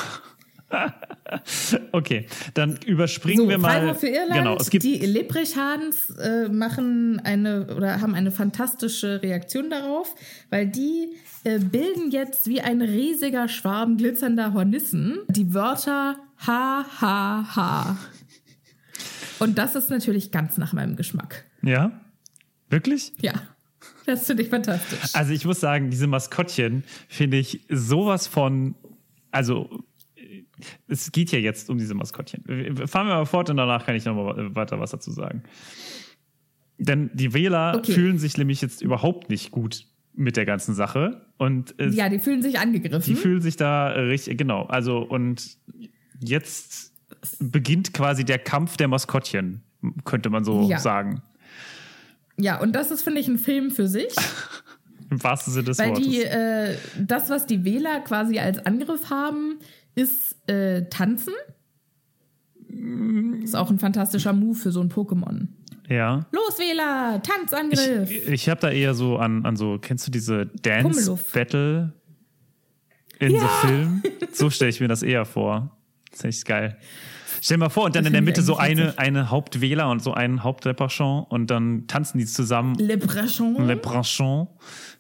Okay, 1.93 2.27
dann 2.55 2.79
überspringen 2.87 3.45
So, 3.45 3.49
wir 3.49 3.59
mal. 3.59 3.81
Freiburg 3.81 3.97
für 4.01 4.09
Irland. 4.09 4.35
Genau, 4.35 4.57
es 4.57 4.71
gibt 4.71 4.85
die 4.85 4.97
Leprechauns 4.97 6.11
äh, 6.11 6.49
machen 6.49 7.21
eine 7.25 7.75
oder 7.75 8.01
haben 8.01 8.15
eine 8.15 8.31
fantastische 8.31 9.23
Reaktion 9.23 9.71
darauf, 9.71 10.15
weil 10.51 10.67
die 10.67 11.17
äh, 11.45 11.59
bilden 11.59 12.11
jetzt 12.11 12.47
wie 12.49 12.61
ein 12.61 12.81
riesiger 12.81 13.49
Schwarm 13.49 13.97
glitzernder 13.97 14.55
Hornissen 14.55 15.19
die 15.29 15.53
Wörter 15.53 16.17
ha 16.47 16.87
ha 17.01 17.57
ha. 17.57 17.97
Und 19.39 19.59
das 19.59 19.75
ist 19.75 19.91
natürlich 19.91 20.31
ganz 20.33 20.57
nach 20.59 20.73
meinem 20.73 20.97
Geschmack. 20.97 21.45
ja, 21.63 22.01
wirklich? 22.71 23.13
Ja, 23.21 23.33
das 24.07 24.27
finde 24.27 24.43
ich 24.43 24.49
fantastisch. 24.51 25.15
Also 25.15 25.33
ich 25.33 25.45
muss 25.45 25.61
sagen, 25.61 25.91
diese 25.91 26.07
Maskottchen 26.07 26.85
finde 27.09 27.37
ich 27.39 27.61
sowas 27.71 28.27
von, 28.27 28.75
also 29.31 29.85
es 30.89 31.13
geht 31.13 31.31
ja 31.31 31.39
jetzt 31.39 31.71
um 31.71 31.79
diese 31.79 31.95
Maskottchen. 31.95 32.43
Fahren 32.89 33.07
wir 33.07 33.15
mal 33.15 33.25
fort 33.27 33.49
und 33.51 33.57
danach 33.57 33.87
kann 33.87 33.95
ich 33.95 34.05
noch 34.05 34.15
mal 34.15 34.55
weiter 34.55 34.79
was 34.81 34.91
dazu 34.91 35.11
sagen. 35.13 35.43
Denn 36.79 37.11
die 37.15 37.33
Wähler 37.35 37.75
Okay. 37.77 37.93
fühlen 37.93 38.19
sich 38.19 38.37
nämlich 38.37 38.61
jetzt 38.61 38.83
überhaupt 38.83 39.31
nicht 39.31 39.51
gut 39.51 39.87
mit 40.15 40.37
der 40.37 40.45
ganzen 40.47 40.75
Sache 40.75 41.27
und 41.37 41.75
Ja, 41.79 42.09
die 42.09 42.19
fühlen 42.19 42.43
sich 42.43 42.59
angegriffen. 42.59 43.03
die 43.05 43.15
fühlen 43.15 43.41
sich 43.41 43.57
da 43.57 43.89
richtig, 43.91 44.37
genau, 44.37 44.65
also 44.65 44.99
und 44.99 45.57
jetzt 46.21 46.88
beginnt 47.41 47.93
quasi 47.95 48.25
der 48.25 48.39
Kampf 48.39 48.77
der 48.77 48.89
Maskottchen, 48.89 49.63
könnte 50.05 50.31
man 50.31 50.45
so 50.45 50.69
Ja. 50.69 50.79
sagen. 50.79 51.23
ja, 52.37 52.61
und 52.61 52.73
das 52.73 52.91
ist, 52.91 53.03
finde 53.03 53.21
ich, 53.21 53.29
ein 53.29 53.39
Film 53.39 53.71
für 53.71 53.89
sich. 53.89 54.15
Im 55.11 55.23
wahrsten 55.25 55.53
Sinne 55.53 55.65
des 55.65 55.79
Weil 55.79 55.91
Wortes. 55.91 56.07
die, 56.07 56.23
äh, 56.23 56.77
das, 56.99 57.31
was 57.31 57.47
die 57.47 57.65
Wähler 57.65 58.01
quasi 58.01 58.39
als 58.39 58.59
Angriff 58.67 59.09
haben, 59.11 59.59
ist 59.95 60.37
äh, 60.49 60.85
Tanzen. 60.91 61.33
Ist 63.43 63.57
auch 63.57 63.71
ein 63.71 63.79
fantastischer 63.79 64.33
Move 64.35 64.55
für 64.57 64.71
so 64.71 64.81
ein 64.83 64.91
Pokémon. 64.91 65.49
ja. 65.89 66.27
Los, 66.33 66.59
Wähler! 66.59 67.23
Tanzangriff! 67.23 68.11
Ich, 68.11 68.29
ich 68.29 68.49
habe 68.51 68.61
da 68.61 68.71
eher 68.71 68.93
so 68.95 69.17
an, 69.17 69.47
an 69.47 69.57
so, 69.57 69.79
kennst 69.81 70.07
du 70.07 70.11
diese 70.11 70.47
Dance 70.47 70.89
Pummeluff. 70.89 71.33
Battle 71.33 71.95
in 73.19 73.39
so 73.41 73.47
Filmen? 73.63 74.03
So 74.33 74.51
stelle 74.51 74.69
ich 74.69 74.81
mir 74.81 74.89
das 74.89 75.03
eher 75.03 75.25
vor. 75.25 75.78
Das 76.11 76.21
ist 76.21 76.25
echt 76.25 76.45
geil. 76.47 76.79
Stell 77.41 77.57
dir 77.57 77.61
mal 77.65 77.69
vor, 77.69 77.85
und 77.85 77.95
dann 77.95 78.03
Das 78.05 78.09
in 78.09 78.13
der 78.15 78.23
Mitte 78.23 78.43
so 78.43 78.57
eine, 78.57 78.87
witzig. 78.87 78.99
eine 78.99 79.31
Hauptwähler 79.31 79.89
und 79.91 80.03
so 80.03 80.13
ein 80.15 80.43
Hauptreparchon 80.43 81.25
und 81.29 81.49
dann 81.51 81.87
tanzen 81.87 82.19
die 82.19 82.27
zusammen. 82.27 82.75
Le 82.77 82.97
Brachon. 82.99 83.67
Le 83.67 83.77
Branchon. 83.77 84.49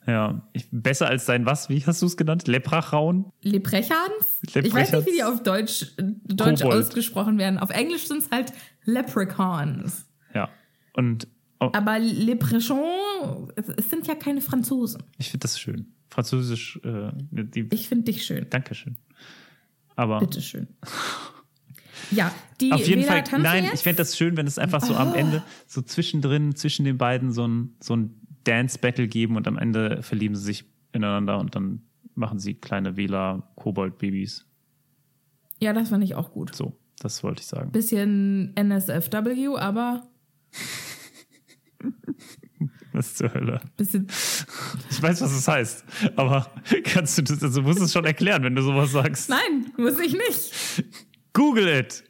Ja, 0.06 0.46
ich, 0.52 0.68
besser 0.70 1.08
als 1.08 1.26
sein 1.26 1.46
was? 1.46 1.68
Wie 1.68 1.84
hast 1.84 2.00
du 2.00 2.06
es 2.06 2.16
genannt? 2.16 2.46
Leprachraun? 2.46 3.32
Leprechauns? 3.42 4.40
Ich 4.42 4.54
weiß 4.72 4.92
nicht, 4.92 5.06
wie 5.06 5.12
die 5.16 5.24
auf 5.24 5.42
Deutsch, 5.42 5.82
äh, 5.98 6.02
Deutsch 6.24 6.62
Kobold. 6.62 6.84
ausgesprochen 6.86 7.38
werden. 7.38 7.58
Auf 7.58 7.70
Englisch 7.70 8.06
sind 8.06 8.22
es 8.22 8.30
halt 8.30 8.52
Leprechauns. 8.84 10.06
Ja. 10.34 10.48
Und 10.94 11.28
oh, 11.60 11.70
Aber 11.72 11.98
Leprechon, 11.98 13.50
es- 13.56 13.90
sind 13.90 14.06
ja 14.06 14.14
keine 14.14 14.40
Franzosen. 14.40 15.02
ich 15.18 15.30
finde 15.30 15.42
das 15.44 15.58
schön. 15.58 15.92
Französisch, 16.10 16.80
äh, 16.84 17.10
die, 17.30 17.68
Ich 17.72 17.88
finde 17.88 18.04
dich 18.04 18.24
schön. 18.24 18.46
Dankeschön. 18.48 18.96
Aber 19.98 20.20
Bitteschön. 20.20 20.68
Ja, 22.12 22.32
die 22.60 22.70
Auf 22.72 22.86
jeden 22.86 23.02
Fall, 23.02 23.24
nein, 23.36 23.68
ich 23.74 23.80
fände 23.80 23.96
das 23.96 24.16
schön, 24.16 24.36
wenn 24.36 24.46
es 24.46 24.56
einfach 24.56 24.80
so 24.80 24.94
am 24.94 25.12
Ende, 25.12 25.42
so 25.66 25.82
zwischendrin, 25.82 26.54
zwischen 26.54 26.84
den 26.84 26.96
beiden 26.96 27.32
so 27.32 27.46
ein, 27.46 27.74
so 27.80 27.96
ein 27.96 28.14
Dance-Battle 28.44 29.08
geben 29.08 29.34
und 29.34 29.48
am 29.48 29.58
Ende 29.58 30.04
verlieben 30.04 30.36
sie 30.36 30.44
sich 30.44 30.64
ineinander 30.92 31.40
und 31.40 31.56
dann 31.56 31.82
machen 32.14 32.38
sie 32.38 32.54
kleine 32.54 32.96
Wähler-Kobold-Babys. 32.96 34.46
Ja, 35.60 35.72
das 35.72 35.88
fand 35.88 36.04
ich 36.04 36.14
auch 36.14 36.30
gut. 36.30 36.54
So, 36.54 36.78
das 37.00 37.24
wollte 37.24 37.40
ich 37.40 37.48
sagen. 37.48 37.72
Bisschen 37.72 38.52
NSFW, 38.54 39.56
aber 39.56 40.06
Was 42.98 43.14
zur 43.14 43.32
Hölle? 43.32 43.60
bisschen. 43.76 44.08
Ich 44.90 45.00
weiß, 45.00 45.20
was 45.20 45.30
es 45.30 45.46
heißt, 45.46 45.84
aber 46.16 46.50
kannst 46.84 47.16
du 47.16 47.22
das, 47.22 47.40
also 47.44 47.62
musst 47.62 47.80
es 47.80 47.92
schon 47.92 48.04
erklären, 48.04 48.42
wenn 48.42 48.56
du 48.56 48.62
sowas 48.62 48.90
sagst. 48.90 49.30
Nein, 49.30 49.72
muss 49.76 50.00
ich 50.00 50.14
nicht. 50.14 50.84
Google 51.32 51.68
it! 51.68 52.02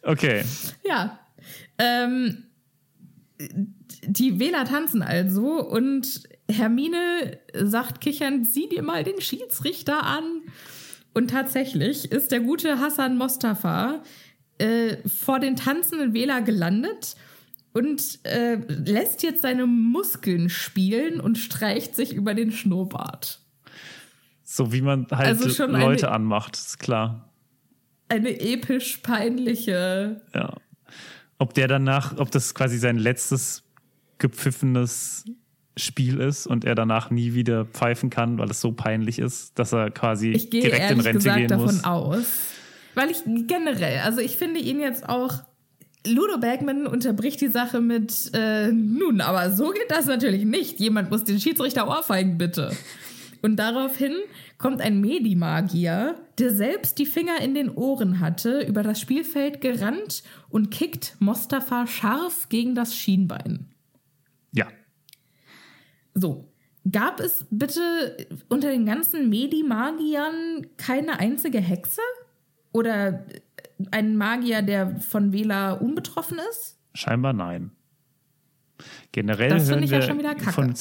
Okay. 0.00 0.42
Ja. 0.86 1.18
Ähm, 1.76 2.44
die 4.06 4.40
Wähler 4.40 4.64
tanzen 4.64 5.02
also 5.02 5.60
und 5.62 6.22
Hermine 6.50 7.38
sagt 7.52 8.00
kichernd, 8.00 8.48
sieh 8.48 8.70
dir 8.70 8.82
mal 8.82 9.04
den 9.04 9.20
Schiedsrichter 9.20 10.02
an. 10.02 10.24
Und 11.12 11.28
tatsächlich 11.28 12.10
ist 12.10 12.32
der 12.32 12.40
gute 12.40 12.80
Hassan 12.80 13.18
Mostafa 13.18 14.02
äh, 14.56 14.96
vor 15.06 15.40
den 15.40 15.56
tanzenden 15.56 16.14
Wähler 16.14 16.40
gelandet 16.40 17.16
und 17.72 18.20
äh, 18.24 18.56
lässt 18.68 19.22
jetzt 19.22 19.42
seine 19.42 19.66
Muskeln 19.66 20.48
spielen 20.50 21.20
und 21.20 21.38
streicht 21.38 21.94
sich 21.96 22.12
über 22.12 22.34
den 22.34 22.52
Schnurrbart. 22.52 23.40
So 24.44 24.72
wie 24.72 24.82
man 24.82 25.06
halt 25.10 25.28
Also 25.28 25.48
schon 25.48 25.74
eine- 25.74 25.84
Leute 25.84 26.10
anmacht, 26.10 26.56
ist 26.56 26.78
klar. 26.78 27.28
Eine 28.08 28.38
episch 28.40 28.98
peinliche 28.98 30.20
Ja. 30.34 30.54
Ob 31.38 31.54
der 31.54 31.66
danach, 31.66 32.18
ob 32.18 32.30
das 32.30 32.54
quasi 32.54 32.76
sein 32.78 32.98
letztes 32.98 33.64
gepfiffenes 34.18 35.24
Spiel 35.76 36.20
ist 36.20 36.46
und 36.46 36.64
er 36.66 36.74
danach 36.74 37.10
nie 37.10 37.32
wieder 37.34 37.64
pfeifen 37.64 38.10
kann, 38.10 38.38
weil 38.38 38.50
es 38.50 38.60
so 38.60 38.72
peinlich 38.72 39.18
ist, 39.18 39.58
dass 39.58 39.72
er 39.72 39.90
quasi 39.90 40.32
direkt 40.32 40.90
in 40.90 41.00
Rente 41.00 41.12
gesagt 41.18 41.38
gehen 41.38 41.48
davon 41.48 41.64
muss. 41.66 41.84
aus. 41.84 42.26
Weil 42.94 43.10
ich 43.10 43.22
generell, 43.48 44.00
also 44.00 44.20
ich 44.20 44.36
finde 44.36 44.60
ihn 44.60 44.80
jetzt 44.80 45.08
auch. 45.08 45.42
Ludo 46.06 46.38
Bergman 46.38 46.86
unterbricht 46.86 47.40
die 47.40 47.48
Sache 47.48 47.80
mit, 47.80 48.30
äh, 48.34 48.72
nun, 48.72 49.20
aber 49.20 49.52
so 49.52 49.70
geht 49.70 49.90
das 49.90 50.06
natürlich 50.06 50.44
nicht. 50.44 50.80
Jemand 50.80 51.10
muss 51.10 51.24
den 51.24 51.40
Schiedsrichter 51.40 51.88
ohrfeigen, 51.88 52.38
bitte. 52.38 52.72
Und 53.42 53.56
daraufhin 53.56 54.14
kommt 54.58 54.80
ein 54.80 55.00
Medimagier, 55.00 56.14
der 56.38 56.54
selbst 56.54 56.98
die 56.98 57.06
Finger 57.06 57.40
in 57.40 57.54
den 57.54 57.70
Ohren 57.70 58.20
hatte, 58.20 58.60
über 58.60 58.82
das 58.82 59.00
Spielfeld 59.00 59.60
gerannt 59.60 60.22
und 60.48 60.70
kickt 60.70 61.16
Mostafa 61.18 61.86
scharf 61.86 62.48
gegen 62.48 62.74
das 62.74 62.94
Schienbein. 62.94 63.66
Ja. 64.52 64.68
So. 66.14 66.48
Gab 66.90 67.20
es 67.20 67.46
bitte 67.50 68.16
unter 68.48 68.70
den 68.70 68.86
ganzen 68.86 69.28
Medi-Magiern 69.28 70.66
keine 70.76 71.20
einzige 71.20 71.60
Hexe? 71.60 72.00
Oder 72.72 73.24
einen 73.90 74.16
Magier, 74.16 74.62
der 74.62 74.96
von 75.00 75.32
Wähler 75.32 75.80
unbetroffen 75.82 76.38
ist? 76.50 76.78
Scheinbar 76.94 77.32
nein. 77.32 77.70
Generell 79.12 79.50
Das 79.50 79.68
finde 79.68 79.84
ich 79.84 79.90
ja 79.90 80.02
schon 80.02 80.18
wieder 80.18 80.34
kacke. 80.34 80.74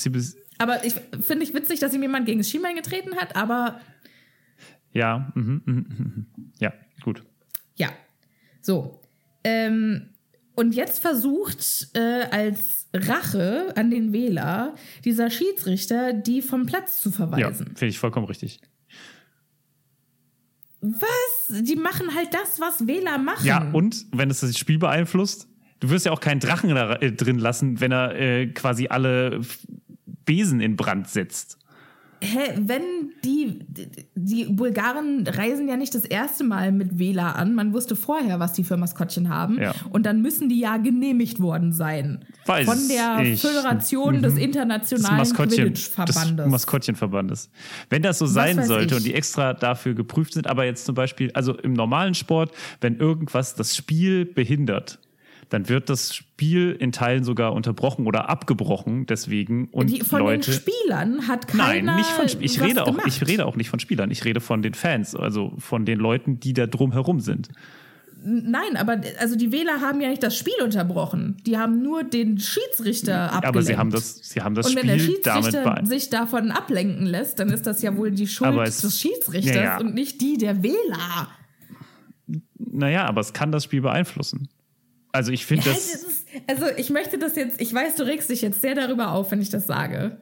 Aber 0.57 0.83
ich 0.85 0.93
finde 1.21 1.43
ich 1.43 1.53
witzig, 1.53 1.79
dass 1.79 1.93
ihm 1.93 2.01
jemand 2.01 2.25
gegen 2.25 2.39
das 2.39 2.49
Schienbein 2.49 2.75
getreten 2.75 3.15
hat, 3.15 3.35
aber 3.35 3.79
Ja, 4.93 5.31
mhm, 5.35 5.61
mhm, 5.65 5.73
mhm, 5.75 5.85
mhm. 5.97 6.51
ja, 6.59 6.73
gut. 7.03 7.23
Ja. 7.75 7.89
So. 8.61 9.01
Ähm, 9.43 10.09
und 10.55 10.75
jetzt 10.75 10.99
versucht 10.99 11.89
äh, 11.95 12.25
als 12.29 12.87
Rache 12.93 13.73
an 13.75 13.89
den 13.89 14.13
Wähler 14.13 14.75
dieser 15.05 15.29
Schiedsrichter, 15.29 16.13
die 16.13 16.41
vom 16.41 16.65
Platz 16.65 17.01
zu 17.01 17.09
Ja, 17.09 17.15
verweisen. 17.15 17.67
finde 17.67 17.87
ich 17.87 17.99
vollkommen 17.99 18.27
richtig. 18.27 18.59
Was? 20.81 21.63
Die 21.63 21.75
machen 21.75 22.13
halt 22.15 22.33
das, 22.33 22.59
was 22.59 22.87
Wähler 22.87 23.17
machen. 23.17 23.45
Ja, 23.45 23.69
und 23.71 24.05
wenn 24.11 24.29
es 24.31 24.39
das 24.39 24.57
Spiel 24.57 24.79
beeinflusst, 24.79 25.47
du 25.79 25.89
wirst 25.89 26.05
ja 26.05 26.11
auch 26.11 26.19
keinen 26.19 26.39
Drachen 26.39 26.69
da, 26.69 26.95
äh, 26.95 27.11
drin 27.11 27.37
lassen, 27.37 27.79
wenn 27.79 27.91
er 27.91 28.15
äh, 28.15 28.47
quasi 28.47 28.87
alle 28.87 29.41
Besen 30.25 30.59
in 30.59 30.75
Brand 30.75 31.07
setzt. 31.07 31.57
Hä, 32.23 32.53
wenn 32.55 32.83
die, 33.23 33.59
die 34.13 34.45
Bulgaren 34.45 35.27
reisen 35.27 35.67
ja 35.67 35.75
nicht 35.75 35.95
das 35.95 36.05
erste 36.05 36.43
Mal 36.43 36.71
mit 36.71 36.99
Wähler 36.99 37.35
an. 37.35 37.55
Man 37.55 37.73
wusste 37.73 37.95
vorher, 37.95 38.39
was 38.39 38.53
die 38.53 38.63
für 38.63 38.77
Maskottchen 38.77 39.29
haben. 39.29 39.59
Ja. 39.59 39.73
Und 39.89 40.05
dann 40.05 40.21
müssen 40.21 40.47
die 40.47 40.59
ja 40.59 40.77
genehmigt 40.77 41.39
worden 41.39 41.73
sein. 41.73 42.23
Weiß 42.45 42.65
Von 42.65 42.77
der 42.89 43.21
ich. 43.23 43.41
Föderation 43.41 44.21
des 44.21 44.35
Das 44.35 44.43
Internationalen 44.43 45.19
des 45.19 45.33
Quidditch-Verbandes. 45.33 46.47
Maskottchenverbandes. 46.47 47.49
Wenn 47.89 48.03
das 48.03 48.19
so 48.19 48.27
sein 48.27 48.63
sollte 48.65 48.93
ich. 48.93 48.99
und 48.99 49.05
die 49.05 49.15
extra 49.15 49.53
dafür 49.53 49.95
geprüft 49.95 50.33
sind, 50.33 50.45
aber 50.45 50.65
jetzt 50.65 50.85
zum 50.85 50.93
Beispiel, 50.93 51.31
also 51.33 51.57
im 51.57 51.73
normalen 51.73 52.13
Sport, 52.13 52.51
wenn 52.81 52.97
irgendwas 52.97 53.55
das 53.55 53.75
Spiel 53.75 54.25
behindert, 54.25 54.99
dann 55.51 55.69
wird 55.69 55.89
das 55.89 56.15
Spiel 56.15 56.71
in 56.79 56.91
Teilen 56.91 57.23
sogar 57.23 57.53
unterbrochen 57.53 58.07
oder 58.07 58.29
abgebrochen 58.29 59.05
deswegen 59.05 59.67
und 59.71 59.91
Die, 59.91 60.01
von 60.01 60.19
Leute 60.19 60.49
den 60.49 60.59
Spielern 60.59 61.27
hat 61.27 61.47
keiner 61.47 61.83
Nein, 61.91 61.97
nicht 61.97 62.09
von 62.09 62.25
Sp- 62.25 62.41
ich 62.43 62.59
rede 62.61 62.81
auch 62.83 62.87
gemacht. 62.87 63.05
ich 63.07 63.27
rede 63.27 63.45
auch 63.45 63.55
nicht 63.55 63.69
von 63.69 63.79
Spielern, 63.79 64.09
ich 64.09 64.25
rede 64.25 64.39
von 64.39 64.63
den 64.63 64.73
Fans, 64.73 65.13
also 65.15 65.53
von 65.59 65.85
den 65.85 65.99
Leuten, 65.99 66.39
die 66.39 66.53
da 66.53 66.65
drumherum 66.65 67.19
sind. 67.19 67.49
Nein, 68.23 68.77
aber 68.77 69.01
also 69.19 69.35
die 69.35 69.51
Wähler 69.51 69.81
haben 69.81 69.99
ja 69.99 70.07
nicht 70.07 70.21
das 70.21 70.37
Spiel 70.37 70.53
unterbrochen. 70.63 71.37
Die 71.47 71.57
haben 71.57 71.81
nur 71.81 72.03
den 72.03 72.37
Schiedsrichter 72.39 73.23
abgelenkt. 73.33 73.47
Aber 73.47 73.61
sie 73.63 73.77
haben 73.77 73.89
das 73.89 74.19
sie 74.21 74.41
haben 74.43 74.53
das 74.53 74.67
Und 74.67 74.75
wenn 74.75 74.87
Spiel 74.99 75.15
der 75.23 75.33
damit 75.33 75.45
Schiedsrichter 75.45 75.85
sich 75.87 76.09
davon 76.11 76.51
ablenken 76.51 77.07
lässt, 77.07 77.39
dann 77.39 77.49
ist 77.49 77.65
das 77.65 77.81
ja 77.81 77.97
wohl 77.97 78.11
die 78.11 78.27
Schuld 78.27 78.55
es- 78.67 78.81
des 78.81 78.99
Schiedsrichters 78.99 79.55
Ja, 79.55 79.63
ja. 79.63 79.77
und 79.79 79.95
nicht 79.95 80.21
die 80.21 80.37
der 80.37 80.61
Wähler. 80.63 81.27
Naja, 82.57 83.05
aber 83.05 83.21
es 83.21 83.33
kann 83.33 83.51
das 83.51 83.63
Spiel 83.65 83.81
beeinflussen. 83.81 84.47
Also 85.11 85.31
ich 85.31 85.45
finde 85.45 85.65
Hä, 85.65 85.73
das 85.73 85.91
das 85.91 86.25
also 86.47 86.65
ich 86.77 86.89
möchte 86.89 87.17
das 87.17 87.35
jetzt, 87.35 87.59
ich 87.59 87.73
weiß, 87.73 87.95
du 87.95 88.03
regst 88.03 88.29
dich 88.29 88.41
jetzt 88.41 88.61
sehr 88.61 88.75
darüber 88.75 89.11
auf, 89.11 89.31
wenn 89.31 89.41
ich 89.41 89.49
das 89.49 89.67
sage. 89.67 90.17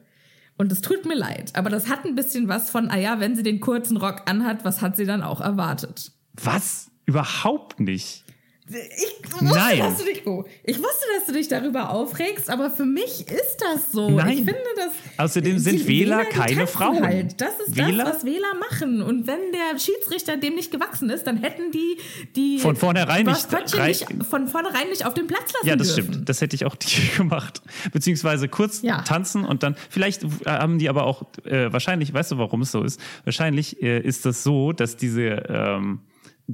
Und 0.56 0.70
es 0.72 0.80
tut 0.82 1.06
mir 1.06 1.14
leid, 1.14 1.52
aber 1.54 1.70
das 1.70 1.88
hat 1.88 2.04
ein 2.04 2.14
bisschen 2.14 2.48
was 2.48 2.68
von, 2.70 2.90
ah 2.90 2.98
ja, 2.98 3.18
wenn 3.20 3.34
sie 3.34 3.42
den 3.42 3.60
kurzen 3.60 3.96
Rock 3.96 4.22
anhat, 4.26 4.64
was 4.64 4.82
hat 4.82 4.96
sie 4.96 5.06
dann 5.06 5.22
auch 5.22 5.40
erwartet? 5.40 6.12
was 6.44 6.90
überhaupt 7.06 7.80
nicht. 7.80 8.24
Ich 8.72 9.32
wusste, 9.32 9.44
Nein. 9.44 9.78
dass 9.80 9.98
du 9.98 10.04
dich, 10.04 10.26
oh, 10.26 10.44
ich 10.64 10.78
wusste, 10.78 11.04
dass 11.16 11.26
du 11.26 11.32
dich 11.32 11.48
darüber 11.48 11.90
aufregst, 11.90 12.48
aber 12.48 12.70
für 12.70 12.84
mich 12.84 13.26
ist 13.28 13.58
das 13.58 13.90
so. 13.92 14.08
Nein. 14.10 14.28
Ich 14.30 14.36
finde 14.44 14.60
das. 14.76 14.92
Außerdem 15.16 15.58
sind 15.58 15.86
Wähler 15.88 16.24
die 16.30 16.36
keine 16.38 16.66
Frauen. 16.66 17.02
Halt. 17.04 17.40
Das 17.40 17.58
ist 17.66 17.76
Wähler- 17.76 18.04
das, 18.04 18.16
was 18.16 18.24
Wähler 18.24 18.54
machen. 18.70 19.02
Und 19.02 19.26
wenn 19.26 19.38
der 19.52 19.78
Schiedsrichter 19.78 20.36
dem 20.36 20.54
nicht 20.54 20.70
gewachsen 20.70 21.10
ist, 21.10 21.26
dann 21.26 21.38
hätten 21.38 21.72
die 21.72 21.96
die 22.36 22.58
Von 22.58 22.76
vornherein 22.76 23.26
nicht- 23.26 23.50
nicht 23.50 24.24
von 24.28 24.46
vornherein 24.48 24.88
nicht 24.88 25.04
auf 25.04 25.14
den 25.14 25.26
Platz 25.26 25.52
lassen 25.54 25.66
Ja, 25.66 25.76
das 25.76 25.94
dürfen. 25.94 26.12
stimmt. 26.12 26.28
Das 26.28 26.40
hätte 26.40 26.54
ich 26.56 26.64
auch 26.64 26.76
gemacht. 27.16 27.62
Beziehungsweise 27.92 28.48
kurz 28.48 28.82
Ja. 28.82 29.02
tanzen 29.02 29.44
und 29.44 29.62
dann, 29.62 29.74
vielleicht 29.88 30.22
äh, 30.22 30.28
haben 30.46 30.78
die 30.78 30.88
aber 30.88 31.04
auch, 31.04 31.22
äh, 31.44 31.72
wahrscheinlich, 31.72 32.12
weißt 32.14 32.32
du, 32.32 32.38
warum 32.38 32.62
es 32.62 32.70
so 32.72 32.82
ist? 32.82 33.00
Wahrscheinlich 33.24 33.82
äh, 33.82 33.98
ist 34.00 34.26
das 34.26 34.42
so, 34.42 34.72
dass 34.72 34.96
diese, 34.96 35.22
ähm, 35.48 36.00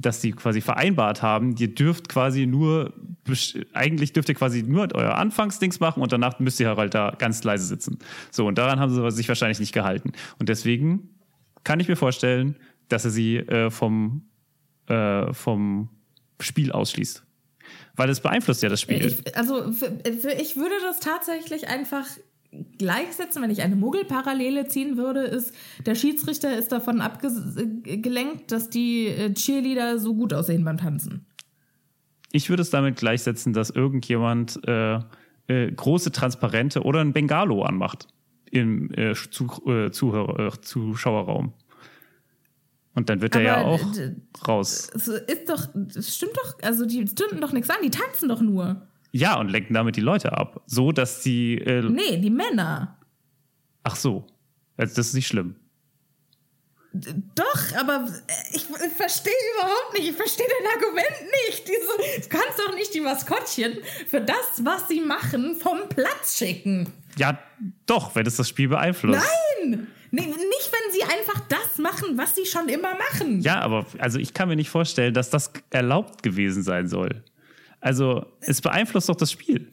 dass 0.01 0.19
die 0.19 0.31
quasi 0.31 0.61
vereinbart 0.61 1.21
haben, 1.21 1.55
ihr 1.57 1.73
dürft 1.73 2.09
quasi 2.09 2.45
nur, 2.45 2.93
eigentlich 3.73 4.13
dürft 4.13 4.29
ihr 4.29 4.35
quasi 4.35 4.63
nur 4.63 4.87
euer 4.93 5.15
Anfangsdings 5.15 5.79
machen 5.79 6.01
und 6.01 6.11
danach 6.11 6.39
müsst 6.39 6.59
ihr 6.59 6.75
halt 6.75 6.93
da 6.93 7.15
ganz 7.17 7.43
leise 7.43 7.65
sitzen. 7.65 7.99
So, 8.31 8.47
und 8.47 8.57
daran 8.57 8.79
haben 8.79 8.91
sie 8.93 9.11
sich 9.11 9.27
wahrscheinlich 9.27 9.59
nicht 9.59 9.73
gehalten. 9.73 10.11
Und 10.39 10.49
deswegen 10.49 11.09
kann 11.63 11.79
ich 11.79 11.87
mir 11.87 11.95
vorstellen, 11.95 12.55
dass 12.89 13.05
er 13.05 13.11
sie 13.11 13.37
äh, 13.37 13.69
vom, 13.69 14.23
äh, 14.87 15.33
vom 15.33 15.89
Spiel 16.39 16.71
ausschließt. 16.71 17.23
Weil 17.95 18.09
es 18.09 18.21
beeinflusst 18.21 18.63
ja 18.63 18.69
das 18.69 18.79
Spiel. 18.79 19.05
Ich, 19.05 19.35
also 19.35 19.65
ich 19.67 20.55
würde 20.55 20.75
das 20.81 20.99
tatsächlich 20.99 21.67
einfach 21.67 22.05
gleichsetzen, 22.77 23.41
wenn 23.41 23.49
ich 23.49 23.61
eine 23.61 23.75
Muggelparallele 23.75 24.67
ziehen 24.67 24.97
würde, 24.97 25.21
ist, 25.21 25.53
der 25.85 25.95
Schiedsrichter 25.95 26.57
ist 26.57 26.71
davon 26.71 27.01
abgelenkt, 27.01 28.51
dass 28.51 28.69
die 28.69 29.07
äh, 29.07 29.33
Cheerleader 29.33 29.99
so 29.99 30.15
gut 30.15 30.33
aussehen 30.33 30.63
beim 30.63 30.77
Tanzen. 30.77 31.25
Ich 32.31 32.49
würde 32.49 32.61
es 32.61 32.69
damit 32.69 32.97
gleichsetzen, 32.97 33.53
dass 33.53 33.69
irgendjemand 33.69 34.59
äh, 34.67 34.99
äh, 35.47 35.71
große 35.71 36.11
Transparente 36.11 36.83
oder 36.83 37.01
ein 37.01 37.13
Bengalo 37.13 37.63
anmacht 37.63 38.07
im 38.51 38.91
äh, 38.93 39.13
zu, 39.13 39.45
äh, 39.65 39.91
Zuhörer, 39.91 40.47
äh, 40.47 40.61
Zuschauerraum. 40.61 41.53
Und 42.93 43.09
dann 43.09 43.21
wird 43.21 43.35
er 43.35 43.41
ja 43.41 43.61
auch 43.63 43.79
raus. 44.47 44.89
Es 44.95 45.07
ist 45.07 45.47
doch, 45.47 45.67
es 45.95 46.15
stimmt 46.15 46.35
doch, 46.35 46.57
also 46.63 46.85
die 46.85 47.07
stünden 47.07 47.39
doch 47.39 47.51
nichts 47.51 47.69
an, 47.69 47.77
die 47.83 47.91
tanzen 47.91 48.27
doch 48.27 48.41
nur. 48.41 48.87
Ja, 49.11 49.39
und 49.39 49.49
lenken 49.49 49.73
damit 49.73 49.95
die 49.95 50.01
Leute 50.01 50.33
ab. 50.37 50.61
So, 50.65 50.91
dass 50.91 51.21
die. 51.21 51.55
Äh, 51.57 51.81
Nee, 51.83 52.17
die 52.17 52.29
Männer. 52.29 52.97
Ach 53.83 53.95
so. 53.95 54.27
Also, 54.75 54.95
das 54.95 55.07
ist 55.07 55.13
nicht 55.13 55.27
schlimm. 55.27 55.55
Doch, 56.93 57.75
aber 57.79 58.07
äh, 58.27 58.55
ich, 58.55 58.65
ich 58.69 58.93
verstehe 58.93 59.33
überhaupt 59.55 59.93
nicht, 59.93 60.09
ich 60.09 60.15
verstehe 60.15 60.45
dein 60.47 60.73
Argument 60.81 61.31
nicht. 61.47 61.67
Diese, 61.67 62.21
du 62.21 62.29
kannst 62.29 62.59
doch 62.59 62.73
nicht 62.73 62.93
die 62.93 63.01
Maskottchen 63.01 63.77
für 64.07 64.21
das, 64.21 64.63
was 64.63 64.87
sie 64.87 65.01
machen, 65.01 65.55
vom 65.55 65.89
Platz 65.89 66.37
schicken. 66.37 66.91
Ja, 67.17 67.37
doch, 67.85 68.15
wenn 68.15 68.25
es 68.25 68.37
das 68.37 68.49
Spiel 68.49 68.69
beeinflusst. 68.69 69.19
Nein! 69.63 69.87
Nee, 70.09 70.21
nicht, 70.21 70.35
wenn 70.71 70.93
sie 70.93 71.03
einfach 71.03 71.41
das 71.49 71.77
machen, 71.79 72.17
was 72.17 72.33
sie 72.35 72.45
schon 72.45 72.69
immer 72.69 72.93
machen. 72.95 73.41
Ja, 73.41 73.59
aber 73.59 73.85
also 73.99 74.19
ich 74.19 74.33
kann 74.33 74.47
mir 74.47 74.55
nicht 74.55 74.69
vorstellen, 74.69 75.13
dass 75.13 75.29
das 75.29 75.51
erlaubt 75.69 76.23
gewesen 76.23 76.63
sein 76.63 76.87
soll. 76.87 77.23
Also, 77.87 78.25
es 78.41 78.59
beeinflusst 78.61 79.07
doch 79.07 79.15
das 79.15 79.31
Spiel. 79.31 79.69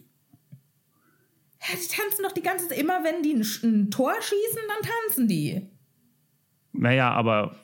Ja, 1.61 1.75
Die 1.75 1.89
tanzen 1.89 2.23
doch 2.23 2.31
die 2.33 2.43
ganze 2.43 2.69
Zeit. 2.69 2.79
Immer 2.79 3.03
wenn 3.03 3.23
die 3.25 3.35
ein, 3.35 3.41
ein 3.65 3.91
Tor 3.91 4.15
schießen, 4.15 4.63
dann 4.69 4.91
tanzen 5.09 5.27
die. 5.27 5.69
Naja, 6.73 7.11
aber 7.11 7.57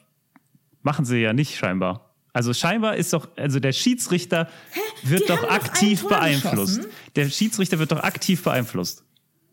machen 0.82 1.04
sie 1.04 1.18
ja 1.18 1.32
nicht 1.32 1.56
scheinbar. 1.56 2.14
Also 2.32 2.52
scheinbar 2.52 2.96
ist 2.96 3.12
doch, 3.12 3.28
also 3.36 3.60
der 3.60 3.72
Schiedsrichter 3.72 4.48
wird 5.04 5.22
Die 5.22 5.26
doch 5.26 5.44
aktiv 5.50 6.06
beeinflusst. 6.06 6.76
geschossen. 6.78 6.86
Der 7.16 7.28
Schiedsrichter 7.28 7.78
wird 7.78 7.92
doch 7.92 8.02
aktiv 8.02 8.42
beeinflusst. 8.42 9.04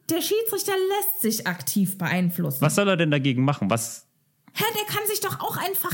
Der 0.10 0.22
Schiedsrichter 0.22 0.74
lässt 0.74 1.22
sich 1.22 1.46
aktiv 1.48 1.98
beeinflussen. 1.98 2.62
Was 2.62 2.76
soll 2.76 2.88
er 2.88 2.98
denn 2.98 3.12
dagegen 3.12 3.44
machen? 3.44 3.70
Was? 3.70 4.08
Hä, 4.54 4.64
der 4.76 4.86
kann 4.96 5.06
sich 5.08 5.20
doch 5.20 5.40
auch 5.42 5.58
einfach 5.58 5.92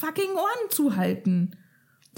fucking 0.00 0.30
Ohren 0.34 0.70
zuhalten. 0.70 1.56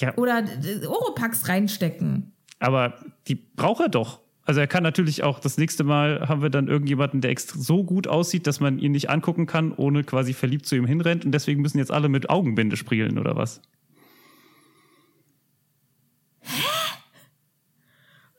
Ja, 0.01 0.17
Oder 0.17 0.45
äh, 0.65 0.87
Oropax 0.87 1.49
reinstecken. 1.49 2.33
aber 2.59 2.95
die 3.29 3.35
braucht 3.35 3.81
er 3.83 3.89
doch. 3.89 4.21
Also 4.45 4.61
er 4.61 4.67
kann 4.67 4.83
natürlich 4.83 5.23
auch 5.23 5.39
das 5.39 5.59
nächste 5.59 5.85
Mal 5.85 6.29
haben 6.29 6.43
wir 6.43 6.51
dann 6.51 6.67
irgendjemanden, 6.67 7.21
der 7.21 7.31
extra 7.31 7.59
so 7.59 7.85
gut 7.85 8.09
aussieht, 8.09 8.47
dass 8.47 8.59
man 8.59 8.79
ihn 8.81 8.93
nicht 8.93 9.09
angucken 9.11 9.47
kann, 9.47 9.73
ohne 9.73 10.03
quasi 10.03 10.33
verliebt 10.33 10.67
zu 10.67 10.75
ihm 10.75 10.87
hinrennt 10.87 11.25
und 11.25 11.33
deswegen 11.33 11.61
müssen 11.63 11.79
jetzt 11.79 11.93
alle 11.93 12.09
mit 12.09 12.31
Augenbinde 12.31 12.77
spielen 12.77 13.19
oder 13.19 13.37
was? 13.37 13.61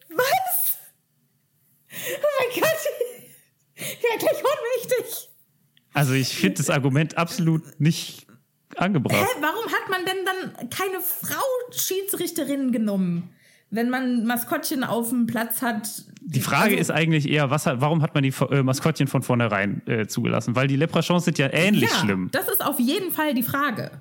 Was? 0.09 0.77
Oh 1.91 2.27
mein 2.39 2.61
Gott. 2.61 2.71
Ich 3.75 4.03
werde 4.03 4.17
gleich 4.19 4.43
ohnmächtig. 4.43 5.29
Also 5.93 6.13
ich 6.13 6.35
finde 6.35 6.57
das 6.57 6.69
Argument 6.69 7.17
absolut 7.17 7.79
nicht 7.79 8.27
angebracht. 8.79 9.15
Hä, 9.15 9.41
warum 9.41 9.65
hat 9.65 9.89
man 9.89 10.05
denn 10.05 10.25
dann 10.25 10.69
keine 10.69 10.99
Frau 11.01 11.43
Schiedsrichterin 11.71 12.71
genommen? 12.71 13.29
Wenn 13.69 13.89
man 13.89 14.25
Maskottchen 14.25 14.83
auf 14.83 15.09
dem 15.09 15.27
Platz 15.27 15.61
hat. 15.61 15.87
Die 16.21 16.41
Frage 16.41 16.71
Also- 16.71 16.77
ist 16.77 16.91
eigentlich 16.91 17.29
eher, 17.29 17.49
was 17.49 17.65
hat, 17.65 17.79
warum 17.79 18.01
hat 18.01 18.13
man 18.13 18.23
die 18.23 18.33
äh, 18.49 18.63
Maskottchen 18.63 19.07
von 19.07 19.21
vornherein 19.23 19.81
äh, 19.87 20.07
zugelassen? 20.07 20.55
Weil 20.55 20.67
die 20.67 20.75
Leprechauns 20.75 21.25
sind 21.25 21.37
ja 21.37 21.47
ähnlich 21.51 21.89
ja, 21.89 21.95
schlimm. 21.97 22.29
Das 22.31 22.49
ist 22.49 22.63
auf 22.65 22.79
jeden 22.79 23.11
Fall 23.11 23.33
die 23.33 23.43
Frage. 23.43 23.91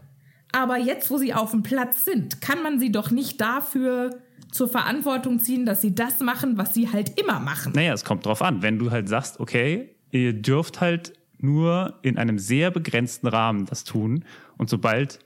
Aber 0.52 0.76
jetzt, 0.76 1.10
wo 1.10 1.18
sie 1.18 1.32
auf 1.32 1.52
dem 1.52 1.62
Platz 1.62 2.04
sind, 2.04 2.40
kann 2.40 2.62
man 2.62 2.80
sie 2.80 2.90
doch 2.90 3.12
nicht 3.12 3.40
dafür 3.40 4.10
zur 4.50 4.68
Verantwortung 4.68 5.38
ziehen, 5.38 5.64
dass 5.64 5.80
sie 5.80 5.94
das 5.94 6.18
machen, 6.18 6.58
was 6.58 6.74
sie 6.74 6.90
halt 6.92 7.20
immer 7.20 7.38
machen. 7.38 7.72
Naja, 7.74 7.92
es 7.92 8.04
kommt 8.04 8.26
drauf 8.26 8.42
an. 8.42 8.62
Wenn 8.62 8.78
du 8.78 8.90
halt 8.90 9.08
sagst, 9.08 9.38
okay, 9.38 9.94
ihr 10.10 10.32
dürft 10.32 10.80
halt 10.80 11.12
nur 11.42 11.98
in 12.02 12.18
einem 12.18 12.38
sehr 12.38 12.70
begrenzten 12.70 13.26
Rahmen 13.28 13.66
das 13.66 13.84
tun 13.84 14.24
und 14.58 14.68
sobald 14.70 15.18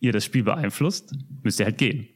ihr 0.00 0.12
das 0.12 0.24
Spiel 0.24 0.42
beeinflusst, 0.44 1.12
müsst 1.42 1.60
ihr 1.60 1.66
halt 1.66 1.78
gehen. 1.78 2.08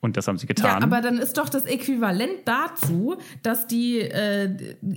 Und 0.00 0.16
das 0.16 0.26
haben 0.26 0.36
sie 0.36 0.46
Ja, 0.46 0.54
getan. 0.54 0.82
aber 0.82 1.00
dann 1.00 1.18
ist 1.18 1.38
doch 1.38 1.48
das 1.48 1.64
Äquivalent 1.64 2.40
dazu, 2.44 3.16
dass 3.44 3.68
die 3.68 4.00
äh, 4.00 4.50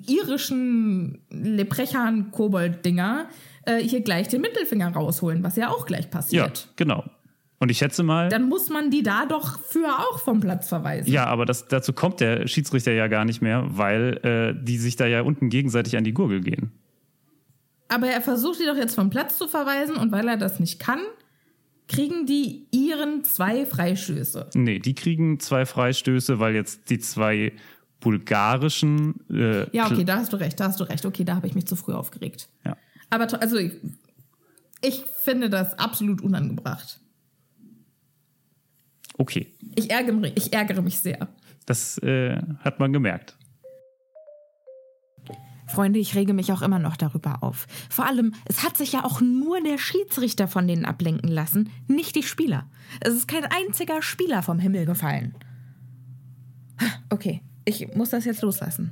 irischen 0.07 1.19
Leprechan-Kobold-Dinger 1.30 3.28
äh, 3.65 3.78
hier 3.78 4.01
gleich 4.01 4.28
den 4.30 4.41
Mittelfinger 4.41 4.89
rausholen, 4.93 5.43
was 5.43 5.55
ja 5.55 5.69
auch 5.69 5.86
gleich 5.86 6.05
ja, 6.05 6.09
passiert. 6.11 6.69
genau. 6.76 7.03
Und 7.57 7.71
ich 7.71 7.78
schätze 7.78 8.03
mal. 8.03 8.30
Dann 8.30 8.49
muss 8.49 8.69
man 8.69 8.91
die 8.91 9.01
da 9.01 9.26
doch 9.26 9.59
für 9.59 9.88
auch 9.88 10.19
vom 10.19 10.39
Platz 10.41 10.67
verweisen. 10.67 11.09
Ja, 11.11 11.26
aber 11.28 11.45
das, 11.45 11.67
dazu 11.67 11.93
kommt 11.93 12.19
der 12.19 12.47
Schiedsrichter 12.47 12.91
ja 12.91 13.07
gar 13.07 13.23
nicht 13.26 13.41
mehr, 13.41 13.63
weil 13.69 14.17
äh, 14.57 14.63
die 14.65 14.78
sich 14.78 14.97
da 14.97 15.05
ja 15.07 15.21
unten 15.21 15.49
gegenseitig 15.49 15.95
an 15.97 16.03
die 16.03 16.13
Gurgel 16.13 16.41
gehen. 16.41 16.71
Aber 17.88 18.07
er 18.07 18.21
versucht 18.21 18.59
die 18.59 18.65
doch 18.65 18.75
jetzt 18.75 18.95
vom 18.95 19.09
Platz 19.09 19.38
zu 19.38 19.47
verweisen 19.47 19.95
und 19.95 20.11
weil 20.11 20.27
er 20.27 20.38
das 20.38 20.59
nicht 20.59 20.79
kann, 20.79 20.99
kriegen 21.88 22.25
die 22.25 22.67
ihren 22.71 23.23
zwei 23.23 23.65
Freistöße. 23.65 24.49
Nee, 24.55 24.79
die 24.79 24.95
kriegen 24.95 25.39
zwei 25.39 25.65
Freistöße, 25.65 26.39
weil 26.39 26.55
jetzt 26.55 26.89
die 26.89 26.99
zwei 26.99 27.53
bulgarischen. 27.99 29.15
Äh, 29.29 29.69
ja, 29.75 29.86
okay, 29.86 30.03
da 30.03 30.17
hast 30.17 30.33
du 30.33 30.38
recht, 30.38 30.59
da 30.59 30.65
hast 30.65 30.79
du 30.79 30.83
recht. 30.83 31.05
Okay, 31.05 31.23
da 31.23 31.36
habe 31.36 31.47
ich 31.47 31.55
mich 31.55 31.67
zu 31.67 31.75
früh 31.75 31.93
aufgeregt. 31.93 32.49
Ja. 32.65 32.75
Aber 33.09 33.41
also 33.41 33.57
ich, 33.57 33.73
ich 34.81 35.03
finde 35.21 35.49
das 35.49 35.77
absolut 35.77 36.21
unangebracht. 36.21 36.99
Okay. 39.17 39.53
Ich 39.75 39.89
ärgere 39.91 40.15
mich, 40.15 40.33
ich 40.36 40.53
ärgere 40.53 40.81
mich 40.81 40.99
sehr. 40.99 41.27
Das 41.65 41.97
äh, 41.99 42.41
hat 42.59 42.79
man 42.79 42.93
gemerkt. 42.93 43.38
Freunde, 45.68 45.99
ich 45.99 46.16
rege 46.16 46.34
mich 46.34 46.51
auch 46.51 46.61
immer 46.61 46.80
noch 46.80 46.97
darüber 46.97 47.43
auf. 47.43 47.68
Vor 47.89 48.05
allem, 48.05 48.34
es 48.45 48.63
hat 48.63 48.78
sich 48.78 48.93
ja 48.93 49.03
auch 49.03 49.22
nur 49.22 49.61
der 49.61 49.78
Schiedsrichter 49.78 50.47
von 50.47 50.68
denen 50.68 50.86
ablenken 50.86 51.30
lassen, 51.30 51.70
nicht 51.88 52.16
die 52.16 52.24
Spieler. 52.24 52.70
Es 53.01 53.13
ist 53.13 53.28
kein 53.28 53.45
einziger 53.45 54.01
Spieler 54.01 54.43
vom 54.43 54.59
Himmel 54.59 54.86
gefallen. 54.86 55.36
Okay, 57.09 57.41
ich 57.66 57.95
muss 57.95 58.09
das 58.09 58.26
jetzt 58.26 58.41
loslassen. 58.41 58.91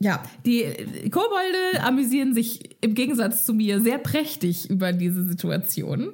Ja, 0.00 0.22
die 0.46 0.64
Kobolde 1.10 1.82
amüsieren 1.82 2.32
sich 2.32 2.76
im 2.80 2.94
Gegensatz 2.94 3.44
zu 3.44 3.52
mir 3.52 3.80
sehr 3.80 3.98
prächtig 3.98 4.70
über 4.70 4.92
diese 4.92 5.24
Situation 5.24 6.12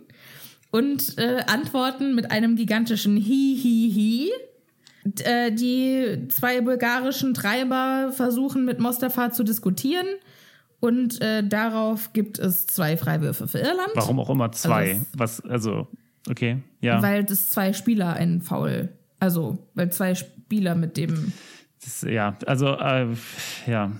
und 0.70 1.18
äh, 1.18 1.44
antworten 1.46 2.14
mit 2.14 2.30
einem 2.30 2.56
gigantischen 2.56 3.16
Hi, 3.16 3.58
Hi, 3.62 3.92
Hi. 3.94 4.53
Äh, 5.24 5.52
die 5.52 6.28
zwei 6.28 6.62
bulgarischen 6.62 7.34
Treiber 7.34 8.10
versuchen 8.12 8.64
mit 8.64 8.80
Mostafa 8.80 9.32
zu 9.32 9.44
diskutieren 9.44 10.06
und 10.80 11.20
äh, 11.20 11.46
darauf 11.46 12.12
gibt 12.12 12.38
es 12.38 12.66
zwei 12.66 12.96
Freiwürfe 12.96 13.46
für 13.46 13.58
Irland. 13.58 13.90
Warum 13.94 14.18
auch 14.18 14.30
immer 14.30 14.50
zwei? 14.52 14.94
Also 14.94 15.06
Was, 15.14 15.40
also, 15.42 15.88
okay, 16.28 16.62
ja. 16.80 17.02
Weil 17.02 17.24
das 17.24 17.50
zwei 17.50 17.74
Spieler 17.74 18.14
einen 18.14 18.40
Foul, 18.40 18.90
also 19.20 19.58
weil 19.74 19.92
zwei 19.92 20.14
Spieler 20.14 20.74
mit 20.74 20.96
dem 20.96 21.32
Das, 21.82 22.02
ja, 22.02 22.36
also, 22.46 22.68
äh, 22.68 23.08
ja. 23.66 23.92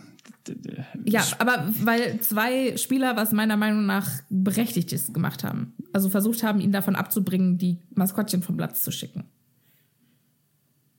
Ja, 1.05 1.25
aber 1.39 1.69
weil 1.83 2.21
zwei 2.21 2.77
Spieler, 2.77 3.17
was 3.17 3.33
meiner 3.33 3.57
Meinung 3.57 3.87
nach 3.87 4.11
berechtigt 4.29 4.93
ist, 4.93 5.15
gemacht 5.15 5.43
haben. 5.43 5.75
Also 5.93 6.11
versucht 6.11 6.43
haben, 6.43 6.61
ihn 6.61 6.73
davon 6.73 6.97
abzubringen, 6.97 7.57
die 7.57 7.79
Maskottchen 7.95 8.43
vom 8.43 8.59
Platz 8.59 8.83
zu 8.83 8.91
schicken. 8.91 9.25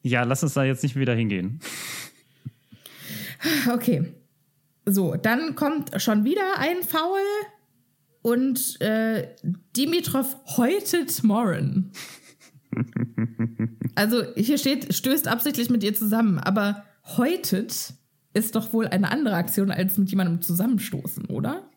Ja, 0.06 0.22
lass 0.22 0.44
uns 0.44 0.54
da 0.54 0.64
jetzt 0.64 0.84
nicht 0.84 0.96
wieder 0.96 1.16
hingehen. 1.16 1.60
Okay. 3.68 4.14
So, 4.86 5.16
dann 5.16 5.56
kommt 5.56 6.00
schon 6.00 6.26
wieder 6.26 6.60
ein 6.60 6.84
Foul 6.84 7.22
und 8.22 8.80
äh, 8.82 9.30
Dimitrov 9.76 10.36
häutet 10.58 11.24
Morin. 11.24 11.92
Also 13.98 14.24
hier 14.36 14.58
steht, 14.58 14.94
stößt 14.94 15.30
absichtlich 15.30 15.70
mit 15.70 15.82
ihr 15.82 15.94
zusammen, 15.94 16.38
aber 16.38 16.84
häutet 17.16 17.94
ist 18.34 18.56
doch 18.56 18.74
wohl 18.74 18.88
eine 18.88 19.10
andere 19.10 19.36
Aktion 19.36 19.72
als 19.72 19.98
mit 19.98 20.10
jemandem 20.10 20.42
zusammenstoßen, 20.42 21.28
oder? 21.28 21.70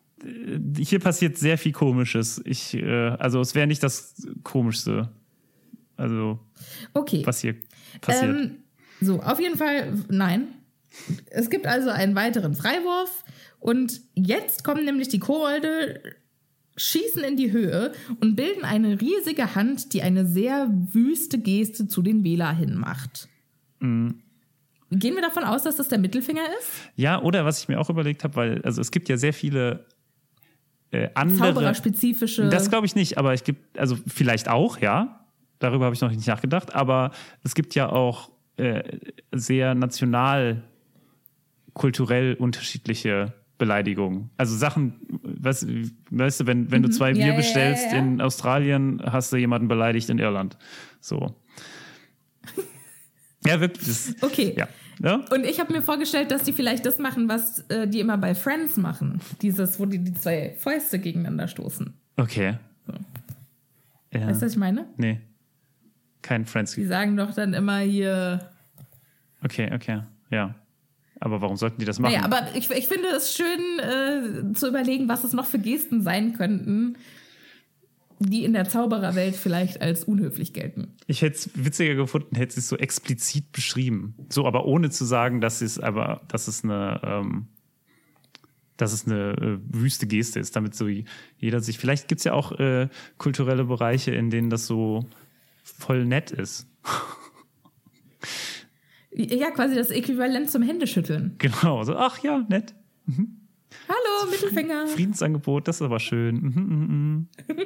Hier 0.77 0.99
passiert 0.99 1.37
sehr 1.37 1.57
viel 1.57 1.71
Komisches. 1.71 2.41
Ich, 2.43 2.73
äh, 2.73 3.11
also 3.11 3.39
es 3.39 3.55
wäre 3.55 3.67
nicht 3.67 3.81
das 3.81 4.15
Komischste. 4.43 5.09
Also, 5.95 6.39
Okay. 6.93 7.21
was 7.25 7.39
hier 7.39 7.55
passiert. 8.01 8.35
Ähm, 8.35 8.63
so, 9.01 9.21
auf 9.21 9.39
jeden 9.39 9.57
Fall, 9.57 9.93
nein. 10.09 10.47
Es 11.29 11.49
gibt 11.49 11.67
also 11.67 11.89
einen 11.89 12.15
weiteren 12.15 12.55
Freiwurf 12.55 13.23
und 13.59 14.01
jetzt 14.15 14.63
kommen 14.63 14.85
nämlich 14.85 15.07
die 15.07 15.19
Kobolde, 15.19 16.01
schießen 16.77 17.23
in 17.23 17.35
die 17.35 17.51
Höhe 17.51 17.91
und 18.21 18.35
bilden 18.35 18.63
eine 18.63 18.99
riesige 18.99 19.55
Hand, 19.55 19.93
die 19.93 20.01
eine 20.01 20.25
sehr 20.25 20.69
wüste 20.69 21.37
Geste 21.37 21.87
zu 21.87 22.01
den 22.01 22.23
Wähler 22.23 22.53
hin 22.53 22.75
macht. 22.75 23.27
Mhm. 23.79 24.21
Gehen 24.91 25.13
wir 25.13 25.21
davon 25.21 25.43
aus, 25.43 25.63
dass 25.63 25.75
das 25.75 25.87
der 25.87 25.99
Mittelfinger 25.99 26.41
ist? 26.59 26.89
Ja, 26.95 27.21
oder 27.21 27.45
was 27.45 27.61
ich 27.61 27.67
mir 27.67 27.79
auch 27.79 27.89
überlegt 27.89 28.23
habe, 28.23 28.35
weil, 28.35 28.61
also 28.63 28.81
es 28.81 28.89
gibt 28.89 29.07
ja 29.07 29.17
sehr 29.17 29.33
viele 29.33 29.85
äh, 30.91 31.09
andere. 31.13 31.53
Zaubererspezifische. 31.53 32.49
Das 32.49 32.69
glaube 32.69 32.87
ich 32.87 32.95
nicht, 32.95 33.17
aber 33.17 33.33
es 33.33 33.43
gibt, 33.43 33.77
also 33.77 33.97
vielleicht 34.07 34.49
auch, 34.49 34.79
ja. 34.79 35.18
Darüber 35.59 35.85
habe 35.85 35.95
ich 35.95 36.01
noch 36.01 36.09
nicht 36.09 36.27
nachgedacht, 36.27 36.73
aber 36.73 37.11
es 37.43 37.53
gibt 37.53 37.75
ja 37.75 37.89
auch 37.89 38.31
äh, 38.57 38.97
sehr 39.31 39.75
national 39.75 40.63
kulturell 41.73 42.35
unterschiedliche 42.35 43.33
Beleidigungen. 43.57 44.31
Also 44.37 44.55
Sachen, 44.55 44.95
weißt, 45.21 45.67
weißt 46.11 46.39
du, 46.41 46.47
wenn, 46.47 46.71
wenn 46.71 46.81
du 46.81 46.89
zwei 46.89 47.11
Mhm. 47.11 47.17
Ja, 47.17 47.25
Bier 47.25 47.33
ja, 47.33 47.37
bestellst 47.37 47.85
ja, 47.87 47.93
ja. 47.93 47.99
in 47.99 48.21
Australien, 48.21 49.01
hast 49.05 49.31
du 49.31 49.37
jemanden 49.37 49.67
beleidigt 49.67 50.09
in 50.09 50.17
Irland. 50.17 50.57
So. 51.01 51.35
ja, 53.45 53.59
wirklich. 53.59 54.15
Okay. 54.21 54.55
ja. 54.57 54.67
ja. 55.01 55.15
Und 55.29 55.45
ich 55.45 55.59
habe 55.59 55.73
mir 55.73 55.81
vorgestellt, 55.81 56.31
dass 56.31 56.43
die 56.43 56.53
vielleicht 56.53 56.85
das 56.85 56.99
machen, 56.99 57.29
was 57.29 57.59
äh, 57.69 57.87
die 57.87 57.99
immer 57.99 58.17
bei 58.17 58.33
Friends 58.33 58.77
machen. 58.77 59.21
Dieses, 59.41 59.79
wo 59.79 59.85
die 59.85 59.99
die 59.99 60.13
zwei 60.13 60.55
Fäuste 60.57 60.97
gegeneinander 60.97 61.47
stoßen. 61.47 61.93
Okay. 62.15 62.57
Ja. 64.13 64.27
Weißt 64.27 64.41
du, 64.41 64.45
was 64.45 64.53
ich 64.53 64.57
meine? 64.57 64.87
Nee. 64.97 65.19
Kein 66.21 66.45
Friends. 66.45 66.75
Die 66.75 66.85
sagen 66.85 67.17
doch 67.17 67.33
dann 67.33 67.53
immer 67.53 67.79
hier. 67.79 68.49
Okay, 69.43 69.71
okay. 69.73 70.01
Ja. 70.29 70.55
Aber 71.19 71.41
warum 71.41 71.57
sollten 71.57 71.79
die 71.79 71.85
das 71.85 71.99
machen? 71.99 72.13
Naja, 72.13 72.25
aber 72.25 72.55
ich, 72.55 72.69
ich 72.69 72.87
finde 72.87 73.09
es 73.09 73.35
schön 73.35 73.79
äh, 73.79 74.53
zu 74.53 74.67
überlegen, 74.67 75.09
was 75.09 75.23
es 75.23 75.33
noch 75.33 75.45
für 75.45 75.59
Gesten 75.59 76.01
sein 76.01 76.33
könnten, 76.33 76.95
die 78.19 78.43
in 78.43 78.53
der 78.53 78.67
Zaubererwelt 78.67 79.35
vielleicht 79.35 79.81
als 79.81 80.03
unhöflich 80.03 80.53
gelten. 80.53 80.95
Ich 81.07 81.21
hätte 81.21 81.35
es 81.35 81.49
witziger 81.55 81.95
gefunden, 81.95 82.35
hätte 82.35 82.53
sie 82.53 82.59
es 82.61 82.69
so 82.69 82.77
explizit 82.77 83.51
beschrieben. 83.51 84.15
So, 84.29 84.45
aber 84.45 84.65
ohne 84.65 84.89
zu 84.89 85.05
sagen, 85.05 85.41
dass 85.41 85.61
es 85.61 85.79
aber, 85.79 86.21
dass 86.27 86.47
es 86.47 86.63
eine, 86.63 87.01
ähm, 87.03 87.47
dass 88.77 88.93
es 88.93 89.05
eine 89.05 89.31
äh, 89.31 89.57
wüste 89.69 90.07
Geste 90.07 90.39
ist, 90.39 90.55
damit 90.55 90.75
so 90.75 90.87
jeder 91.37 91.59
sich. 91.59 91.77
Vielleicht 91.79 92.07
gibt 92.07 92.19
es 92.19 92.25
ja 92.25 92.33
auch 92.33 92.53
äh, 92.59 92.87
kulturelle 93.17 93.65
Bereiche, 93.65 94.11
in 94.11 94.29
denen 94.29 94.49
das 94.49 94.67
so 94.67 95.05
voll 95.77 96.05
nett 96.05 96.31
ist. 96.31 96.67
Ja, 99.11 99.51
quasi 99.51 99.75
das 99.75 99.89
Äquivalent 99.91 100.49
zum 100.49 100.61
Händeschütteln. 100.61 101.35
Genau. 101.39 101.83
So, 101.83 101.95
ach 101.95 102.19
ja, 102.23 102.45
nett. 102.47 102.75
Hallo, 103.87 104.31
Mittelfinger. 104.31 104.87
Friedensangebot, 104.87 105.67
das 105.67 105.77
ist 105.77 105.81
aber 105.81 105.99
schön. 105.99 106.35
Mhm, 106.35 106.53
mhm, 106.53 107.27
mhm. 107.47 107.65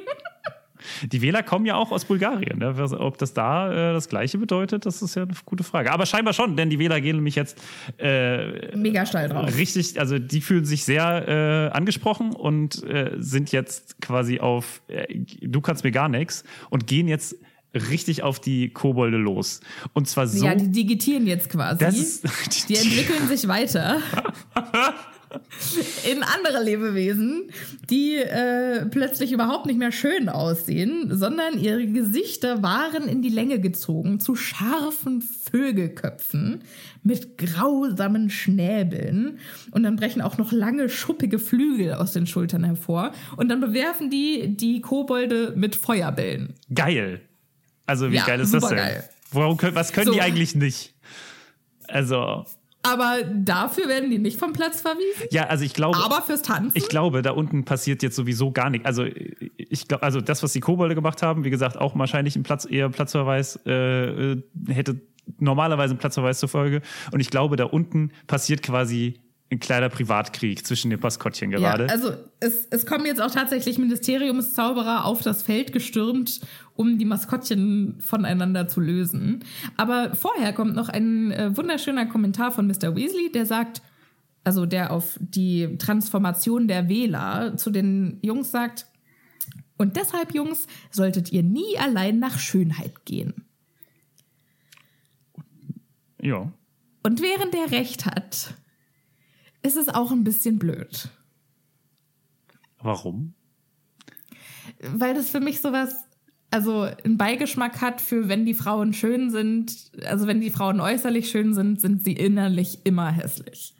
Die 1.02 1.22
Wähler 1.22 1.42
kommen 1.42 1.66
ja 1.66 1.76
auch 1.76 1.92
aus 1.92 2.04
Bulgarien. 2.04 2.58
Ne? 2.58 2.74
Ob 2.98 3.18
das 3.18 3.32
da 3.32 3.72
äh, 3.72 3.92
das 3.94 4.08
Gleiche 4.08 4.38
bedeutet, 4.38 4.86
das 4.86 5.02
ist 5.02 5.14
ja 5.14 5.22
eine 5.22 5.32
gute 5.44 5.64
Frage. 5.64 5.92
Aber 5.92 6.06
scheinbar 6.06 6.34
schon, 6.34 6.56
denn 6.56 6.70
die 6.70 6.78
Wähler 6.78 7.00
gehen 7.00 7.16
nämlich 7.16 7.36
jetzt 7.36 7.58
äh, 7.98 8.76
Mega 8.76 9.06
steil 9.06 9.28
drauf. 9.28 9.56
richtig, 9.56 9.98
also 9.98 10.18
die 10.18 10.40
fühlen 10.40 10.64
sich 10.64 10.84
sehr 10.84 11.70
äh, 11.72 11.76
angesprochen 11.76 12.34
und 12.34 12.82
äh, 12.84 13.12
sind 13.18 13.52
jetzt 13.52 14.00
quasi 14.00 14.40
auf, 14.40 14.82
äh, 14.88 15.06
du 15.40 15.60
kannst 15.60 15.84
mir 15.84 15.92
gar 15.92 16.08
nichts 16.08 16.44
und 16.70 16.86
gehen 16.86 17.08
jetzt 17.08 17.36
richtig 17.74 18.22
auf 18.22 18.40
die 18.40 18.70
Kobolde 18.70 19.16
los. 19.16 19.60
Und 19.92 20.08
zwar 20.08 20.26
so. 20.26 20.44
Ja, 20.44 20.54
die 20.54 20.70
digitieren 20.70 21.26
jetzt 21.26 21.50
quasi. 21.50 21.84
ist, 21.84 22.24
Die 22.68 22.76
entwickeln 22.76 23.28
sich 23.28 23.48
weiter 23.48 23.98
in 26.10 26.22
andere 26.22 26.62
Lebewesen, 26.62 27.50
die 27.90 28.16
äh, 28.16 28.86
plötzlich 28.86 29.32
überhaupt 29.32 29.66
nicht 29.66 29.78
mehr 29.78 29.92
schön 29.92 30.28
aussehen, 30.28 31.08
sondern 31.10 31.58
ihre 31.58 31.86
Gesichter 31.86 32.62
waren 32.62 33.08
in 33.08 33.22
die 33.22 33.28
Länge 33.28 33.58
gezogen 33.60 34.20
zu 34.20 34.34
scharfen 34.36 35.22
Vögelköpfen 35.22 36.62
mit 37.02 37.38
grausamen 37.38 38.30
Schnäbeln. 38.30 39.38
Und 39.70 39.82
dann 39.82 39.96
brechen 39.96 40.22
auch 40.22 40.38
noch 40.38 40.52
lange, 40.52 40.88
schuppige 40.88 41.38
Flügel 41.38 41.94
aus 41.94 42.12
den 42.12 42.26
Schultern 42.26 42.64
hervor. 42.64 43.12
Und 43.36 43.48
dann 43.48 43.60
bewerfen 43.60 44.10
die 44.10 44.56
die 44.56 44.80
Kobolde 44.80 45.52
mit 45.56 45.76
Feuerbällen. 45.76 46.54
geil. 46.72 47.20
Also 47.86 48.10
wie 48.10 48.16
Ja, 48.16 48.24
geil 48.26 48.40
ist 48.40 48.54
das 48.54 48.62
denn? 48.62 48.70
supergeil. 48.70 49.08
Warum, 49.32 49.56
können- 49.56 49.74
was 49.74 49.92
können 49.92 50.06
So. 50.06 50.12
die 50.12 50.20
eigentlich 50.22 50.54
nicht? 50.54 50.94
Also, 51.88 52.44
Aber 52.82 53.18
dafür 53.34 53.88
werden 53.88 54.10
die 54.10 54.18
nicht 54.18 54.38
vom 54.38 54.52
Platz 54.52 54.80
verwiesen. 54.82 55.26
ja, 55.30 55.46
also 55.46 55.64
ich 55.64 55.74
glaube. 55.74 55.98
Aber 55.98 56.22
fürs 56.22 56.42
Tanzen. 56.42 56.72
Ich 56.76 56.88
glaube, 56.88 57.22
da 57.22 57.32
unten 57.32 57.64
passiert 57.64 58.02
jetzt 58.02 58.16
sowieso 58.16 58.52
gar 58.52 58.70
nichts. 58.70 58.86
Also 58.86 59.04
ich 59.56 59.88
glaube, 59.88 60.02
also 60.02 60.20
das, 60.20 60.42
was 60.42 60.52
die 60.52 60.60
Kobolde 60.60 60.94
gemacht 60.94 61.22
haben, 61.22 61.44
wie 61.44 61.50
gesagt, 61.50 61.76
auch 61.78 61.96
wahrscheinlich 61.98 62.36
ein 62.36 62.42
Platz, 62.42 62.66
eher 62.68 62.88
Platzverweis 62.90 63.58
äh, 63.66 64.32
äh, 64.32 64.42
hätte 64.68 65.00
normalerweise 65.38 65.92
einen 65.92 65.98
Platzverweis 65.98 66.38
zur 66.38 66.48
Folge. 66.50 66.82
Und 67.10 67.20
ich 67.20 67.30
glaube, 67.30 67.56
da 67.56 67.64
unten 67.64 68.10
passiert 68.26 68.62
quasi 68.62 69.14
ein 69.50 69.60
kleiner 69.60 69.88
Privatkrieg 69.88 70.66
zwischen 70.66 70.90
den 70.90 71.00
Maskottchen 71.00 71.50
gerade. 71.50 71.86
Ja, 71.86 71.90
also 71.90 72.14
es, 72.40 72.66
es 72.70 72.86
kommen 72.86 73.06
jetzt 73.06 73.20
auch 73.20 73.30
tatsächlich 73.30 73.78
Ministeriumszauberer 73.78 75.04
auf 75.04 75.22
das 75.22 75.42
Feld 75.42 75.72
gestürmt, 75.72 76.40
um 76.74 76.98
die 76.98 77.04
Maskottchen 77.04 78.00
voneinander 78.00 78.68
zu 78.68 78.80
lösen. 78.80 79.44
Aber 79.76 80.14
vorher 80.14 80.52
kommt 80.52 80.74
noch 80.74 80.88
ein 80.88 81.30
äh, 81.30 81.56
wunderschöner 81.56 82.06
Kommentar 82.06 82.52
von 82.52 82.66
Mr. 82.66 82.96
Weasley, 82.96 83.30
der 83.32 83.46
sagt, 83.46 83.82
also 84.44 84.66
der 84.66 84.90
auf 84.90 85.18
die 85.20 85.76
Transformation 85.78 86.66
der 86.68 86.88
Wähler 86.88 87.56
zu 87.56 87.70
den 87.70 88.18
Jungs 88.22 88.50
sagt, 88.50 88.86
und 89.76 89.96
deshalb, 89.96 90.34
Jungs, 90.34 90.68
solltet 90.90 91.32
ihr 91.32 91.42
nie 91.42 91.76
allein 91.78 92.18
nach 92.20 92.38
Schönheit 92.38 93.04
gehen. 93.04 93.44
ja. 96.20 96.52
Und 97.02 97.20
während 97.20 97.54
er 97.54 97.70
recht 97.70 98.06
hat, 98.06 98.54
ist 99.64 99.76
es 99.76 99.88
auch 99.88 100.12
ein 100.12 100.24
bisschen 100.24 100.58
blöd. 100.58 101.08
Warum? 102.80 103.34
Weil 104.80 105.14
das 105.14 105.30
für 105.30 105.40
mich 105.40 105.60
sowas, 105.60 106.04
also 106.50 106.82
einen 106.82 107.16
Beigeschmack 107.16 107.80
hat 107.80 108.00
für 108.00 108.28
wenn 108.28 108.44
die 108.44 108.54
Frauen 108.54 108.92
schön 108.92 109.30
sind, 109.30 109.90
also 110.04 110.26
wenn 110.26 110.40
die 110.40 110.50
Frauen 110.50 110.80
äußerlich 110.80 111.30
schön 111.30 111.54
sind, 111.54 111.80
sind 111.80 112.04
sie 112.04 112.12
innerlich 112.12 112.80
immer 112.84 113.10
hässlich. 113.10 113.74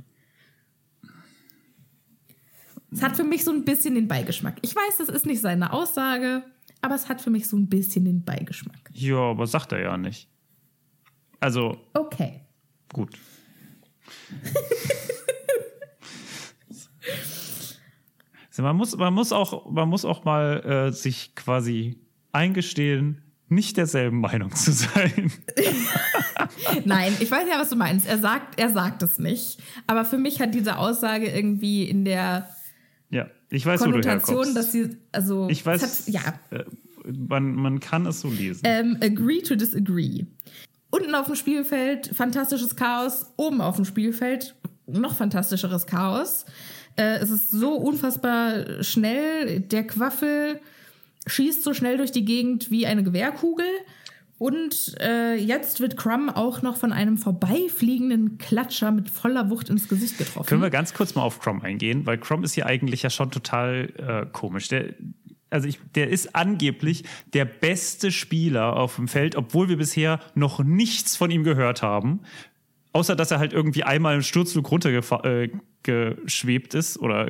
Es 2.90 3.02
hat 3.02 3.16
für 3.16 3.24
mich 3.24 3.44
so 3.44 3.50
ein 3.50 3.64
bisschen 3.64 3.94
den 3.96 4.08
Beigeschmack. 4.08 4.56
Ich 4.62 4.74
weiß, 4.74 4.98
das 4.98 5.08
ist 5.08 5.26
nicht 5.26 5.40
seine 5.40 5.72
Aussage, 5.72 6.44
aber 6.80 6.94
es 6.94 7.08
hat 7.08 7.20
für 7.20 7.30
mich 7.30 7.48
so 7.48 7.56
ein 7.56 7.68
bisschen 7.68 8.04
den 8.04 8.24
Beigeschmack. 8.24 8.90
Ja, 8.92 9.18
aber 9.18 9.46
sagt 9.46 9.72
er 9.72 9.80
ja 9.82 9.96
nicht. 9.96 10.28
Also, 11.40 11.76
Okay. 11.92 12.40
gut. 12.92 13.18
Also 18.48 18.62
man, 18.62 18.76
muss, 18.76 18.96
man, 18.96 19.12
muss 19.12 19.32
auch, 19.32 19.70
man 19.70 19.88
muss 19.88 20.04
auch 20.04 20.24
mal 20.24 20.88
äh, 20.88 20.92
sich 20.92 21.34
quasi 21.34 21.98
eingestehen, 22.32 23.22
nicht 23.48 23.76
derselben 23.76 24.20
Meinung 24.20 24.54
zu 24.54 24.72
sein. 24.72 25.32
Nein, 26.84 27.16
ich 27.20 27.30
weiß 27.30 27.46
ja, 27.50 27.58
was 27.58 27.70
du 27.70 27.76
meinst. 27.76 28.06
Er 28.06 28.18
sagt, 28.18 28.58
er 28.58 28.70
sagt 28.70 29.02
es 29.02 29.18
nicht. 29.18 29.60
Aber 29.86 30.04
für 30.04 30.18
mich 30.18 30.40
hat 30.40 30.54
diese 30.54 30.78
Aussage 30.78 31.26
irgendwie 31.26 31.84
in 31.84 32.04
der 32.04 32.48
ja, 33.10 33.28
ich 33.50 33.64
weiß, 33.64 33.80
Konnotation, 33.80 34.54
dass 34.54 34.72
sie, 34.72 34.96
also 35.12 35.48
ich 35.48 35.64
weiß, 35.64 35.82
hat, 35.82 36.08
ja, 36.08 36.20
äh, 36.50 36.64
man, 37.12 37.54
man 37.54 37.80
kann 37.80 38.06
es 38.06 38.20
so 38.20 38.28
lesen. 38.28 38.62
ähm, 38.64 38.98
agree 39.00 39.42
to 39.42 39.54
disagree. 39.54 40.24
Unten 40.90 41.14
auf 41.14 41.26
dem 41.26 41.34
Spielfeld 41.34 42.08
fantastisches 42.14 42.76
Chaos, 42.76 43.26
oben 43.36 43.60
auf 43.60 43.76
dem 43.76 43.84
Spielfeld 43.84 44.54
noch 44.86 45.16
fantastischeres 45.16 45.86
Chaos. 45.86 46.44
Äh, 46.96 47.16
es 47.18 47.30
ist 47.30 47.50
so 47.50 47.74
unfassbar 47.74 48.82
schnell. 48.82 49.60
Der 49.60 49.86
Quaffel 49.86 50.60
schießt 51.26 51.62
so 51.62 51.74
schnell 51.74 51.96
durch 51.96 52.12
die 52.12 52.24
Gegend 52.24 52.70
wie 52.70 52.86
eine 52.86 53.02
Gewehrkugel. 53.02 53.66
Und 54.38 54.94
äh, 55.00 55.36
jetzt 55.36 55.80
wird 55.80 55.96
Crumb 55.96 56.36
auch 56.36 56.60
noch 56.60 56.76
von 56.76 56.92
einem 56.92 57.18
vorbeifliegenden 57.18 58.36
Klatscher 58.36 58.90
mit 58.90 59.08
voller 59.08 59.48
Wucht 59.48 59.70
ins 59.70 59.88
Gesicht 59.88 60.18
getroffen. 60.18 60.46
Können 60.46 60.62
wir 60.62 60.70
ganz 60.70 60.92
kurz 60.92 61.14
mal 61.14 61.22
auf 61.22 61.38
Crom 61.38 61.62
eingehen, 61.62 62.04
weil 62.04 62.18
Crom 62.18 62.42
ist 62.42 62.54
hier 62.54 62.66
eigentlich 62.66 63.02
ja 63.02 63.10
schon 63.10 63.30
total 63.30 63.92
äh, 63.96 64.30
komisch. 64.32 64.68
Der, 64.68 64.94
also 65.50 65.68
ich, 65.68 65.78
der 65.94 66.10
ist 66.10 66.34
angeblich 66.34 67.04
der 67.32 67.44
beste 67.44 68.10
Spieler 68.10 68.76
auf 68.76 68.96
dem 68.96 69.06
Feld, 69.06 69.36
obwohl 69.36 69.68
wir 69.68 69.76
bisher 69.76 70.18
noch 70.34 70.62
nichts 70.62 71.16
von 71.16 71.30
ihm 71.30 71.44
gehört 71.44 71.82
haben. 71.82 72.20
Außer 72.94 73.16
dass 73.16 73.32
er 73.32 73.40
halt 73.40 73.52
irgendwie 73.52 73.82
einmal 73.82 74.14
im 74.14 74.22
Sturzflug 74.22 74.70
runtergeschwebt 74.70 76.74
ist 76.74 76.96
oder 76.98 77.28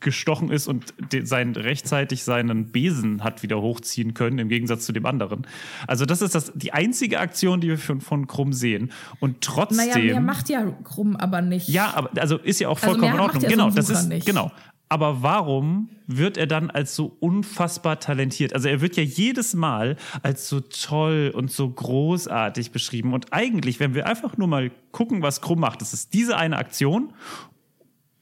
gestochen 0.00 0.50
ist 0.50 0.66
und 0.66 0.92
sein, 1.22 1.54
rechtzeitig 1.54 2.24
seinen 2.24 2.72
Besen 2.72 3.22
hat 3.22 3.44
wieder 3.44 3.62
hochziehen 3.62 4.12
können, 4.14 4.40
im 4.40 4.48
Gegensatz 4.48 4.86
zu 4.86 4.92
dem 4.92 5.06
anderen. 5.06 5.46
Also, 5.86 6.04
das 6.04 6.20
ist 6.20 6.34
das, 6.34 6.52
die 6.56 6.72
einzige 6.72 7.20
Aktion, 7.20 7.60
die 7.60 7.68
wir 7.68 7.78
von, 7.78 8.00
von 8.00 8.26
Krumm 8.26 8.52
sehen. 8.52 8.90
Und 9.20 9.40
trotzdem. 9.40 9.86
naja, 9.88 9.98
mehr 9.98 10.20
macht 10.20 10.48
ja 10.48 10.66
Krumm 10.82 11.14
aber 11.14 11.42
nicht. 11.42 11.68
Ja, 11.68 11.94
aber 11.94 12.10
also 12.20 12.36
ist 12.36 12.58
ja 12.58 12.68
auch 12.68 12.82
Also 12.82 12.98
vollkommen 12.98 13.12
mehr 13.12 13.14
in 13.14 13.20
Ordnung. 13.20 13.42
ja 13.42 13.48
so 13.48 13.54
genau, 13.54 13.66
ein 13.68 13.74
das 13.76 13.90
ist 13.90 14.08
nicht. 14.08 14.26
genau. 14.26 14.50
Aber 14.88 15.22
warum 15.22 15.88
wird 16.06 16.36
er 16.36 16.46
dann 16.46 16.70
als 16.70 16.94
so 16.94 17.16
unfassbar 17.18 17.98
talentiert? 18.00 18.52
Also 18.52 18.68
er 18.68 18.80
wird 18.80 18.96
ja 18.96 19.02
jedes 19.02 19.54
Mal 19.54 19.96
als 20.22 20.48
so 20.48 20.60
toll 20.60 21.32
und 21.34 21.50
so 21.50 21.68
großartig 21.68 22.70
beschrieben. 22.70 23.12
Und 23.14 23.32
eigentlich, 23.32 23.80
wenn 23.80 23.94
wir 23.94 24.06
einfach 24.06 24.36
nur 24.36 24.46
mal 24.46 24.70
gucken, 24.92 25.22
was 25.22 25.40
Krumm 25.40 25.60
macht, 25.60 25.80
das 25.80 25.94
ist 25.94 26.12
diese 26.14 26.36
eine 26.36 26.58
Aktion 26.58 27.12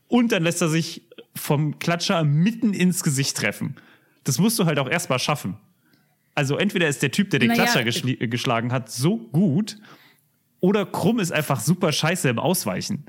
und 0.08 0.32
dann 0.32 0.44
lässt 0.44 0.62
er 0.62 0.68
sich 0.68 1.02
vom 1.34 1.78
Klatscher 1.78 2.22
mitten 2.24 2.74
ins 2.74 3.02
Gesicht 3.02 3.36
treffen. 3.36 3.76
Das 4.24 4.38
musst 4.38 4.58
du 4.58 4.64
halt 4.64 4.78
auch 4.78 4.88
erstmal 4.88 5.18
schaffen. 5.18 5.56
Also 6.34 6.56
entweder 6.56 6.88
ist 6.88 7.02
der 7.02 7.10
Typ, 7.10 7.30
der 7.30 7.40
den 7.40 7.48
Naja, 7.48 7.64
Klatscher 7.64 7.80
geschli- 7.80 8.20
äh, 8.20 8.28
geschlagen 8.28 8.72
hat, 8.72 8.90
so 8.90 9.18
gut 9.18 9.78
oder 10.60 10.86
Krumm 10.86 11.18
ist 11.18 11.32
einfach 11.32 11.60
super 11.60 11.90
scheiße 11.92 12.28
im 12.28 12.38
Ausweichen. 12.38 13.04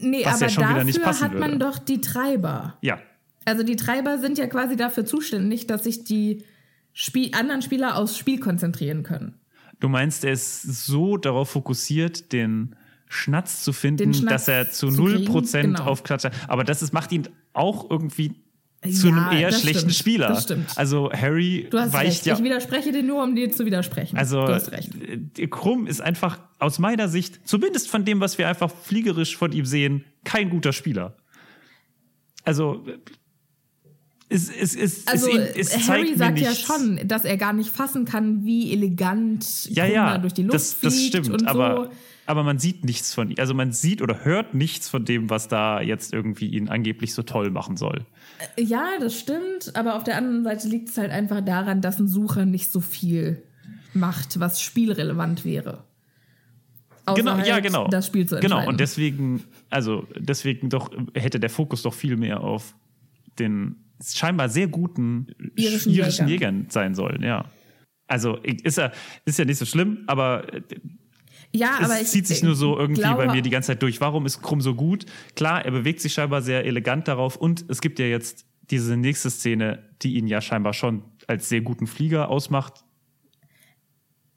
Nee, 0.00 0.24
Was 0.24 0.40
ja 0.40 0.46
aber 0.46 0.48
schon 0.48 0.64
wieder 0.64 0.72
dafür 0.74 0.84
nicht 0.84 1.02
passen 1.02 1.24
hat 1.24 1.34
man 1.34 1.52
würde. 1.52 1.58
doch 1.64 1.78
die 1.78 2.00
Treiber. 2.00 2.78
Ja, 2.80 2.98
Also 3.44 3.62
die 3.62 3.76
Treiber 3.76 4.18
sind 4.18 4.38
ja 4.38 4.46
quasi 4.46 4.76
dafür 4.76 5.04
zuständig, 5.04 5.66
dass 5.66 5.84
sich 5.84 6.04
die 6.04 6.44
Spiel 6.92 7.34
anderen 7.34 7.62
Spieler 7.62 7.96
aufs 7.96 8.16
Spiel 8.16 8.40
konzentrieren 8.40 9.02
können. 9.02 9.34
Du 9.78 9.88
meinst, 9.88 10.24
er 10.24 10.32
ist 10.32 10.62
so 10.62 11.16
darauf 11.16 11.50
fokussiert, 11.50 12.32
den 12.32 12.76
Schnatz 13.08 13.64
zu 13.64 13.72
finden, 13.72 13.98
Den 13.98 14.14
Schnatz 14.14 14.46
dass 14.46 14.48
er 14.48 14.70
zu 14.70 14.88
zu 14.90 15.04
kriegen, 15.04 15.32
0% 15.32 15.60
genau. 15.62 15.84
auf 15.84 16.02
Klatscher. 16.04 16.30
Aber 16.48 16.64
das 16.64 16.82
ist, 16.82 16.92
macht 16.92 17.10
ihn 17.12 17.28
auch 17.52 17.90
irgendwie 17.90 18.34
zu 18.82 19.08
Ja, 19.08 19.28
einem 19.28 19.38
eher 19.40 19.52
schlechten 19.52 19.90
stimmt, 19.90 19.94
Spieler. 19.94 20.42
Also 20.76 21.10
Harry 21.12 21.66
Du 21.70 21.78
hast 21.78 21.92
weicht 21.92 22.06
recht. 22.06 22.26
ja. 22.26 22.34
Ich 22.36 22.42
widerspreche 22.42 22.92
dir 22.92 23.02
nur, 23.02 23.22
um 23.22 23.34
dir 23.36 23.50
zu 23.52 23.66
widersprechen. 23.66 24.16
Also 24.16 24.46
du 24.46 24.54
hast 24.54 24.72
recht. 24.72 24.90
äh, 25.38 25.46
Krumm 25.48 25.86
ist 25.86 26.00
einfach 26.00 26.38
aus 26.58 26.78
meiner 26.78 27.08
Sicht, 27.08 27.40
zumindest 27.46 27.88
von 27.90 28.04
dem, 28.04 28.20
was 28.20 28.38
wir 28.38 28.48
einfach 28.48 28.70
fliegerisch 28.70 29.36
von 29.36 29.52
ihm 29.52 29.66
sehen, 29.66 30.04
kein 30.24 30.48
guter 30.48 30.72
Spieler. 30.72 31.14
Also 32.44 32.84
äh, 32.86 32.98
es, 34.32 34.48
es, 34.48 34.76
es, 34.76 35.06
Also 35.08 35.28
es, 35.30 35.88
Harry 35.88 36.14
sagt 36.16 36.38
ja 36.38 36.54
schon, 36.54 37.00
dass 37.06 37.24
er 37.24 37.36
gar 37.36 37.52
nicht 37.52 37.68
fassen 37.70 38.04
kann, 38.04 38.44
wie 38.44 38.72
elegant 38.72 39.66
ja, 39.70 39.84
Krumm 39.84 39.94
ja, 39.94 40.18
durch 40.18 40.32
die 40.34 40.42
Luft 40.42 40.54
das, 40.54 40.78
das 40.80 40.94
fliegt 40.94 41.08
stimmt, 41.08 41.30
und 41.30 41.40
so. 41.40 41.46
aber 41.46 41.90
man 42.42 42.58
sieht 42.58 42.84
nichts 42.84 43.14
von 43.14 43.30
ihm. 43.30 43.36
Also 43.38 43.54
man 43.54 43.72
sieht 43.72 44.02
oder 44.02 44.24
hört 44.24 44.54
nichts 44.54 44.88
von 44.88 45.04
dem, 45.04 45.30
was 45.30 45.48
da 45.48 45.80
jetzt 45.80 46.12
irgendwie 46.12 46.48
ihn 46.48 46.68
angeblich 46.68 47.14
so 47.14 47.22
toll 47.22 47.50
machen 47.50 47.76
soll. 47.76 48.06
Ja, 48.58 48.88
das 48.98 49.18
stimmt, 49.18 49.74
aber 49.74 49.96
auf 49.96 50.04
der 50.04 50.16
anderen 50.16 50.44
Seite 50.44 50.68
liegt 50.68 50.88
es 50.88 50.98
halt 50.98 51.10
einfach 51.10 51.40
daran, 51.42 51.80
dass 51.80 51.98
ein 51.98 52.08
Sucher 52.08 52.44
nicht 52.44 52.70
so 52.70 52.80
viel 52.80 53.42
macht, 53.92 54.40
was 54.40 54.62
spielrelevant 54.62 55.44
wäre. 55.44 55.84
Außer 57.06 57.22
Genau, 57.22 57.38
ja, 57.38 57.54
halt 57.54 57.64
genau. 57.64 57.88
Das 57.88 58.06
Spiel 58.06 58.26
zu. 58.26 58.38
Genau, 58.40 58.66
und 58.66 58.78
deswegen, 58.78 59.42
also 59.68 60.06
deswegen 60.16 60.68
doch 60.68 60.90
hätte 61.14 61.40
der 61.40 61.50
Fokus 61.50 61.82
doch 61.82 61.94
viel 61.94 62.16
mehr 62.16 62.40
auf 62.40 62.74
den 63.38 63.76
scheinbar 64.02 64.48
sehr 64.48 64.68
guten 64.68 65.28
Irischen 65.56 65.92
irischen, 65.92 66.28
Jägern. 66.28 66.60
Jägern 66.60 66.66
sein 66.70 66.94
sollen, 66.94 67.22
ja. 67.22 67.44
Also 68.06 68.36
ist 68.38 68.78
ja, 68.78 68.90
ist 69.24 69.38
ja 69.38 69.44
nicht 69.44 69.58
so 69.58 69.64
schlimm, 69.64 70.04
aber 70.06 70.52
äh, 70.52 70.62
ja, 71.52 71.78
es 71.80 71.84
aber 71.84 72.00
ich 72.00 72.08
zieht 72.08 72.26
sich 72.26 72.42
nur 72.42 72.54
so 72.54 72.78
irgendwie 72.78 73.02
glaube, 73.02 73.26
bei 73.26 73.32
mir 73.32 73.42
die 73.42 73.50
ganze 73.50 73.68
Zeit 73.68 73.82
durch. 73.82 74.00
Warum 74.00 74.26
ist 74.26 74.42
Krumm 74.42 74.60
so 74.60 74.74
gut? 74.74 75.06
Klar, 75.34 75.64
er 75.64 75.70
bewegt 75.70 76.00
sich 76.00 76.12
scheinbar 76.12 76.42
sehr 76.42 76.64
elegant 76.64 77.08
darauf 77.08 77.36
und 77.36 77.64
es 77.68 77.80
gibt 77.80 77.98
ja 77.98 78.06
jetzt 78.06 78.46
diese 78.70 78.96
nächste 78.96 79.30
Szene, 79.30 79.82
die 80.02 80.14
ihn 80.14 80.26
ja 80.28 80.40
scheinbar 80.40 80.72
schon 80.74 81.02
als 81.26 81.48
sehr 81.48 81.60
guten 81.60 81.86
Flieger 81.86 82.28
ausmacht. 82.28 82.84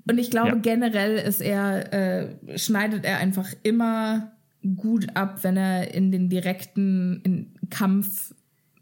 Und 0.07 0.17
ich 0.17 0.31
glaube, 0.31 0.49
Ja. 0.49 0.55
generell 0.55 1.17
ist 1.17 1.39
er, 1.39 1.93
äh, 1.93 2.57
schneidet 2.57 3.05
er 3.05 3.17
einfach 3.19 3.47
immer 3.63 4.33
gut 4.75 5.15
ab, 5.15 5.43
wenn 5.43 5.55
er 5.57 5.93
in 5.93 6.11
den 6.11 6.29
direkten 6.29 7.21
in 7.23 7.69
Kampf 7.69 8.33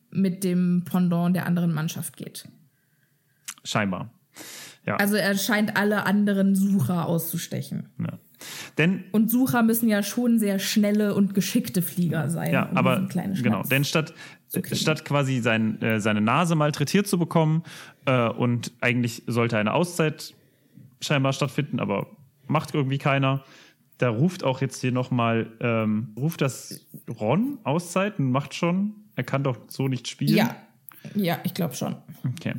mit 0.09 0.43
dem 0.43 0.83
Pendant 0.85 1.35
der 1.35 1.45
anderen 1.45 1.73
Mannschaft 1.73 2.17
geht. 2.17 2.47
Scheinbar. 3.63 4.09
Ja. 4.85 4.95
Also 4.95 5.15
er 5.15 5.37
scheint 5.37 5.77
alle 5.77 6.05
anderen 6.05 6.55
Sucher 6.55 7.07
auszustechen. 7.07 7.89
ja. 7.99 8.17
Denn 8.77 9.03
Und 9.11 9.29
Sucher 9.29 9.61
müssen 9.61 9.87
ja 9.87 10.01
schon 10.01 10.39
sehr 10.39 10.59
schnelle 10.59 11.13
und 11.13 11.33
geschickte 11.33 11.81
Flieger 11.81 12.29
sein. 12.29 12.51
Ja, 12.51 12.69
um 12.69 12.77
aber 12.77 13.07
genau, 13.07 13.61
denn 13.63 13.83
statt, 13.83 14.13
statt 14.71 15.05
quasi 15.05 15.39
sein, 15.39 15.81
äh, 15.81 15.99
seine 15.99 16.21
Nase 16.21 16.55
malträtiert 16.55 17.07
zu 17.07 17.19
bekommen 17.19 17.63
äh, 18.05 18.27
und 18.29 18.71
eigentlich 18.81 19.23
sollte 19.27 19.57
eine 19.57 19.73
Auszeit 19.73 20.33
scheinbar 21.01 21.33
stattfinden, 21.33 21.79
aber 21.79 22.07
macht 22.47 22.73
irgendwie 22.73 22.97
keiner. 22.97 23.43
Da 23.97 24.09
ruft 24.09 24.43
auch 24.43 24.61
jetzt 24.61 24.81
hier 24.81 24.91
nochmal, 24.91 25.51
ähm, 25.59 26.13
ruft 26.17 26.41
das 26.41 26.87
Ron 27.19 27.59
Auszeit 27.63 28.17
und 28.17 28.31
macht 28.31 28.55
schon, 28.55 28.95
er 29.15 29.23
kann 29.23 29.43
doch 29.43 29.57
so 29.67 29.87
nicht 29.87 30.07
spielen. 30.07 30.35
Ja, 30.35 30.55
ja, 31.13 31.39
ich 31.43 31.53
glaube 31.53 31.75
schon. 31.75 31.95
Okay. 32.27 32.55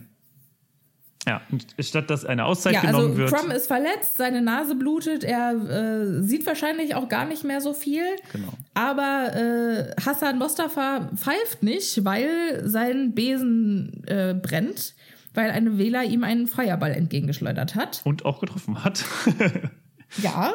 Ja, 1.26 1.40
statt 1.78 2.10
dass 2.10 2.24
eine 2.24 2.44
Auszeit 2.44 2.74
Ja, 2.74 2.80
genommen 2.80 3.10
also 3.10 3.16
wird. 3.16 3.32
Crumb 3.32 3.52
ist 3.52 3.68
verletzt, 3.68 4.16
seine 4.16 4.42
Nase 4.42 4.74
blutet, 4.74 5.22
er 5.22 5.52
äh, 5.52 6.22
sieht 6.22 6.44
wahrscheinlich 6.46 6.96
auch 6.96 7.08
gar 7.08 7.26
nicht 7.26 7.44
mehr 7.44 7.60
so 7.60 7.74
viel. 7.74 8.02
Genau. 8.32 8.52
Aber 8.74 9.30
äh, 9.34 9.94
Hassan 10.04 10.38
Mostafa 10.38 11.10
pfeift 11.14 11.62
nicht, 11.62 12.04
weil 12.04 12.62
sein 12.68 13.14
Besen 13.14 14.02
äh, 14.08 14.34
brennt, 14.34 14.94
weil 15.34 15.50
eine 15.52 15.78
Wähler 15.78 16.02
ihm 16.02 16.24
einen 16.24 16.48
Feuerball 16.48 16.90
entgegengeschleudert 16.90 17.76
hat. 17.76 18.00
und 18.04 18.24
auch 18.24 18.40
getroffen 18.40 18.82
hat. 18.82 19.04
Ja. 20.18 20.52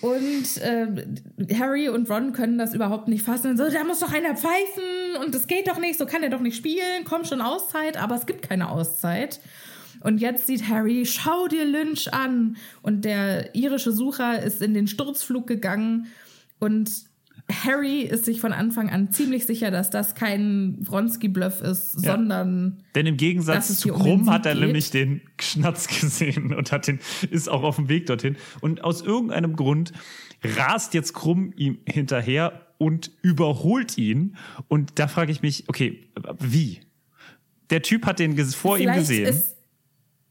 Und 0.00 0.58
äh, 0.58 1.56
Harry 1.58 1.88
und 1.88 2.10
Ron 2.10 2.32
können 2.32 2.58
das 2.58 2.74
überhaupt 2.74 3.08
nicht 3.08 3.24
fassen. 3.24 3.56
So, 3.56 3.70
da 3.70 3.84
muss 3.84 4.00
doch 4.00 4.12
einer 4.12 4.36
pfeifen 4.36 5.22
und 5.24 5.34
das 5.34 5.46
geht 5.46 5.66
doch 5.66 5.78
nicht, 5.78 5.98
so 5.98 6.04
kann 6.04 6.22
er 6.22 6.28
doch 6.28 6.40
nicht 6.40 6.56
spielen. 6.56 7.04
Komm 7.04 7.24
schon 7.24 7.40
Auszeit, 7.40 7.96
aber 7.96 8.14
es 8.16 8.26
gibt 8.26 8.42
keine 8.42 8.68
Auszeit. 8.68 9.40
Und 10.00 10.18
jetzt 10.18 10.46
sieht 10.46 10.68
Harry, 10.68 11.06
schau 11.06 11.48
dir 11.48 11.64
Lynch 11.64 12.12
an. 12.12 12.56
Und 12.82 13.04
der 13.04 13.54
irische 13.54 13.92
Sucher 13.92 14.42
ist 14.42 14.62
in 14.62 14.74
den 14.74 14.86
Sturzflug 14.86 15.46
gegangen. 15.46 16.06
Und 16.58 16.90
Harry 17.52 18.00
ist 18.00 18.24
sich 18.24 18.40
von 18.40 18.52
Anfang 18.52 18.88
an 18.88 19.12
ziemlich 19.12 19.44
sicher, 19.44 19.70
dass 19.70 19.90
das 19.90 20.14
kein 20.14 20.78
Wronski-Bluff 20.80 21.60
ist, 21.60 21.92
sondern 21.92 22.82
Denn 22.94 23.06
im 23.06 23.18
Gegensatz 23.18 23.80
zu 23.80 23.92
um 23.92 24.00
Krumm 24.00 24.30
hat 24.30 24.46
er 24.46 24.54
geht. 24.54 24.62
nämlich 24.62 24.90
den 24.90 25.20
Schnatz 25.38 25.86
gesehen 26.00 26.54
und 26.54 26.72
hat 26.72 26.86
den, 26.86 27.00
ist 27.30 27.48
auch 27.50 27.62
auf 27.62 27.76
dem 27.76 27.88
Weg 27.90 28.06
dorthin. 28.06 28.36
Und 28.60 28.82
aus 28.82 29.02
irgendeinem 29.02 29.56
Grund 29.56 29.92
rast 30.42 30.94
jetzt 30.94 31.12
Krumm 31.12 31.52
ihm 31.56 31.78
hinterher 31.84 32.66
und 32.78 33.10
überholt 33.20 33.98
ihn. 33.98 34.36
Und 34.68 34.98
da 34.98 35.06
frage 35.06 35.30
ich 35.30 35.42
mich, 35.42 35.64
okay, 35.68 36.08
wie? 36.38 36.80
Der 37.70 37.82
Typ 37.82 38.06
hat 38.06 38.20
den 38.20 38.36
vor 38.38 38.78
ihm 38.78 38.84
vielleicht 38.84 39.00
gesehen. 39.00 39.26
ist, 39.26 39.53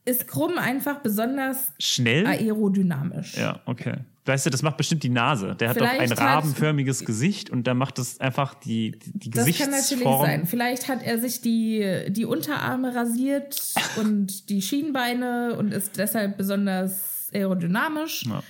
ist 0.06 0.28
Krumm 0.28 0.58
einfach 0.58 1.00
besonders 1.00 1.72
Schnell? 1.80 2.26
aerodynamisch. 2.28 3.36
Ja, 3.38 3.62
okay. 3.66 3.96
Weißt 4.26 4.46
du, 4.46 4.50
das 4.50 4.62
macht 4.62 4.78
bestimmt 4.78 5.04
die 5.04 5.10
Nase. 5.10 5.56
Der 5.56 5.70
hat 5.70 5.82
doch 5.82 5.86
ein 5.86 5.96
Vielleicht 5.96 6.18
rabenförmiges 6.20 7.04
Gesicht 7.04 7.50
und 7.50 7.68
da 7.68 7.74
macht 7.74 8.00
es 8.00 8.22
einfach 8.22 8.54
die, 8.54 8.92
die, 8.92 9.20
die 9.20 9.30
Das 9.32 9.46
kann 9.46 9.72
Gesichtsform. 9.72 10.22
natürlich 10.22 10.22
sein. 10.22 10.46
Vielleicht 10.48 10.88
hat 10.88 11.04
er 11.04 11.20
sich 11.20 11.42
die, 11.42 12.06
die 12.10 12.24
Unterarme 12.24 12.96
rasiert 12.96 13.62
und 13.98 14.50
die 14.50 14.62
Schienbeine 14.62 15.56
und 15.58 15.74
ist 15.74 15.98
deshalb 15.98 16.38
besonders 16.38 17.30
aerodynamisch. 17.34 18.26
Ja. 18.26 18.44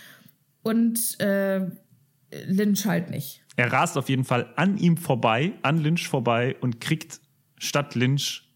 Und 0.62 1.20
äh, 1.20 1.62
Lynch 2.45 2.86
halt 2.86 3.10
nicht. 3.10 3.41
Er 3.56 3.72
rast 3.72 3.97
auf 3.97 4.10
jeden 4.10 4.24
Fall 4.26 4.51
an 4.56 4.78
ihm 4.78 4.97
vorbei, 4.97 5.54
an 5.64 5.78
Lynch 5.80 6.08
vorbei 6.08 6.56
und 6.62 6.82
kriegt 6.82 7.20
statt 7.58 7.95
Lynch, 7.95 8.47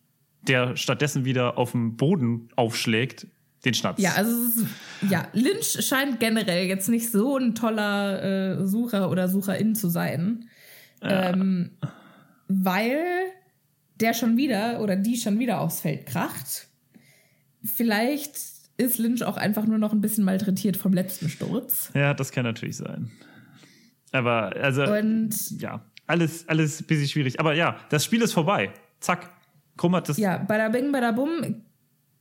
der 0.44 0.76
stattdessen 0.76 1.26
wieder 1.26 1.58
auf 1.58 1.72
dem 1.72 1.98
Boden 1.98 2.50
aufschlägt, 2.56 3.28
den 3.66 3.74
Schnatz. 3.74 4.00
Ja, 4.00 4.14
also 4.14 4.32
ist, 4.32 4.66
ja, 5.10 5.28
Lynch 5.34 5.86
scheint 5.86 6.20
generell 6.20 6.68
jetzt 6.68 6.90
nicht 6.90 7.12
so 7.12 7.38
ein 7.38 7.56
toller 7.56 8.60
äh, 8.60 8.68
Sucher 8.68 9.10
oder 9.10 9.28
Sucherin 9.28 9.76
zu 9.76 9.90
sein. 9.90 10.50
Ähm, 11.02 11.72
weil 12.48 13.00
der 14.00 14.14
schon 14.14 14.38
wieder 14.38 14.82
oder 14.82 14.96
die 14.96 15.18
schon 15.18 15.40
wieder 15.40 15.60
aufs 15.62 15.82
Feld 15.82 16.06
kracht. 16.06 16.68
Vielleicht 17.64 18.36
ist 18.78 18.98
Lynch 19.00 19.24
auch 19.24 19.38
einfach 19.38 19.66
nur 19.66 19.80
noch 19.80 19.92
ein 19.92 20.02
bisschen 20.02 20.24
malträtiert 20.24 20.78
vom 20.78 20.94
letzten 20.94 21.30
Sturz. 21.30 21.92
ja, 21.94 22.14
das 22.14 22.32
kann 22.32 22.44
natürlich 22.44 22.78
sein. 22.78 23.12
Aber, 24.12 24.56
also, 24.56 24.84
Und 24.84 25.36
ja, 25.60 25.84
alles, 26.06 26.48
alles 26.48 26.82
ein 26.82 26.86
bisschen 26.86 27.08
schwierig. 27.08 27.40
Aber 27.40 27.54
ja, 27.54 27.78
das 27.90 28.06
Spiel 28.06 28.22
ist 28.22 28.34
vorbei. 28.34 28.72
Zack. 29.00 29.30
Krumm 29.78 29.96
hat 29.96 30.10
das. 30.10 30.18
ja, 30.18 30.38
bada 30.38 30.70
bing, 30.70 30.92
bada 30.92 31.12
bum. 31.12 31.64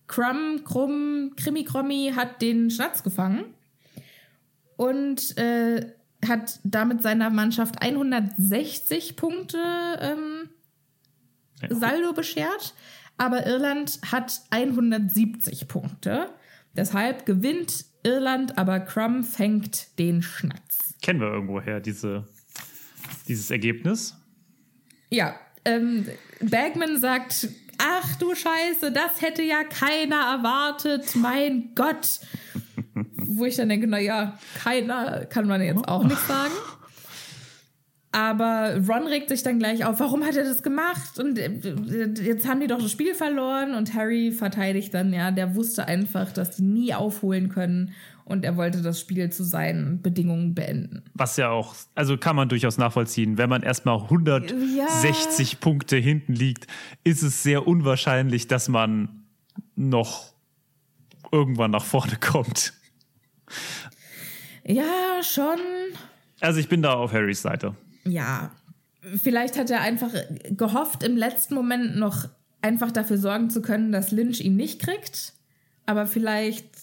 Crumb, 0.07 0.64
Krumm, 0.64 1.32
Krimi 1.36 1.64
Krommi 1.64 2.12
hat 2.14 2.40
den 2.40 2.70
Schnatz 2.70 3.02
gefangen 3.02 3.44
und 4.76 5.36
äh, 5.36 5.92
hat 6.26 6.61
damit 6.64 7.02
seiner 7.02 7.30
Mannschaft 7.30 7.82
160 7.82 9.16
Punkte 9.16 9.59
ähm, 10.00 10.48
Ja. 11.61 11.74
Saldo 11.74 12.12
beschert, 12.12 12.74
aber 13.16 13.46
Irland 13.46 13.98
hat 14.12 14.42
170 14.50 15.66
Punkte. 15.68 16.30
Deshalb 16.76 17.26
gewinnt 17.26 17.86
Irland, 18.04 18.59
aber 18.59 18.80
Crumb 18.80 19.24
fängt 19.26 19.98
den 19.98 20.22
Schnatz. 20.22 20.94
Kennen 21.02 21.20
wir 21.20 21.28
irgendwoher, 21.28 21.80
diese, 21.80 22.28
dieses 23.26 23.50
Ergebnis? 23.50 24.14
Ja, 25.11 25.34
ähm, 25.66 26.06
Bagman 26.40 26.98
sagt, 26.98 27.48
ach 27.78 28.16
du 28.16 28.34
Scheiße, 28.34 28.92
das 28.92 29.20
hätte 29.20 29.42
ja 29.42 29.64
keiner 29.64 30.38
erwartet, 30.38 31.14
mein 31.14 31.70
Gott. 31.74 32.20
Wo 33.14 33.44
ich 33.44 33.56
dann 33.56 33.68
denke, 33.68 33.86
naja, 33.86 34.38
keiner 34.62 35.26
kann 35.26 35.46
man 35.46 35.60
jetzt 35.60 35.86
auch 35.86 36.04
nicht 36.04 36.20
sagen. 36.26 36.54
Aber 38.12 38.80
Ron 38.88 39.06
regt 39.06 39.28
sich 39.28 39.42
dann 39.42 39.58
gleich 39.58 39.84
auf, 39.84 40.00
warum 40.00 40.24
hat 40.24 40.36
er 40.36 40.44
das 40.44 40.62
gemacht? 40.62 41.18
Und 41.18 41.38
äh, 41.38 41.50
jetzt 42.22 42.48
haben 42.48 42.60
die 42.60 42.66
doch 42.66 42.80
das 42.80 42.90
Spiel 42.90 43.14
verloren. 43.14 43.74
Und 43.74 43.92
Harry 43.92 44.32
verteidigt 44.32 44.94
dann, 44.94 45.12
ja, 45.12 45.30
der 45.30 45.54
wusste 45.54 45.86
einfach, 45.86 46.32
dass 46.32 46.56
die 46.56 46.62
nie 46.62 46.94
aufholen 46.94 47.50
können. 47.50 47.92
Und 48.27 48.45
er 48.45 48.57
wollte 48.57 48.83
das 48.83 48.99
Spiel 49.01 49.31
zu 49.31 49.45
seinen 49.45 50.03
Bedingungen 50.03 50.53
beenden. 50.53 51.05
Was 51.14 51.37
ja 51.37 51.51
auch, 51.51 51.77
also 51.95 52.16
kann 52.18 52.35
man 52.35 52.49
durchaus 52.49 52.77
nachvollziehen. 52.77 53.39
Wenn 53.39 53.49
man 53.49 53.62
erstmal 53.62 54.03
160 54.03 55.61
Punkte 55.61 55.97
hinten 55.97 56.33
liegt, 56.33 56.66
ist 57.05 57.22
es 57.22 57.45
sehr 57.45 57.68
unwahrscheinlich, 57.68 58.49
dass 58.49 58.68
man 58.68 59.24
noch 59.77 60.35
irgendwann 61.31 61.70
nach 61.70 61.85
vorne 61.85 62.16
kommt. 62.20 62.72
Ja, 64.64 65.22
schon. 65.22 65.59
Also 66.41 66.59
ich 66.59 66.68
bin 66.68 66.83
da 66.83 66.95
auf 66.95 67.12
Harrys 67.12 67.43
Seite. 67.43 67.77
ja, 68.05 68.51
vielleicht 69.22 69.57
hat 69.57 69.70
er 69.70 69.83
einfach 69.83 70.11
gehofft, 70.51 71.05
im 71.05 71.16
letzten 71.16 71.55
Moment 71.55 71.97
noch 71.97 72.29
einfach 72.61 72.91
dafür 72.91 73.18
sorgen 73.18 73.51
zu 73.51 73.62
können, 73.62 73.93
dass 73.93 74.11
Lynch 74.11 74.41
ihn 74.41 74.57
nicht 74.57 74.81
kriegt. 74.81 75.35
Aber 75.87 76.07
vielleicht 76.07 76.76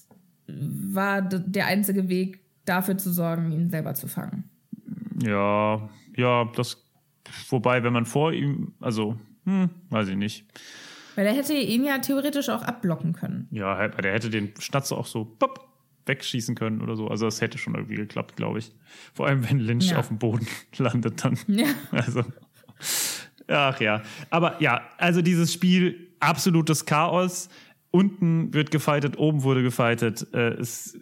war 0.48 1.22
der 1.22 1.68
einzige 1.68 2.10
Weg, 2.10 2.39
dafür 2.66 2.98
zu 2.98 3.12
sorgen, 3.12 3.52
ihn 3.52 3.70
selber 3.70 3.94
zu 3.94 4.08
fangen. 4.08 4.50
Ja, 5.24 5.89
ja, 6.16 6.46
das. 6.56 6.84
Wobei, 7.50 7.84
wenn 7.84 7.94
man 7.94 8.06
vor 8.06 8.34
ihm, 8.34 8.74
also, 8.80 9.18
hm, 9.46 9.70
weiß 9.89 10.10
ich 10.10 10.16
nicht. 10.18 10.46
Weil 11.16 11.26
er 11.26 11.34
hätte 11.34 11.54
ihn 11.54 11.84
ja 11.86 12.00
theoretisch 12.00 12.50
auch 12.50 12.64
abblocken 12.64 13.14
können. 13.14 13.48
Ja, 13.52 13.88
der 13.88 14.12
hätte 14.14 14.30
den 14.30 14.54
Schnatzer 14.60 14.98
auch 14.98 15.06
so 15.06 15.26
pop, 15.26 15.68
wegschießen 16.06 16.56
können 16.56 16.82
oder 16.82 16.96
so. 16.96 17.08
Also 17.08 17.26
das 17.26 17.39
hätte 17.39 17.58
schon 17.58 17.76
irgendwie 17.76 17.96
geklappt, 17.96 18.36
glaube 18.36 18.60
ich. 18.60 18.74
Vor 19.14 19.28
allem, 19.28 19.48
wenn 19.50 19.60
Lynch 19.60 19.91
Ja. 19.91 20.00
auf 20.00 20.08
dem 20.10 20.18
Boden 20.18 20.48
landet 20.78 21.24
dann. 21.24 21.38
Ja. 21.48 21.68
Also. 21.91 22.24
Ach 23.48 23.80
ja. 23.80 24.02
Aber 24.30 24.62
ja, 24.62 24.82
also 24.98 25.22
dieses 25.22 25.54
Spiel, 25.54 26.14
absolutes 26.20 26.86
Chaos. 26.86 27.50
Unten 27.96 28.56
wird 28.56 28.72
gefightet, 28.72 29.20
oben 29.20 29.44
wurde 29.44 29.62
gefightet. 29.62 30.26
Äh, 30.34 30.54
es 30.54 30.98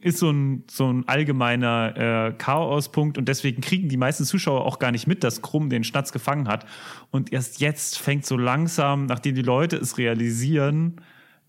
ist 0.00 0.18
so 0.18 0.30
ein, 0.30 0.62
so 0.70 0.92
ein 0.92 1.08
allgemeiner 1.08 2.28
äh, 2.28 2.32
Chaospunkt 2.38 3.18
und 3.18 3.26
deswegen 3.26 3.60
kriegen 3.60 3.88
die 3.88 3.96
meisten 3.96 4.24
Zuschauer 4.24 4.64
auch 4.64 4.78
gar 4.78 4.92
nicht 4.92 5.08
mit, 5.08 5.24
dass 5.24 5.42
Krumm 5.42 5.70
den 5.70 5.82
Schnatz 5.82 6.12
gefangen 6.12 6.46
hat. 6.46 6.66
Und 7.10 7.32
erst 7.32 7.60
jetzt 7.60 7.98
fängt 7.98 8.24
so 8.26 8.36
langsam, 8.36 9.06
nachdem 9.06 9.34
die 9.34 9.42
Leute 9.42 9.74
es 9.76 9.98
realisieren, 9.98 11.00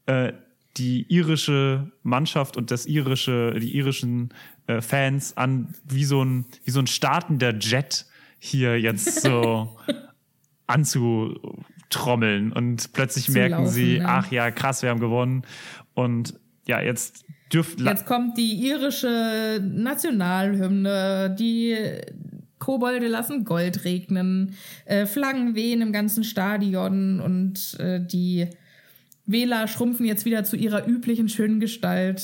äh, 0.07 0.33
die 0.77 1.05
irische 1.13 1.91
Mannschaft 2.01 2.57
und 2.57 2.71
das 2.71 2.87
irische, 2.87 3.53
die 3.59 3.75
irischen 3.75 4.33
äh, 4.65 4.81
Fans 4.81 5.37
an, 5.37 5.75
wie 5.85 6.05
so 6.05 6.23
ein, 6.25 6.45
wie 6.65 6.71
so 6.71 6.79
ein 6.79 6.87
startender 6.87 7.55
Jet 7.55 8.07
hier 8.39 8.79
jetzt 8.79 9.21
so 9.21 9.77
anzutrommeln 11.89 12.51
und 12.53 12.93
plötzlich 12.93 13.25
Zu 13.25 13.31
merken 13.33 13.63
laufen, 13.63 13.71
sie, 13.71 13.97
ja. 13.97 14.05
ach 14.07 14.31
ja, 14.31 14.51
krass, 14.51 14.81
wir 14.81 14.89
haben 14.89 14.99
gewonnen 14.99 15.43
und 15.93 16.39
ja, 16.67 16.81
jetzt 16.81 17.25
dürft 17.51 17.79
Jetzt 17.81 18.05
kommt 18.05 18.37
die 18.37 18.67
irische 18.67 19.59
Nationalhymne, 19.63 21.35
die 21.37 21.75
Kobolde 22.59 23.07
lassen 23.07 23.43
Gold 23.43 23.85
regnen, 23.85 24.55
äh, 24.85 25.05
Flaggen 25.05 25.55
wehen 25.55 25.81
im 25.81 25.91
ganzen 25.91 26.23
Stadion 26.23 27.19
und 27.19 27.77
äh, 27.79 27.99
die 28.05 28.47
Wähler 29.25 29.67
schrumpfen 29.67 30.05
jetzt 30.05 30.25
wieder 30.25 30.43
zu 30.43 30.57
ihrer 30.57 30.87
üblichen 30.87 31.29
schönen 31.29 31.59
Gestalt, 31.59 32.21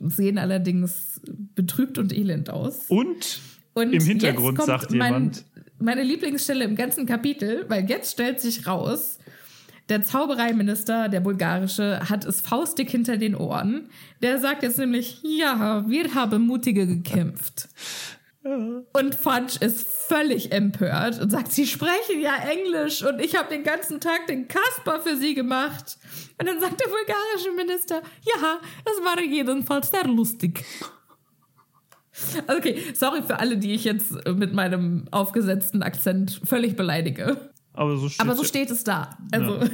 sehen 0.00 0.38
allerdings 0.38 1.20
betrübt 1.54 1.98
und 1.98 2.12
elend 2.12 2.50
aus. 2.50 2.84
und 2.88 3.40
Und 3.74 3.92
im 3.92 4.02
Hintergrund 4.02 4.60
sagt 4.62 4.92
jemand, 4.92 5.44
Meine 5.78 6.02
Lieblingsstelle 6.02 6.64
im 6.64 6.76
ganzen 6.76 7.06
Kapitel, 7.06 7.64
weil 7.68 7.88
jetzt 7.88 8.12
stellt 8.12 8.40
sich 8.40 8.66
raus, 8.66 9.18
der 9.88 10.02
Zaubereiminister, 10.02 11.08
der 11.08 11.20
bulgarische, 11.20 12.00
hat 12.10 12.24
es 12.24 12.40
faustdick 12.40 12.90
hinter 12.90 13.16
den 13.16 13.34
Ohren. 13.34 13.88
Der 14.20 14.38
sagt 14.38 14.62
jetzt 14.62 14.78
nämlich, 14.78 15.20
ja, 15.22 15.88
wir 15.88 16.14
haben 16.14 16.46
mutige 16.46 16.86
gekämpft. 16.86 17.68
Und 18.42 19.14
Fudge 19.14 19.58
ist 19.60 19.86
völlig 20.08 20.52
empört 20.52 21.20
und 21.20 21.30
sagt, 21.30 21.52
sie 21.52 21.66
sprechen 21.66 22.20
ja 22.20 22.34
Englisch 22.36 23.04
und 23.04 23.20
ich 23.20 23.36
habe 23.36 23.50
den 23.50 23.62
ganzen 23.62 24.00
Tag 24.00 24.26
den 24.26 24.48
Kasper 24.48 25.00
für 25.00 25.16
sie 25.16 25.34
gemacht. 25.34 25.98
Und 26.38 26.46
dann 26.46 26.58
sagt 26.58 26.80
der 26.80 26.88
bulgarische 26.88 27.52
Minister, 27.56 27.96
ja, 28.22 28.58
es 28.84 29.04
war 29.04 29.20
jedenfalls 29.20 29.90
sehr 29.90 30.04
lustig. 30.04 30.64
Okay, 32.48 32.78
sorry 32.94 33.22
für 33.22 33.40
alle, 33.40 33.58
die 33.58 33.72
ich 33.72 33.84
jetzt 33.84 34.26
mit 34.28 34.52
meinem 34.52 35.06
aufgesetzten 35.10 35.82
Akzent 35.82 36.40
völlig 36.44 36.76
beleidige. 36.76 37.50
Aber 37.72 37.96
so 37.96 38.08
steht, 38.08 38.20
Aber 38.20 38.34
so 38.34 38.44
steht 38.44 38.70
es 38.70 38.84
da. 38.84 39.16
Also. 39.30 39.60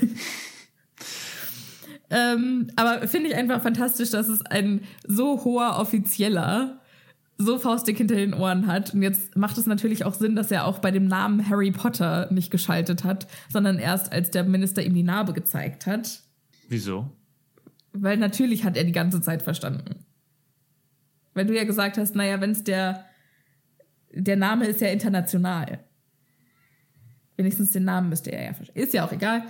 ähm, 2.10 2.70
aber 2.76 3.08
finde 3.08 3.30
ich 3.30 3.34
einfach 3.34 3.62
fantastisch, 3.62 4.10
dass 4.10 4.28
es 4.28 4.42
ein 4.42 4.82
so 5.06 5.44
hoher 5.44 5.78
Offizieller 5.78 6.80
so 7.36 7.58
faustig 7.58 7.98
hinter 7.98 8.14
den 8.14 8.34
Ohren 8.34 8.66
hat. 8.66 8.94
Und 8.94 9.02
jetzt 9.02 9.36
macht 9.36 9.58
es 9.58 9.66
natürlich 9.66 10.04
auch 10.04 10.14
Sinn, 10.14 10.36
dass 10.36 10.50
er 10.50 10.66
auch 10.66 10.78
bei 10.78 10.90
dem 10.90 11.06
Namen 11.06 11.48
Harry 11.48 11.72
Potter 11.72 12.28
nicht 12.30 12.50
geschaltet 12.50 13.04
hat, 13.04 13.26
sondern 13.48 13.78
erst 13.78 14.12
als 14.12 14.30
der 14.30 14.44
Minister 14.44 14.82
ihm 14.82 14.94
die 14.94 15.02
Narbe 15.02 15.32
gezeigt 15.32 15.86
hat. 15.86 16.20
Wieso? 16.68 17.10
Weil 17.92 18.18
natürlich 18.18 18.64
hat 18.64 18.76
er 18.76 18.84
die 18.84 18.92
ganze 18.92 19.20
Zeit 19.20 19.42
verstanden. 19.42 20.03
Weil 21.34 21.46
du 21.46 21.54
ja 21.54 21.64
gesagt 21.64 21.98
hast, 21.98 22.14
naja, 22.14 22.40
wenn 22.40 22.52
es 22.52 22.64
der, 22.64 23.04
der 24.12 24.36
Name 24.36 24.66
ist 24.66 24.80
ja 24.80 24.88
international. 24.88 25.80
Wenigstens 27.36 27.72
den 27.72 27.84
Namen 27.84 28.08
müsste 28.08 28.30
er 28.30 28.44
ja 28.44 28.54
verstehen. 28.54 28.82
Ist 28.82 28.94
ja 28.94 29.04
auch 29.04 29.12
egal. 29.12 29.42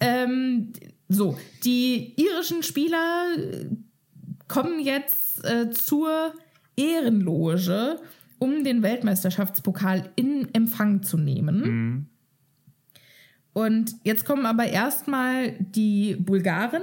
Ähm, 0.00 0.72
so, 1.08 1.38
die 1.64 2.14
irischen 2.16 2.62
Spieler 2.62 3.26
kommen 4.46 4.80
jetzt 4.80 5.44
äh, 5.44 5.70
zur 5.70 6.32
Ehrenloge, 6.76 8.00
um 8.38 8.64
den 8.64 8.82
Weltmeisterschaftspokal 8.82 10.10
in 10.16 10.52
Empfang 10.54 11.02
zu 11.02 11.18
nehmen. 11.18 11.60
Mhm. 11.60 12.06
Und 13.52 13.96
jetzt 14.04 14.24
kommen 14.24 14.46
aber 14.46 14.68
erstmal 14.68 15.52
die 15.58 16.14
Bulgaren 16.14 16.82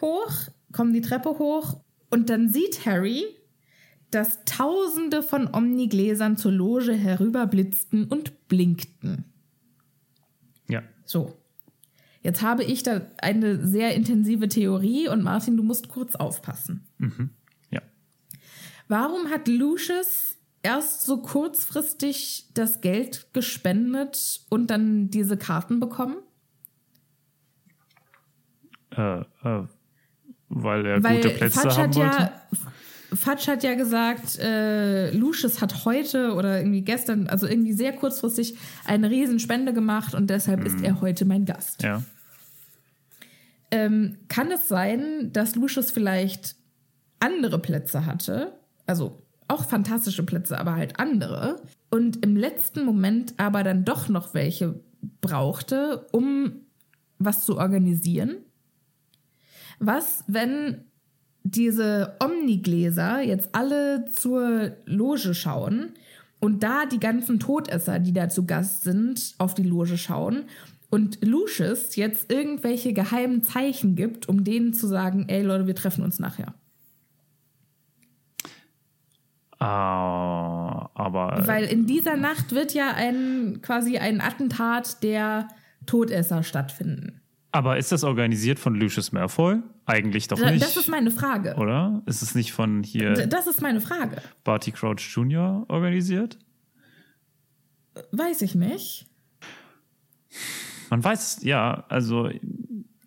hoch, 0.00 0.32
kommen 0.72 0.94
die 0.94 1.02
Treppe 1.02 1.38
hoch 1.38 1.80
und 2.10 2.30
dann 2.30 2.48
sieht 2.48 2.86
Harry, 2.86 3.24
dass 4.10 4.44
Tausende 4.44 5.22
von 5.22 5.52
Omnigläsern 5.52 6.36
zur 6.36 6.52
Loge 6.52 6.92
herüberblitzten 6.92 8.04
und 8.04 8.48
blinkten. 8.48 9.24
Ja. 10.68 10.82
So. 11.04 11.34
Jetzt 12.22 12.42
habe 12.42 12.64
ich 12.64 12.82
da 12.82 13.02
eine 13.18 13.66
sehr 13.66 13.94
intensive 13.94 14.48
Theorie 14.48 15.08
und 15.08 15.22
Martin, 15.22 15.56
du 15.56 15.62
musst 15.62 15.88
kurz 15.88 16.16
aufpassen. 16.16 16.86
Mhm. 16.98 17.30
Ja. 17.70 17.80
Warum 18.88 19.30
hat 19.30 19.46
Lucius 19.46 20.36
erst 20.62 21.02
so 21.02 21.22
kurzfristig 21.22 22.50
das 22.54 22.80
Geld 22.80 23.32
gespendet 23.32 24.40
und 24.48 24.68
dann 24.68 25.10
diese 25.10 25.36
Karten 25.36 25.80
bekommen? 25.80 26.16
Äh, 28.90 29.20
äh, 29.20 29.66
weil 30.48 30.86
er 30.86 31.02
Weil 31.02 31.16
gute 31.16 31.30
Plätze 31.30 31.60
Fatsch 31.60 31.76
haben 31.76 31.88
hat 31.88 31.96
wollte. 31.96 32.18
ja, 32.18 32.32
Fatsch 33.14 33.48
hat 33.48 33.62
ja 33.62 33.74
gesagt, 33.74 34.38
äh, 34.38 35.10
Lucius 35.12 35.60
hat 35.62 35.84
heute 35.84 36.34
oder 36.34 36.58
irgendwie 36.58 36.82
gestern, 36.82 37.26
also 37.26 37.46
irgendwie 37.46 37.72
sehr 37.72 37.94
kurzfristig, 37.94 38.56
eine 38.84 39.08
Riesenspende 39.08 39.72
gemacht 39.72 40.14
und 40.14 40.28
deshalb 40.28 40.64
ist 40.64 40.82
er 40.82 41.00
heute 41.00 41.24
mein 41.24 41.46
Gast. 41.46 41.82
Ja. 41.82 42.02
Ähm, 43.70 44.18
kann 44.28 44.50
es 44.50 44.68
sein, 44.68 45.30
dass 45.32 45.54
Lucius 45.54 45.90
vielleicht 45.90 46.56
andere 47.20 47.58
Plätze 47.58 48.06
hatte? 48.06 48.52
Also 48.86 49.22
auch 49.48 49.64
fantastische 49.66 50.22
Plätze, 50.22 50.58
aber 50.58 50.74
halt 50.74 50.98
andere. 50.98 51.62
Und 51.90 52.24
im 52.24 52.36
letzten 52.36 52.84
Moment 52.84 53.34
aber 53.38 53.62
dann 53.62 53.84
doch 53.84 54.08
noch 54.08 54.34
welche 54.34 54.80
brauchte, 55.20 56.06
um 56.12 56.52
was 57.18 57.44
zu 57.44 57.58
organisieren? 57.58 58.36
Was, 59.78 60.24
wenn 60.26 60.84
diese 61.44 62.16
Omnigläser 62.22 63.20
jetzt 63.20 63.50
alle 63.52 64.06
zur 64.10 64.76
Loge 64.84 65.34
schauen 65.34 65.92
und 66.40 66.62
da 66.62 66.86
die 66.86 67.00
ganzen 67.00 67.40
Todesser, 67.40 67.98
die 67.98 68.12
da 68.12 68.28
zu 68.28 68.46
Gast 68.46 68.82
sind, 68.82 69.34
auf 69.38 69.54
die 69.54 69.62
Loge 69.62 69.96
schauen 69.96 70.44
und 70.90 71.24
Lucius 71.24 71.96
jetzt 71.96 72.30
irgendwelche 72.32 72.92
geheimen 72.92 73.42
Zeichen 73.42 73.96
gibt, 73.96 74.28
um 74.28 74.44
denen 74.44 74.72
zu 74.72 74.86
sagen, 74.86 75.26
ey 75.28 75.42
Leute, 75.42 75.66
wir 75.66 75.74
treffen 75.74 76.04
uns 76.04 76.18
nachher. 76.18 76.54
Ah, 79.60 80.88
aber 80.94 81.42
Weil 81.46 81.64
in 81.64 81.86
dieser 81.86 82.16
Nacht 82.16 82.52
wird 82.52 82.74
ja 82.74 82.92
ein 82.94 83.58
quasi 83.60 83.98
ein 83.98 84.20
Attentat 84.20 85.02
der 85.02 85.48
Todesser 85.84 86.44
stattfinden. 86.44 87.20
Aber 87.50 87.78
ist 87.78 87.92
das 87.92 88.04
organisiert 88.04 88.58
von 88.58 88.74
Lucius 88.74 89.12
Malfoy? 89.12 89.58
Eigentlich 89.86 90.28
doch 90.28 90.38
nicht. 90.38 90.62
Das 90.62 90.76
ist 90.76 90.88
meine 90.88 91.10
Frage. 91.10 91.54
oder? 91.56 92.02
Ist 92.06 92.22
es 92.22 92.34
nicht 92.34 92.52
von 92.52 92.82
hier 92.82 93.26
Das 93.26 93.46
ist 93.46 93.62
meine 93.62 93.80
Frage. 93.80 94.20
Barty 94.44 94.70
Crouch 94.72 95.00
Jr. 95.14 95.64
organisiert? 95.68 96.38
Weiß 98.12 98.42
ich 98.42 98.54
nicht. 98.54 99.06
Man 100.90 101.02
weiß, 101.02 101.42
ja, 101.42 101.84
also 101.88 102.30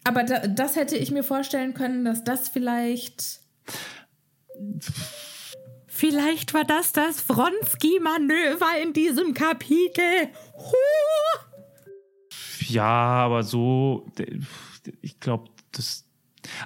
Aber 0.03 0.23
da, 0.23 0.47
das 0.47 0.75
hätte 0.75 0.97
ich 0.97 1.11
mir 1.11 1.23
vorstellen 1.23 1.73
können, 1.73 2.03
dass 2.05 2.23
das 2.23 2.49
vielleicht. 2.49 3.39
Vielleicht 5.87 6.53
war 6.53 6.63
das 6.63 6.93
das 6.93 7.27
Wronski-Manöver 7.29 8.81
in 8.83 8.93
diesem 8.93 9.33
Kapitel. 9.33 10.29
Huh! 10.55 11.51
Ja, 12.72 12.86
aber 12.86 13.43
so, 13.43 14.07
ich 15.01 15.19
glaube, 15.19 15.49
das. 15.72 16.07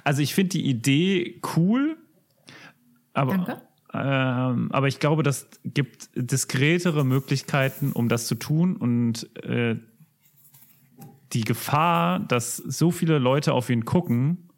Also 0.04 0.22
ich 0.22 0.34
finde 0.34 0.50
die 0.50 0.66
Idee 0.66 1.40
cool, 1.56 1.98
aber, 3.12 3.36
Danke. 3.36 3.62
ähm, 3.92 4.72
aber 4.72 4.88
ich 4.88 5.00
glaube, 5.00 5.22
das 5.22 5.48
gibt 5.64 6.08
diskretere 6.14 7.04
Möglichkeiten, 7.04 7.92
um 7.92 8.08
das 8.08 8.26
zu 8.26 8.36
tun 8.36 8.76
und 8.76 9.34
äh, 9.44 9.76
die 11.32 11.42
Gefahr, 11.42 12.20
dass 12.20 12.56
so 12.56 12.90
viele 12.90 13.18
Leute 13.18 13.52
auf 13.52 13.68
ihn 13.68 13.84
gucken 13.84 14.48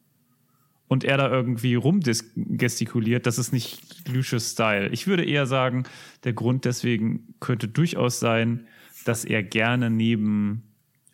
und 0.89 1.05
er 1.05 1.19
da 1.19 1.31
irgendwie 1.31 1.75
rumgestikuliert, 1.75 3.27
das 3.27 3.39
ist 3.39 3.53
nicht 3.53 4.09
Lucius 4.09 4.53
Style. 4.53 4.89
Ich 4.89 5.07
würde 5.07 5.25
eher 5.25 5.47
sagen, 5.47 5.85
der 6.25 6.33
Grund 6.33 6.65
deswegen 6.65 7.35
könnte 7.41 7.69
durchaus 7.69 8.21
sein, 8.21 8.67
dass 9.05 9.25
er 9.25 9.43
gerne 9.43 9.91
neben, 9.91 10.63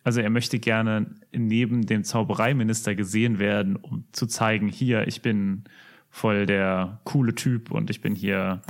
also 0.05 0.21
er 0.21 0.29
möchte 0.29 0.59
gerne 0.59 1.07
neben 1.33 1.85
dem 1.85 2.05
Zaubereiminister 2.05 2.95
gesehen 2.95 3.39
werden, 3.39 3.75
um 3.75 4.05
zu 4.13 4.27
zeigen, 4.27 4.69
hier, 4.69 5.07
ich 5.07 5.21
bin 5.21 5.65
voll 6.09 6.45
der 6.45 7.01
coole 7.03 7.35
Typ 7.35 7.71
und 7.71 7.89
ich 7.89 7.99
bin 7.99 8.15
hier 8.15 8.61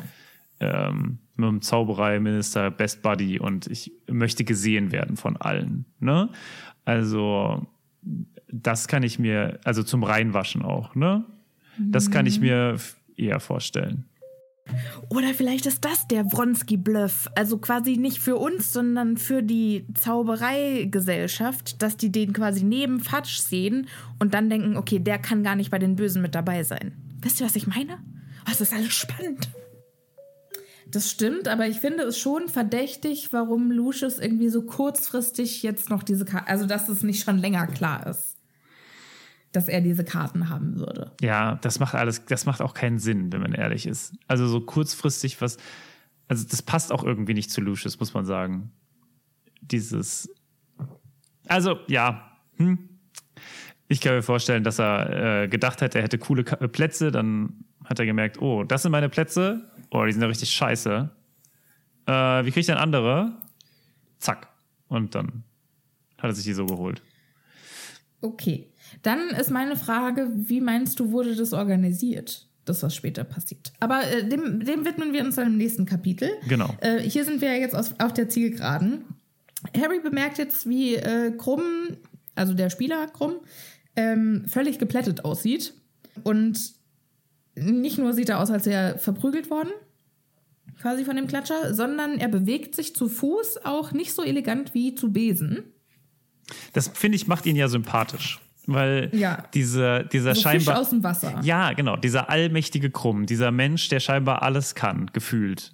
ähm, 0.59 1.19
mit 1.35 1.47
dem 1.49 1.61
Zaubereiminister 1.61 2.71
Best 2.71 3.01
Buddy 3.03 3.39
und 3.39 3.67
ich 3.67 3.91
möchte 4.09 4.43
gesehen 4.45 4.91
werden 4.91 5.17
von 5.17 5.37
allen. 5.37 5.85
Ne? 5.99 6.29
Also 6.85 7.67
das 8.47 8.87
kann 8.87 9.03
ich 9.03 9.19
mir, 9.19 9.59
also 9.65 9.83
zum 9.83 10.03
Reinwaschen 10.03 10.61
auch, 10.61 10.95
ne? 10.95 11.25
Das 11.77 12.09
kann 12.09 12.25
ich 12.25 12.39
mir 12.39 12.75
f- 12.75 12.95
eher 13.17 13.41
vorstellen. 13.41 14.05
Oder 15.09 15.33
vielleicht 15.33 15.65
ist 15.65 15.85
das 15.85 16.07
der 16.07 16.31
Wronski-Bluff. 16.31 17.29
Also 17.35 17.57
quasi 17.57 17.97
nicht 17.97 18.19
für 18.19 18.37
uns, 18.37 18.73
sondern 18.73 19.17
für 19.17 19.43
die 19.43 19.85
Zaubereigesellschaft, 19.93 21.81
dass 21.81 21.97
die 21.97 22.11
den 22.11 22.33
quasi 22.33 22.63
neben 22.63 22.99
Fatsch 22.99 23.37
sehen 23.37 23.87
und 24.19 24.33
dann 24.33 24.49
denken, 24.49 24.77
okay, 24.77 24.99
der 24.99 25.19
kann 25.19 25.43
gar 25.43 25.55
nicht 25.55 25.71
bei 25.71 25.79
den 25.79 25.95
Bösen 25.95 26.21
mit 26.21 26.35
dabei 26.35 26.63
sein. 26.63 26.93
Wisst 27.21 27.39
ihr, 27.39 27.45
was 27.45 27.55
ich 27.55 27.67
meine? 27.67 27.97
Oh, 28.41 28.49
das 28.49 28.61
ist 28.61 28.73
alles 28.73 28.93
spannend. 28.93 29.49
Das 30.87 31.09
stimmt, 31.09 31.47
aber 31.47 31.67
ich 31.67 31.79
finde 31.79 32.03
es 32.03 32.17
schon 32.19 32.47
verdächtig, 32.47 33.33
warum 33.33 33.71
Lucius 33.71 34.19
irgendwie 34.19 34.49
so 34.49 34.61
kurzfristig 34.61 35.63
jetzt 35.63 35.89
noch 35.89 36.03
diese 36.03 36.25
Karte, 36.25 36.47
also 36.47 36.65
dass 36.65 36.89
es 36.89 37.03
nicht 37.03 37.23
schon 37.23 37.39
länger 37.39 37.67
klar 37.67 38.05
ist, 38.07 38.34
dass 39.55 39.67
er 39.67 39.81
diese 39.81 40.03
Karten 40.03 40.49
haben 40.49 40.77
würde. 40.79 41.11
Ja, 41.21 41.55
das 41.55 41.79
macht 41.79 41.95
alles, 41.95 42.25
das 42.25 42.45
macht 42.45 42.61
auch 42.61 42.73
keinen 42.73 42.99
Sinn, 42.99 43.31
wenn 43.31 43.41
man 43.41 43.53
ehrlich 43.53 43.85
ist. 43.85 44.13
Also 44.27 44.47
so 44.47 44.61
kurzfristig 44.61 45.41
was, 45.41 45.57
also 46.27 46.45
das 46.47 46.61
passt 46.61 46.91
auch 46.91 47.03
irgendwie 47.03 47.33
nicht 47.33 47.51
zu 47.51 47.61
Lucius, 47.61 47.99
muss 47.99 48.13
man 48.13 48.25
sagen. 48.25 48.71
Dieses, 49.61 50.29
also 51.47 51.79
ja, 51.87 52.37
hm. 52.57 52.89
ich 53.87 54.01
kann 54.01 54.13
mir 54.15 54.23
vorstellen, 54.23 54.63
dass 54.63 54.79
er 54.79 55.43
äh, 55.43 55.47
gedacht 55.47 55.81
hat, 55.81 55.95
er 55.95 56.03
hätte 56.03 56.17
coole 56.17 56.43
Ka 56.43 56.57
äh, 56.57 56.67
Plätze, 56.67 57.11
dann 57.11 57.65
hat 57.83 57.99
er 57.99 58.05
gemerkt, 58.05 58.41
oh, 58.41 58.63
das 58.63 58.81
sind 58.81 58.91
meine 58.91 59.09
Plätze, 59.09 59.71
oh, 59.91 60.05
die 60.05 60.11
sind 60.11 60.21
ja 60.21 60.27
richtig 60.27 60.49
scheiße. 60.51 61.09
Äh, 62.07 62.11
wie 62.11 62.49
kriege 62.49 62.59
ich 62.59 62.65
denn 62.65 62.77
andere? 62.77 63.33
Zack. 64.19 64.49
Und 64.87 65.15
dann 65.15 65.43
hat 66.17 66.31
er 66.31 66.33
sich 66.33 66.45
die 66.45 66.53
so 66.53 66.65
geholt. 66.65 67.01
Okay. 68.21 68.71
Dann 69.01 69.29
ist 69.29 69.51
meine 69.51 69.75
Frage, 69.75 70.31
wie 70.33 70.61
meinst 70.61 70.99
du, 70.99 71.11
wurde 71.11 71.35
das 71.35 71.53
organisiert? 71.53 72.47
Das, 72.65 72.81
was 72.81 72.95
später 72.95 73.23
passiert. 73.23 73.73
Aber 73.79 74.01
äh, 74.03 74.27
dem, 74.27 74.65
dem 74.65 74.85
widmen 74.85 75.13
wir 75.13 75.23
uns 75.23 75.35
dann 75.35 75.47
im 75.47 75.57
nächsten 75.57 75.85
Kapitel. 75.85 76.29
Genau. 76.47 76.75
Äh, 76.81 76.99
hier 76.99 77.23
sind 77.23 77.41
wir 77.41 77.53
ja 77.53 77.59
jetzt 77.59 77.75
auf, 77.75 77.93
auf 77.99 78.13
der 78.13 78.27
Zielgeraden. 78.27 79.05
Harry 79.79 79.99
bemerkt 79.99 80.39
jetzt, 80.39 80.67
wie 80.67 80.95
äh, 80.95 81.31
Krumm, 81.37 81.61
also 82.33 82.53
der 82.53 82.71
Spieler 82.71 83.05
Krumm, 83.07 83.35
ähm, 83.95 84.45
völlig 84.47 84.79
geplättet 84.79 85.25
aussieht. 85.25 85.73
Und 86.23 86.73
nicht 87.55 87.97
nur 87.97 88.13
sieht 88.13 88.29
er 88.29 88.39
aus, 88.39 88.49
als 88.49 88.65
wäre 88.65 88.93
er 88.93 88.97
verprügelt 88.99 89.49
worden, 89.49 89.69
quasi 90.81 91.05
von 91.05 91.15
dem 91.15 91.27
Klatscher, 91.27 91.73
sondern 91.73 92.17
er 92.17 92.27
bewegt 92.27 92.75
sich 92.75 92.95
zu 92.95 93.07
Fuß 93.07 93.65
auch 93.65 93.91
nicht 93.91 94.13
so 94.13 94.23
elegant 94.23 94.73
wie 94.73 94.95
zu 94.95 95.11
Besen. 95.11 95.63
Das 96.73 96.89
finde 96.89 97.15
ich 97.15 97.27
macht 97.27 97.45
ihn 97.45 97.55
ja 97.55 97.67
sympathisch. 97.67 98.39
Weil 98.67 99.09
Ja. 99.13 99.43
dieser, 99.53 100.03
dieser 100.03 100.33
So 100.35 100.41
Fisch 100.49 100.63
scheinbar. 100.63 100.79
aus 100.81 100.89
dem 100.89 101.03
Wasser. 101.03 101.39
Ja, 101.43 101.73
genau. 101.73 101.97
Dieser 101.97 102.29
allmächtige 102.29 102.89
Krumm, 102.89 103.25
dieser 103.25 103.51
Mensch, 103.51 103.89
der 103.89 103.99
scheinbar 103.99 104.41
alles 104.41 104.73
kann, 104.75 105.09
gefühlt. 105.13 105.73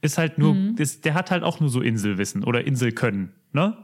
Ist 0.00 0.18
halt 0.18 0.38
nur, 0.38 0.54
Mhm. 0.54 0.76
ist, 0.78 1.04
der 1.04 1.14
hat 1.14 1.30
halt 1.30 1.42
auch 1.42 1.58
nur 1.60 1.70
so 1.70 1.80
Inselwissen 1.80 2.44
oder 2.44 2.64
Inselkönnen, 2.66 3.32
ne? 3.52 3.76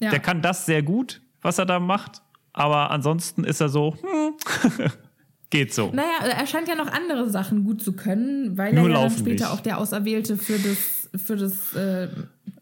Ja. 0.00 0.10
Der 0.10 0.18
kann 0.18 0.42
das 0.42 0.66
sehr 0.66 0.82
gut, 0.82 1.22
was 1.40 1.58
er 1.58 1.66
da 1.66 1.78
macht, 1.80 2.20
aber 2.52 2.90
ansonsten 2.90 3.44
ist 3.44 3.60
er 3.60 3.68
so, 3.68 3.94
hm, 4.00 4.34
geht 5.50 5.72
so. 5.72 5.90
Naja, 5.92 6.08
er 6.36 6.46
scheint 6.46 6.68
ja 6.68 6.74
noch 6.74 6.90
andere 6.92 7.30
Sachen 7.30 7.64
gut 7.64 7.80
zu 7.82 7.92
können, 7.94 8.58
weil 8.58 8.72
Nur 8.74 8.88
er 8.88 8.94
ja 8.96 9.00
dann 9.02 9.10
später 9.10 9.44
nicht. 9.44 9.46
auch 9.46 9.60
der 9.60 9.78
Auserwählte 9.78 10.36
für 10.36 10.58
das, 10.58 11.03
für 11.16 11.36
das 11.36 11.74
äh, 11.74 12.08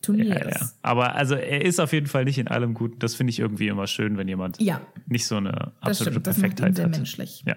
Turnier 0.01 0.27
Ja, 0.27 0.35
ja. 0.39 0.49
ist. 0.49 0.77
Aber 0.83 1.15
also 1.15 1.35
er 1.35 1.65
ist 1.65 1.81
auf 1.81 1.93
jeden 1.93 2.07
Fall 2.07 2.25
nicht 2.25 2.39
in 2.39 2.49
allem 2.49 2.75
gut. 2.75 3.03
Das 3.03 3.15
finde 3.15 3.31
ich 3.31 3.39
irgendwie 3.39 3.69
immer 3.69 3.87
schön, 3.87 4.17
wenn 4.19 4.29
jemand 4.29 4.61
Ja, 4.61 4.81
nicht 5.07 5.27
so 5.27 5.37
eine 5.37 5.51
das 5.53 6.01
absolute 6.01 6.11
stimmt. 6.13 6.27
Das 6.27 6.37
ihn 6.37 6.41
Perfektheit 6.43 6.77
sehr 6.77 6.85
hat. 6.87 6.93
menschlich. 6.93 7.45
Ja. 7.47 7.57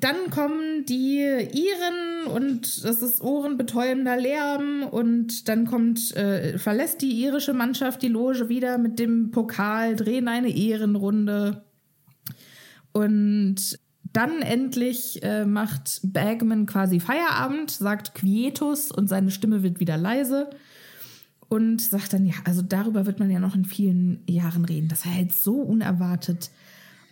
Dann 0.00 0.30
kommen 0.30 0.84
die 0.84 1.20
Iren 1.20 2.26
und 2.34 2.84
das 2.84 3.02
ist 3.02 3.20
ohrenbetäubender 3.20 4.16
Lärm 4.16 4.82
und 4.82 5.48
dann 5.48 5.64
kommt, 5.64 6.12
äh, 6.16 6.58
verlässt 6.58 7.02
die 7.02 7.12
irische 7.22 7.54
Mannschaft 7.54 8.02
die 8.02 8.08
Loge 8.08 8.48
wieder 8.48 8.78
mit 8.78 8.98
dem 8.98 9.30
Pokal, 9.30 9.94
drehen 9.94 10.26
eine 10.26 10.48
Ehrenrunde 10.50 11.62
und 12.92 13.78
dann 14.12 14.42
endlich 14.42 15.22
äh, 15.22 15.44
macht 15.44 16.00
Bagman 16.02 16.66
quasi 16.66 17.00
Feierabend, 17.00 17.70
sagt 17.70 18.14
Quietus 18.14 18.90
und 18.90 19.08
seine 19.08 19.30
Stimme 19.30 19.62
wird 19.62 19.80
wieder 19.80 19.96
leise 19.96 20.50
und 21.48 21.80
sagt 21.80 22.12
dann, 22.12 22.26
ja, 22.26 22.34
also 22.44 22.62
darüber 22.62 23.06
wird 23.06 23.18
man 23.18 23.30
ja 23.30 23.38
noch 23.38 23.54
in 23.54 23.64
vielen 23.64 24.22
Jahren 24.28 24.64
reden. 24.64 24.88
Das 24.88 25.04
war 25.04 25.14
halt 25.14 25.34
so 25.34 25.54
unerwartet. 25.54 26.50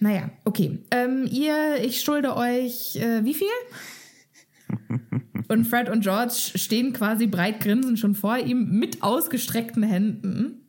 Naja, 0.01 0.31
okay. 0.45 0.79
Ähm, 0.91 1.29
ihr, 1.31 1.83
ich 1.83 2.01
schulde 2.01 2.37
euch 2.37 2.97
äh, 2.97 3.25
wie 3.25 3.35
viel? 3.35 3.49
Und 5.49 5.65
Fred 5.65 5.89
und 5.89 6.03
George 6.03 6.53
stehen 6.57 6.93
quasi 6.93 7.27
breit 7.27 7.61
grinsend 7.61 7.99
schon 7.99 8.15
vor 8.15 8.37
ihm 8.37 8.79
mit 8.79 9.03
ausgestreckten 9.03 9.83
Händen. 9.83 10.67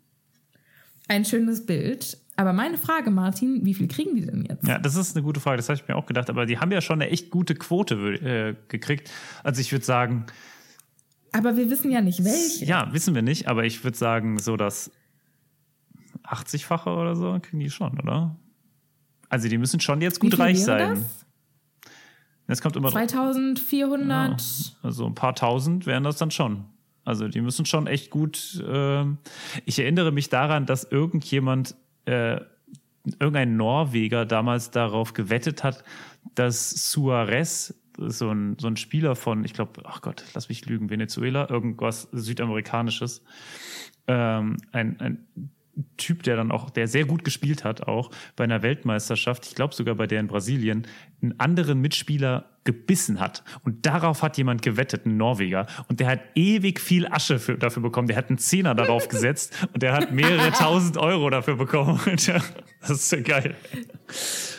Ein 1.09 1.25
schönes 1.25 1.65
Bild. 1.65 2.17
Aber 2.39 2.53
meine 2.53 2.77
Frage, 2.77 3.11
Martin, 3.11 3.65
wie 3.65 3.73
viel 3.73 3.89
kriegen 3.89 4.15
die 4.15 4.25
denn 4.25 4.45
jetzt? 4.45 4.65
Ja, 4.65 4.77
das 4.79 4.95
ist 4.95 5.13
eine 5.15 5.23
gute 5.23 5.41
Frage. 5.41 5.57
Das 5.57 5.67
habe 5.67 5.77
ich 5.77 5.85
mir 5.89 5.95
auch 5.97 6.05
gedacht. 6.05 6.29
Aber 6.29 6.45
die 6.45 6.57
haben 6.57 6.71
ja 6.71 6.79
schon 6.79 7.01
eine 7.01 7.11
echt 7.11 7.31
gute 7.31 7.53
Quote 7.53 7.95
äh, 7.95 8.55
gekriegt. 8.69 9.11
Also 9.43 9.59
ich 9.59 9.73
würde 9.73 9.83
sagen, 9.83 10.25
Aber 11.33 11.57
wir 11.57 11.69
wissen 11.69 11.91
ja 11.91 11.99
nicht 11.99 12.23
welche. 12.23 12.63
ja, 12.63 12.93
wissen 12.93 13.13
wir 13.13 13.23
nicht. 13.23 13.49
Aber 13.49 13.65
ich 13.65 13.83
würde 13.83 13.97
sagen, 13.97 14.39
so 14.39 14.55
das 14.55 14.89
80-fache 16.25 16.89
oder 16.89 17.15
so 17.17 17.37
kriegen 17.41 17.59
die 17.59 17.69
schon, 17.69 17.99
oder? 17.99 18.37
Also 19.27 19.49
die 19.49 19.57
müssen 19.57 19.81
schon 19.81 19.99
jetzt 20.01 20.21
gut 20.21 20.39
reich 20.39 20.63
sein. 20.63 21.05
Das 22.47 22.61
kommt 22.61 22.77
immer 22.77 22.89
2400. 22.89 24.77
Also 24.81 25.05
ein 25.05 25.13
paar 25.13 25.35
tausend 25.35 25.85
wären 25.85 26.05
das 26.05 26.15
dann 26.15 26.31
schon. 26.31 26.63
Also 27.03 27.27
die 27.27 27.41
müssen 27.41 27.65
schon 27.65 27.85
echt 27.85 28.11
gut. 28.11 28.63
ähm, 28.65 29.17
ich 29.65 29.77
erinnere 29.79 30.11
mich 30.11 30.29
daran, 30.29 30.65
dass 30.65 30.83
irgendjemand, 30.85 31.75
äh, 32.06 32.39
irgendein 33.20 33.56
Norweger 33.56 34.26
damals 34.26 34.72
darauf 34.72 35.14
gewettet 35.14 35.64
hat, 35.64 35.84
dass 36.36 36.91
Suarez, 36.91 37.74
so 37.97 38.30
ein, 38.32 38.58
so 38.60 38.68
ein 38.68 38.78
Spieler 38.78 39.16
von, 39.16 39.43
ich 39.43 39.54
glaube, 39.54 39.82
ach 39.86 40.02
Gott, 40.02 40.24
lass 40.34 40.50
mich 40.50 40.66
lügen, 40.66 40.89
Venezuela, 40.89 41.50
irgendwas 41.50 42.08
Südamerikanisches, 42.12 43.24
ähm, 44.08 44.58
ein, 44.72 45.00
ein 45.00 45.28
Typ, 45.97 46.23
der 46.23 46.36
dann 46.36 46.51
auch, 46.51 46.69
der 46.69 46.88
sehr 46.88 47.05
gut 47.05 47.23
gespielt 47.23 47.63
hat, 47.63 47.88
auch 47.88 48.11
bei 48.36 48.43
einer 48.43 48.61
Weltmeisterschaft, 48.61 49.47
ich 49.47 49.55
glaube 49.55 49.73
sogar 49.73 49.95
bei 49.95 50.07
der 50.07 50.19
in 50.19 50.27
Brasilien, 50.27 50.88
einen 51.21 51.39
anderen 51.39 51.82
Mitspieler 51.82 52.45
gebissen 52.63 53.19
hat. 53.19 53.43
Und 53.63 53.86
darauf 53.86 54.21
hat 54.21 54.38
jemand 54.38 54.61
gewettet, 54.61 55.05
ein 55.05 55.17
Norweger. 55.17 55.65
Und 55.88 55.99
der 55.99 56.07
hat 56.07 56.19
ewig 56.36 56.80
viel 56.80 57.07
Asche 57.07 57.39
für, 57.39 57.57
dafür 57.57 57.82
bekommen. 57.82 58.07
Der 58.07 58.17
hat 58.17 58.30
einen 58.30 58.38
Zehner 58.38 58.75
darauf 58.75 59.07
gesetzt 59.09 59.55
und 59.73 59.82
der 59.82 59.93
hat 59.93 60.11
mehrere 60.11 60.51
tausend 60.51 60.97
Euro 60.97 61.30
dafür 61.30 61.55
bekommen. 61.55 61.99
Das 62.82 62.91
ist 62.91 63.11
ja 63.11 63.19
geil. 63.19 63.55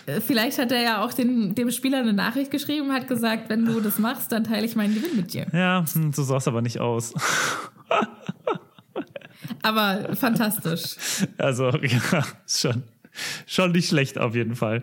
Äh, 0.05 0.21
Vielleicht 0.21 0.59
hat 0.59 0.71
er 0.73 0.83
ja 0.83 1.05
auch 1.05 1.15
den, 1.15 1.55
dem 1.55 1.71
Spieler 1.71 2.01
eine 2.01 2.13
Nachricht 2.13 2.51
geschrieben, 2.51 2.93
hat 2.93 3.09
gesagt, 3.09 3.49
wenn 3.49 3.65
du 3.65 3.81
das 3.81 3.99
machst, 3.99 4.31
dann 4.33 4.45
teile 4.45 4.67
ich 4.67 4.77
meinen 4.77 4.95
Gewinn 4.95 5.17
mit 5.17 5.33
dir. 5.33 5.47
Ja, 5.55 5.87
hm, 5.91 6.13
so 6.13 6.23
sah 6.23 6.37
es 6.37 6.47
aber 6.47 6.61
nicht 6.61 6.81
aus. 6.81 7.15
Aber 9.63 10.15
fantastisch. 10.17 10.97
Also, 11.39 11.69
ja, 11.83 12.25
schon, 12.47 12.83
schon 13.47 13.73
nicht 13.73 13.89
schlecht 13.89 14.19
auf 14.19 14.35
jeden 14.35 14.57
Fall. 14.57 14.83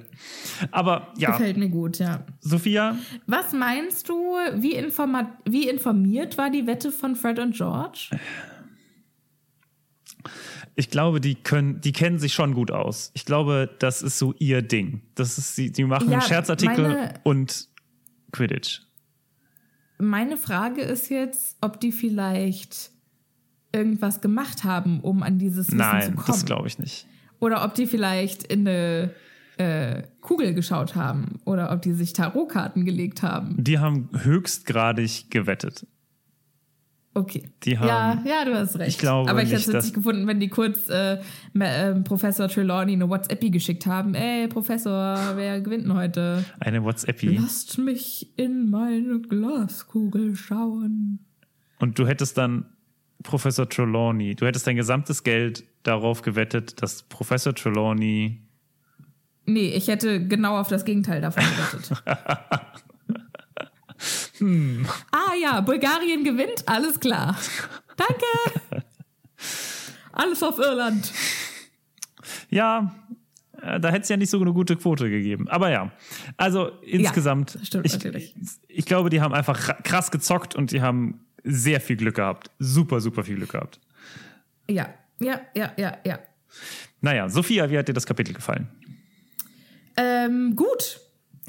Aber 0.71 1.13
ja, 1.17 1.31
Gefällt 1.31 1.57
mir 1.57 1.69
gut, 1.69 1.99
ja. 1.99 2.25
Sophia, 2.39 2.97
Was 3.25 3.53
meinst 3.53 4.09
du, 4.09 4.35
wie, 4.55 4.73
informa 4.73 5.37
wie 5.45 5.67
informiert 5.67 6.37
war 6.37 6.49
die 6.49 6.67
Wette 6.67 6.91
von 6.91 7.15
Fred 7.15 7.39
und 7.39 7.55
George? 7.55 8.09
ich 10.79 10.91
glaube, 10.91 11.19
die 11.19 11.33
können, 11.33 11.81
die 11.81 11.91
kennen 11.91 12.19
sich 12.19 12.33
schon 12.33 12.53
gut 12.53 12.69
aus. 12.69 13.09
Ich 13.15 13.25
glaube, 13.25 13.67
das 13.79 14.03
ist 14.03 14.19
so 14.19 14.35
ihr 14.37 14.61
Ding. 14.61 15.01
Das 15.15 15.39
ist, 15.39 15.57
die, 15.57 15.71
die 15.71 15.83
machen 15.83 16.11
Ja, 16.11 16.21
Scherzartikel 16.21 16.87
meine- 16.87 17.13
und 17.23 17.67
Quidditch. 18.31 18.81
Meine 19.97 20.37
Frage 20.37 20.81
ist 20.83 21.09
jetzt, 21.09 21.57
ob 21.61 21.79
die 21.79 21.91
vielleicht 21.91 22.91
irgendwas 23.71 24.21
gemacht 24.21 24.63
haben, 24.63 24.99
um 25.01 25.23
an 25.23 25.37
dieses 25.37 25.67
Wissen 25.67 25.71
zu 25.71 25.85
Nein, 25.85 26.15
kommen. 26.15 26.27
das 26.27 26.45
glaube 26.45 26.67
ich 26.67 26.79
nicht. 26.79 27.07
Oder 27.39 27.63
ob 27.63 27.75
die 27.75 27.85
vielleicht 27.85 28.43
in 28.43 28.67
eine 28.67 29.11
äh, 29.57 30.03
Kugel 30.21 30.53
geschaut 30.53 30.95
haben. 30.95 31.39
Oder 31.45 31.71
ob 31.71 31.81
die 31.81 31.93
sich 31.93 32.13
Tarotkarten 32.13 32.85
gelegt 32.85 33.23
haben. 33.23 33.55
Die 33.63 33.79
haben 33.79 34.09
höchstgradig 34.13 35.29
gewettet. 35.29 35.85
Okay. 37.13 37.49
Die 37.63 37.79
haben- 37.79 38.23
ja, 38.27 38.41
ja, 38.41 38.45
du 38.45 38.53
hast 38.55 38.77
recht. 38.77 38.89
Ich 38.89 38.97
glaube 38.99 39.29
Aber 39.29 39.41
ich 39.41 39.49
hätte 39.49 39.57
nicht, 39.57 39.67
es 39.69 39.73
witzig 39.73 39.93
gefunden, 39.95 40.27
wenn 40.27 40.39
die 40.39 40.49
kurz 40.49 40.87
äh, 40.89 41.17
ähm, 41.59 42.03
Professor 42.03 42.47
Trelawney 42.47 42.93
eine 42.93 43.09
WhatsApp 43.09 43.41
geschickt 43.51 43.87
haben. 43.87 44.13
Ey, 44.13 44.47
Professor, 44.47 45.17
wer 45.35 45.59
gewinnt 45.61 45.85
denn 45.85 45.95
heute? 45.95 46.45
Eine 46.59 46.83
WhatsApp. 46.83 47.23
Lasst 47.23 47.79
mich 47.79 48.37
in 48.37 48.69
meine 48.69 49.19
Glaskugel 49.21 50.35
schauen. 50.35 51.25
Und 51.79 51.97
du 51.97 52.05
hättest 52.05 52.37
dann 52.37 52.65
Professor 53.23 53.67
Trelawney, 53.67 54.35
du 54.35 54.45
hättest 54.45 54.67
dein 54.67 54.75
gesamtes 54.75 55.23
Geld 55.23 55.63
darauf 55.83 56.21
gewettet, 56.21 56.81
dass 56.81 57.03
Professor 57.03 57.53
Trelawney. 57.53 58.41
Nee, 59.45 59.69
ich 59.69 59.87
hätte 59.87 60.25
genau 60.27 60.57
auf 60.59 60.67
das 60.67 60.85
Gegenteil 60.85 61.21
davon 61.21 61.43
gewettet. 61.43 62.03
Hm. 64.37 64.85
Ah 65.11 65.33
ja, 65.41 65.59
Bulgarien 65.61 66.23
gewinnt, 66.23 66.67
alles 66.67 66.99
klar. 66.99 67.35
Danke. 67.95 68.83
Alles 70.11 70.43
auf 70.43 70.59
Irland. 70.59 71.11
Ja, 72.51 72.93
äh, 73.61 73.79
da 73.79 73.89
hätte 73.89 74.01
es 74.03 74.09
ja 74.09 74.17
nicht 74.17 74.29
so 74.29 74.39
eine 74.39 74.53
gute 74.53 74.75
Quote 74.75 75.09
gegeben. 75.09 75.47
Aber 75.47 75.71
ja, 75.71 75.91
also 76.37 76.67
insgesamt, 76.83 77.55
das 77.55 77.67
stimmt 77.67 77.85
ich, 77.87 77.93
natürlich. 77.93 78.35
ich 78.67 78.85
glaube, 78.85 79.09
die 79.09 79.21
haben 79.21 79.33
einfach 79.33 79.59
kra- 79.59 79.81
krass 79.81 80.11
gezockt 80.11 80.53
und 80.55 80.71
die 80.71 80.81
haben 80.81 81.25
sehr 81.47 81.81
viel 81.81 81.95
Glück 81.97 82.15
gehabt. 82.15 82.51
Super, 82.59 82.99
super 83.01 83.23
viel 83.23 83.35
Glück 83.35 83.51
gehabt. 83.51 83.79
Ja, 84.69 84.89
ja, 85.19 85.39
ja, 85.55 85.71
ja, 85.77 85.97
ja. 86.05 86.19
Naja, 87.01 87.29
Sophia, 87.29 87.69
wie 87.69 87.77
hat 87.77 87.87
dir 87.87 87.93
das 87.93 88.05
Kapitel 88.05 88.33
gefallen? 88.33 88.67
Ähm, 89.95 90.55
gut. 90.55 90.99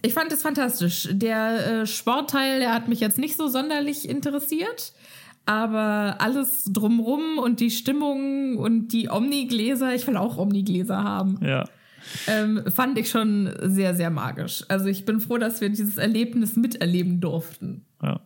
Ich 0.03 0.15
fand 0.15 0.31
es 0.33 0.43
fantastisch. 0.43 1.09
Der 1.11 1.81
äh, 1.83 1.87
Sportteil, 1.87 2.61
der 2.61 2.73
hat 2.73 2.89
mich 2.89 3.01
jetzt 3.01 3.19
nicht 3.19 3.37
so 3.37 3.49
sonderlich 3.49 4.09
interessiert. 4.09 4.93
Aber 5.45 6.17
alles 6.21 6.65
drumrum 6.73 7.39
und 7.39 7.61
die 7.61 7.71
Stimmung 7.71 8.59
und 8.59 8.89
die 8.89 9.09
Omnigläser, 9.09 9.95
ich 9.95 10.07
will 10.07 10.17
auch 10.19 10.37
Omnigläser 10.37 11.03
haben, 11.03 11.39
Ja. 11.43 11.65
ähm, 12.27 12.63
fand 12.69 12.99
ich 12.99 13.09
schon 13.11 13.51
sehr, 13.63 13.95
sehr 13.95 14.11
magisch. 14.11 14.63
Also 14.69 14.87
ich 14.87 15.07
bin 15.07 15.21
froh, 15.21 15.39
dass 15.39 15.63
wir 15.63 15.71
dieses 15.71 15.97
Erlebnis 15.97 16.57
miterleben 16.57 17.21
durften. 17.23 17.87
Ja. 18.03 18.21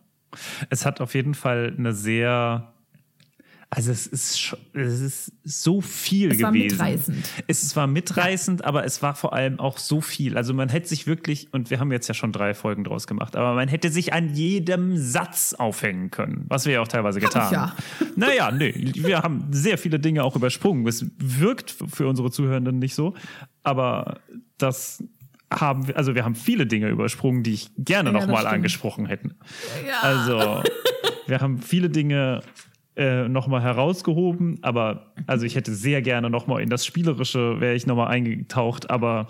Es 0.69 0.85
hat 0.85 1.01
auf 1.01 1.15
jeden 1.15 1.33
Fall 1.33 1.73
eine 1.77 1.93
sehr. 1.93 2.69
Also 3.69 3.91
es 3.91 4.05
ist, 4.05 4.55
es 4.73 4.99
ist 5.01 5.31
so 5.43 5.81
viel 5.81 6.31
Es 6.31 6.43
war 6.43 6.51
gewesen. 6.51 6.75
mitreißend. 6.75 7.29
Es 7.47 7.75
war 7.75 7.87
mitreißend, 7.87 8.63
aber 8.63 8.85
es 8.85 9.01
war 9.01 9.15
vor 9.15 9.33
allem 9.33 9.59
auch 9.59 9.79
so 9.79 9.99
viel. 9.99 10.37
Also 10.37 10.53
man 10.53 10.69
hätte 10.69 10.87
sich 10.89 11.07
wirklich, 11.07 11.51
und 11.53 11.71
wir 11.71 11.79
haben 11.79 11.91
jetzt 11.91 12.07
ja 12.07 12.13
schon 12.13 12.31
drei 12.31 12.53
Folgen 12.53 12.83
draus 12.83 13.07
gemacht, 13.07 13.35
aber 13.35 13.55
man 13.55 13.67
hätte 13.67 13.89
sich 13.89 14.13
an 14.13 14.35
jedem 14.35 14.95
Satz 14.97 15.55
aufhängen 15.55 16.11
können, 16.11 16.45
was 16.49 16.67
wir 16.67 16.73
ja 16.73 16.81
auch 16.81 16.87
teilweise 16.87 17.19
getan 17.19 17.47
ich 17.47 17.51
ja. 17.51 17.71
haben. 17.71 18.11
Naja, 18.15 18.51
nee, 18.51 18.91
wir 18.93 19.23
haben 19.23 19.47
sehr 19.49 19.79
viele 19.79 19.99
Dinge 19.99 20.23
auch 20.23 20.35
übersprungen. 20.35 20.85
Es 20.85 21.07
wirkt 21.17 21.71
für 21.71 22.07
unsere 22.07 22.29
Zuhörenden 22.29 22.77
nicht 22.77 22.93
so, 22.93 23.15
aber 23.63 24.19
das 24.59 25.03
haben 25.59 25.87
wir, 25.87 25.97
also 25.97 26.15
wir 26.15 26.25
haben 26.25 26.35
viele 26.35 26.65
Dinge 26.65 26.89
übersprungen, 26.89 27.43
die 27.43 27.53
ich 27.53 27.71
gerne 27.77 28.11
Ja, 28.11 28.19
nochmal 28.19 28.47
angesprochen 28.47 29.05
hätten. 29.05 29.35
Also, 30.01 30.63
wir 31.27 31.39
haben 31.39 31.59
viele 31.59 31.89
Dinge 31.89 32.41
äh, 32.95 33.27
nochmal 33.27 33.61
herausgehoben, 33.61 34.59
aber 34.61 35.13
also 35.25 35.45
ich 35.45 35.55
hätte 35.55 35.73
sehr 35.73 36.01
gerne 36.01 36.29
nochmal 36.29 36.61
in 36.61 36.69
das 36.69 36.85
Spielerische, 36.85 37.59
wäre 37.59 37.75
ich 37.75 37.87
nochmal 37.87 38.09
eingetaucht, 38.09 38.89
aber 38.89 39.27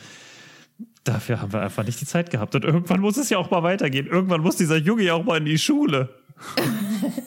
dafür 1.04 1.42
haben 1.42 1.54
wir 1.54 1.62
einfach 1.62 1.86
nicht 1.86 2.02
die 2.02 2.06
Zeit 2.06 2.30
gehabt. 2.30 2.56
Und 2.56 2.66
irgendwann 2.66 3.02
muss 3.02 3.18
es 3.18 3.30
ja 3.30 3.38
auch 3.38 3.52
mal 3.52 3.64
weitergehen. 3.64 4.08
Irgendwann 4.08 4.42
muss 4.42 4.58
dieser 4.58 4.78
Junge 4.78 5.04
ja 5.04 5.14
auch 5.14 5.24
mal 5.24 5.38
in 5.38 5.46
die 5.46 5.58
Schule. 5.58 6.10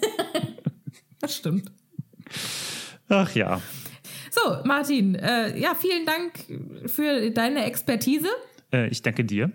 Das 1.19 1.35
stimmt. 1.35 1.73
Ach 3.09 3.35
ja. 3.35 3.61
So, 4.31 4.59
Martin, 4.65 5.15
äh, 5.15 5.59
ja, 5.59 5.75
vielen 5.75 6.05
Dank 6.05 6.33
für 6.89 7.31
deine 7.31 7.65
Expertise. 7.65 8.29
Äh, 8.77 8.89
ich 8.89 9.03
danke 9.03 9.25
dir. 9.25 9.53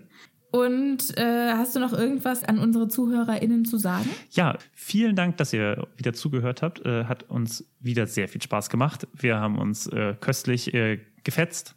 Und 0.50 1.16
äh, 1.16 1.52
hast 1.52 1.74
du 1.74 1.80
noch 1.80 1.94
irgendwas 1.94 2.44
an 2.44 2.58
unsere 2.58 2.86
ZuhörerInnen 2.86 3.64
zu 3.64 3.78
sagen? 3.78 4.08
Ja, 4.32 4.58
vielen 4.74 5.16
Dank, 5.16 5.38
dass 5.38 5.54
ihr 5.54 5.88
wieder 5.96 6.12
zugehört 6.12 6.60
habt. 6.60 6.84
Äh, 6.84 7.04
hat 7.04 7.22
uns 7.30 7.64
wieder 7.80 8.06
sehr 8.06 8.28
viel 8.28 8.42
Spaß 8.42 8.68
gemacht. 8.68 9.08
Wir 9.14 9.38
haben 9.38 9.58
uns 9.58 9.86
äh, 9.86 10.14
köstlich 10.20 10.74
äh, 10.74 11.00
gefetzt. 11.24 11.74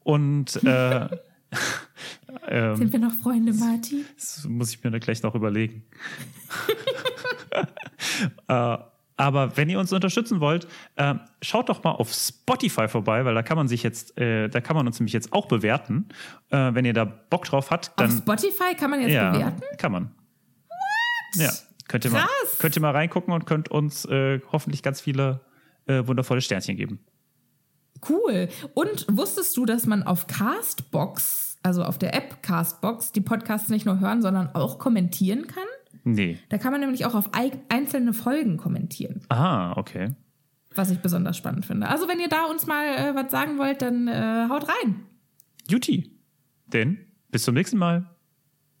Und 0.00 0.62
äh, 0.62 1.08
ähm, 2.48 2.76
Sind 2.76 2.92
wir 2.92 3.00
noch 3.00 3.14
Freunde, 3.14 3.54
Martin? 3.54 4.04
das 4.14 4.46
muss 4.46 4.74
ich 4.74 4.84
mir 4.84 4.90
gleich 5.00 5.22
noch 5.22 5.34
überlegen. 5.34 5.84
aber 9.18 9.56
wenn 9.56 9.68
ihr 9.68 9.80
uns 9.80 9.92
unterstützen 9.92 10.40
wollt, 10.40 10.68
äh, 10.94 11.16
schaut 11.42 11.68
doch 11.68 11.82
mal 11.82 11.90
auf 11.90 12.12
Spotify 12.12 12.86
vorbei, 12.86 13.24
weil 13.24 13.34
da 13.34 13.42
kann 13.42 13.56
man 13.56 13.66
sich 13.66 13.82
jetzt, 13.82 14.16
äh, 14.16 14.48
da 14.48 14.60
kann 14.60 14.76
man 14.76 14.86
uns 14.86 14.98
nämlich 15.00 15.12
jetzt 15.12 15.32
auch 15.32 15.46
bewerten. 15.46 16.08
Äh, 16.50 16.72
wenn 16.72 16.84
ihr 16.84 16.94
da 16.94 17.04
Bock 17.04 17.44
drauf 17.44 17.70
habt, 17.72 17.88
Auf 17.88 17.94
dann 17.96 18.10
Spotify 18.12 18.76
kann 18.78 18.90
man 18.90 19.02
jetzt 19.02 19.12
ja, 19.12 19.32
bewerten? 19.32 19.62
kann 19.76 19.92
man. 19.92 20.10
Ja, 21.34 21.50
könnt 21.88 22.04
ihr, 22.04 22.12
mal, 22.12 22.24
könnt 22.58 22.76
ihr 22.76 22.80
mal 22.80 22.92
reingucken 22.92 23.34
und 23.34 23.44
könnt 23.44 23.70
uns 23.70 24.04
äh, 24.04 24.40
hoffentlich 24.52 24.82
ganz 24.84 25.00
viele 25.00 25.40
äh, 25.86 26.06
wundervolle 26.06 26.40
Sternchen 26.40 26.76
geben. 26.76 27.00
Cool. 28.08 28.48
Und 28.74 29.04
wusstest 29.10 29.56
du, 29.56 29.66
dass 29.66 29.84
man 29.86 30.04
auf 30.04 30.28
Castbox, 30.28 31.58
also 31.64 31.82
auf 31.82 31.98
der 31.98 32.14
App 32.14 32.42
Castbox, 32.42 33.10
die 33.10 33.20
Podcasts 33.20 33.68
nicht 33.68 33.84
nur 33.84 33.98
hören, 33.98 34.22
sondern 34.22 34.54
auch 34.54 34.78
kommentieren 34.78 35.48
kann? 35.48 35.66
Nee. 36.04 36.38
Da 36.48 36.58
kann 36.58 36.72
man 36.72 36.80
nämlich 36.80 37.04
auch 37.06 37.14
auf 37.14 37.30
ei- 37.34 37.58
einzelne 37.68 38.12
Folgen 38.12 38.56
kommentieren, 38.56 39.20
Ah, 39.28 39.72
okay. 39.76 40.14
was 40.74 40.90
ich 40.90 40.98
besonders 41.00 41.36
spannend 41.36 41.66
finde. 41.66 41.88
Also 41.88 42.08
wenn 42.08 42.20
ihr 42.20 42.28
da 42.28 42.44
uns 42.46 42.66
mal 42.66 42.86
äh, 42.86 43.14
was 43.14 43.30
sagen 43.30 43.58
wollt, 43.58 43.82
dann 43.82 44.08
äh, 44.08 44.46
haut 44.48 44.66
rein. 44.68 45.02
Juti. 45.68 46.10
Denn 46.66 46.98
bis 47.30 47.42
zum 47.44 47.54
nächsten 47.54 47.78
Mal. 47.78 48.08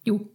Jo. 0.04 0.28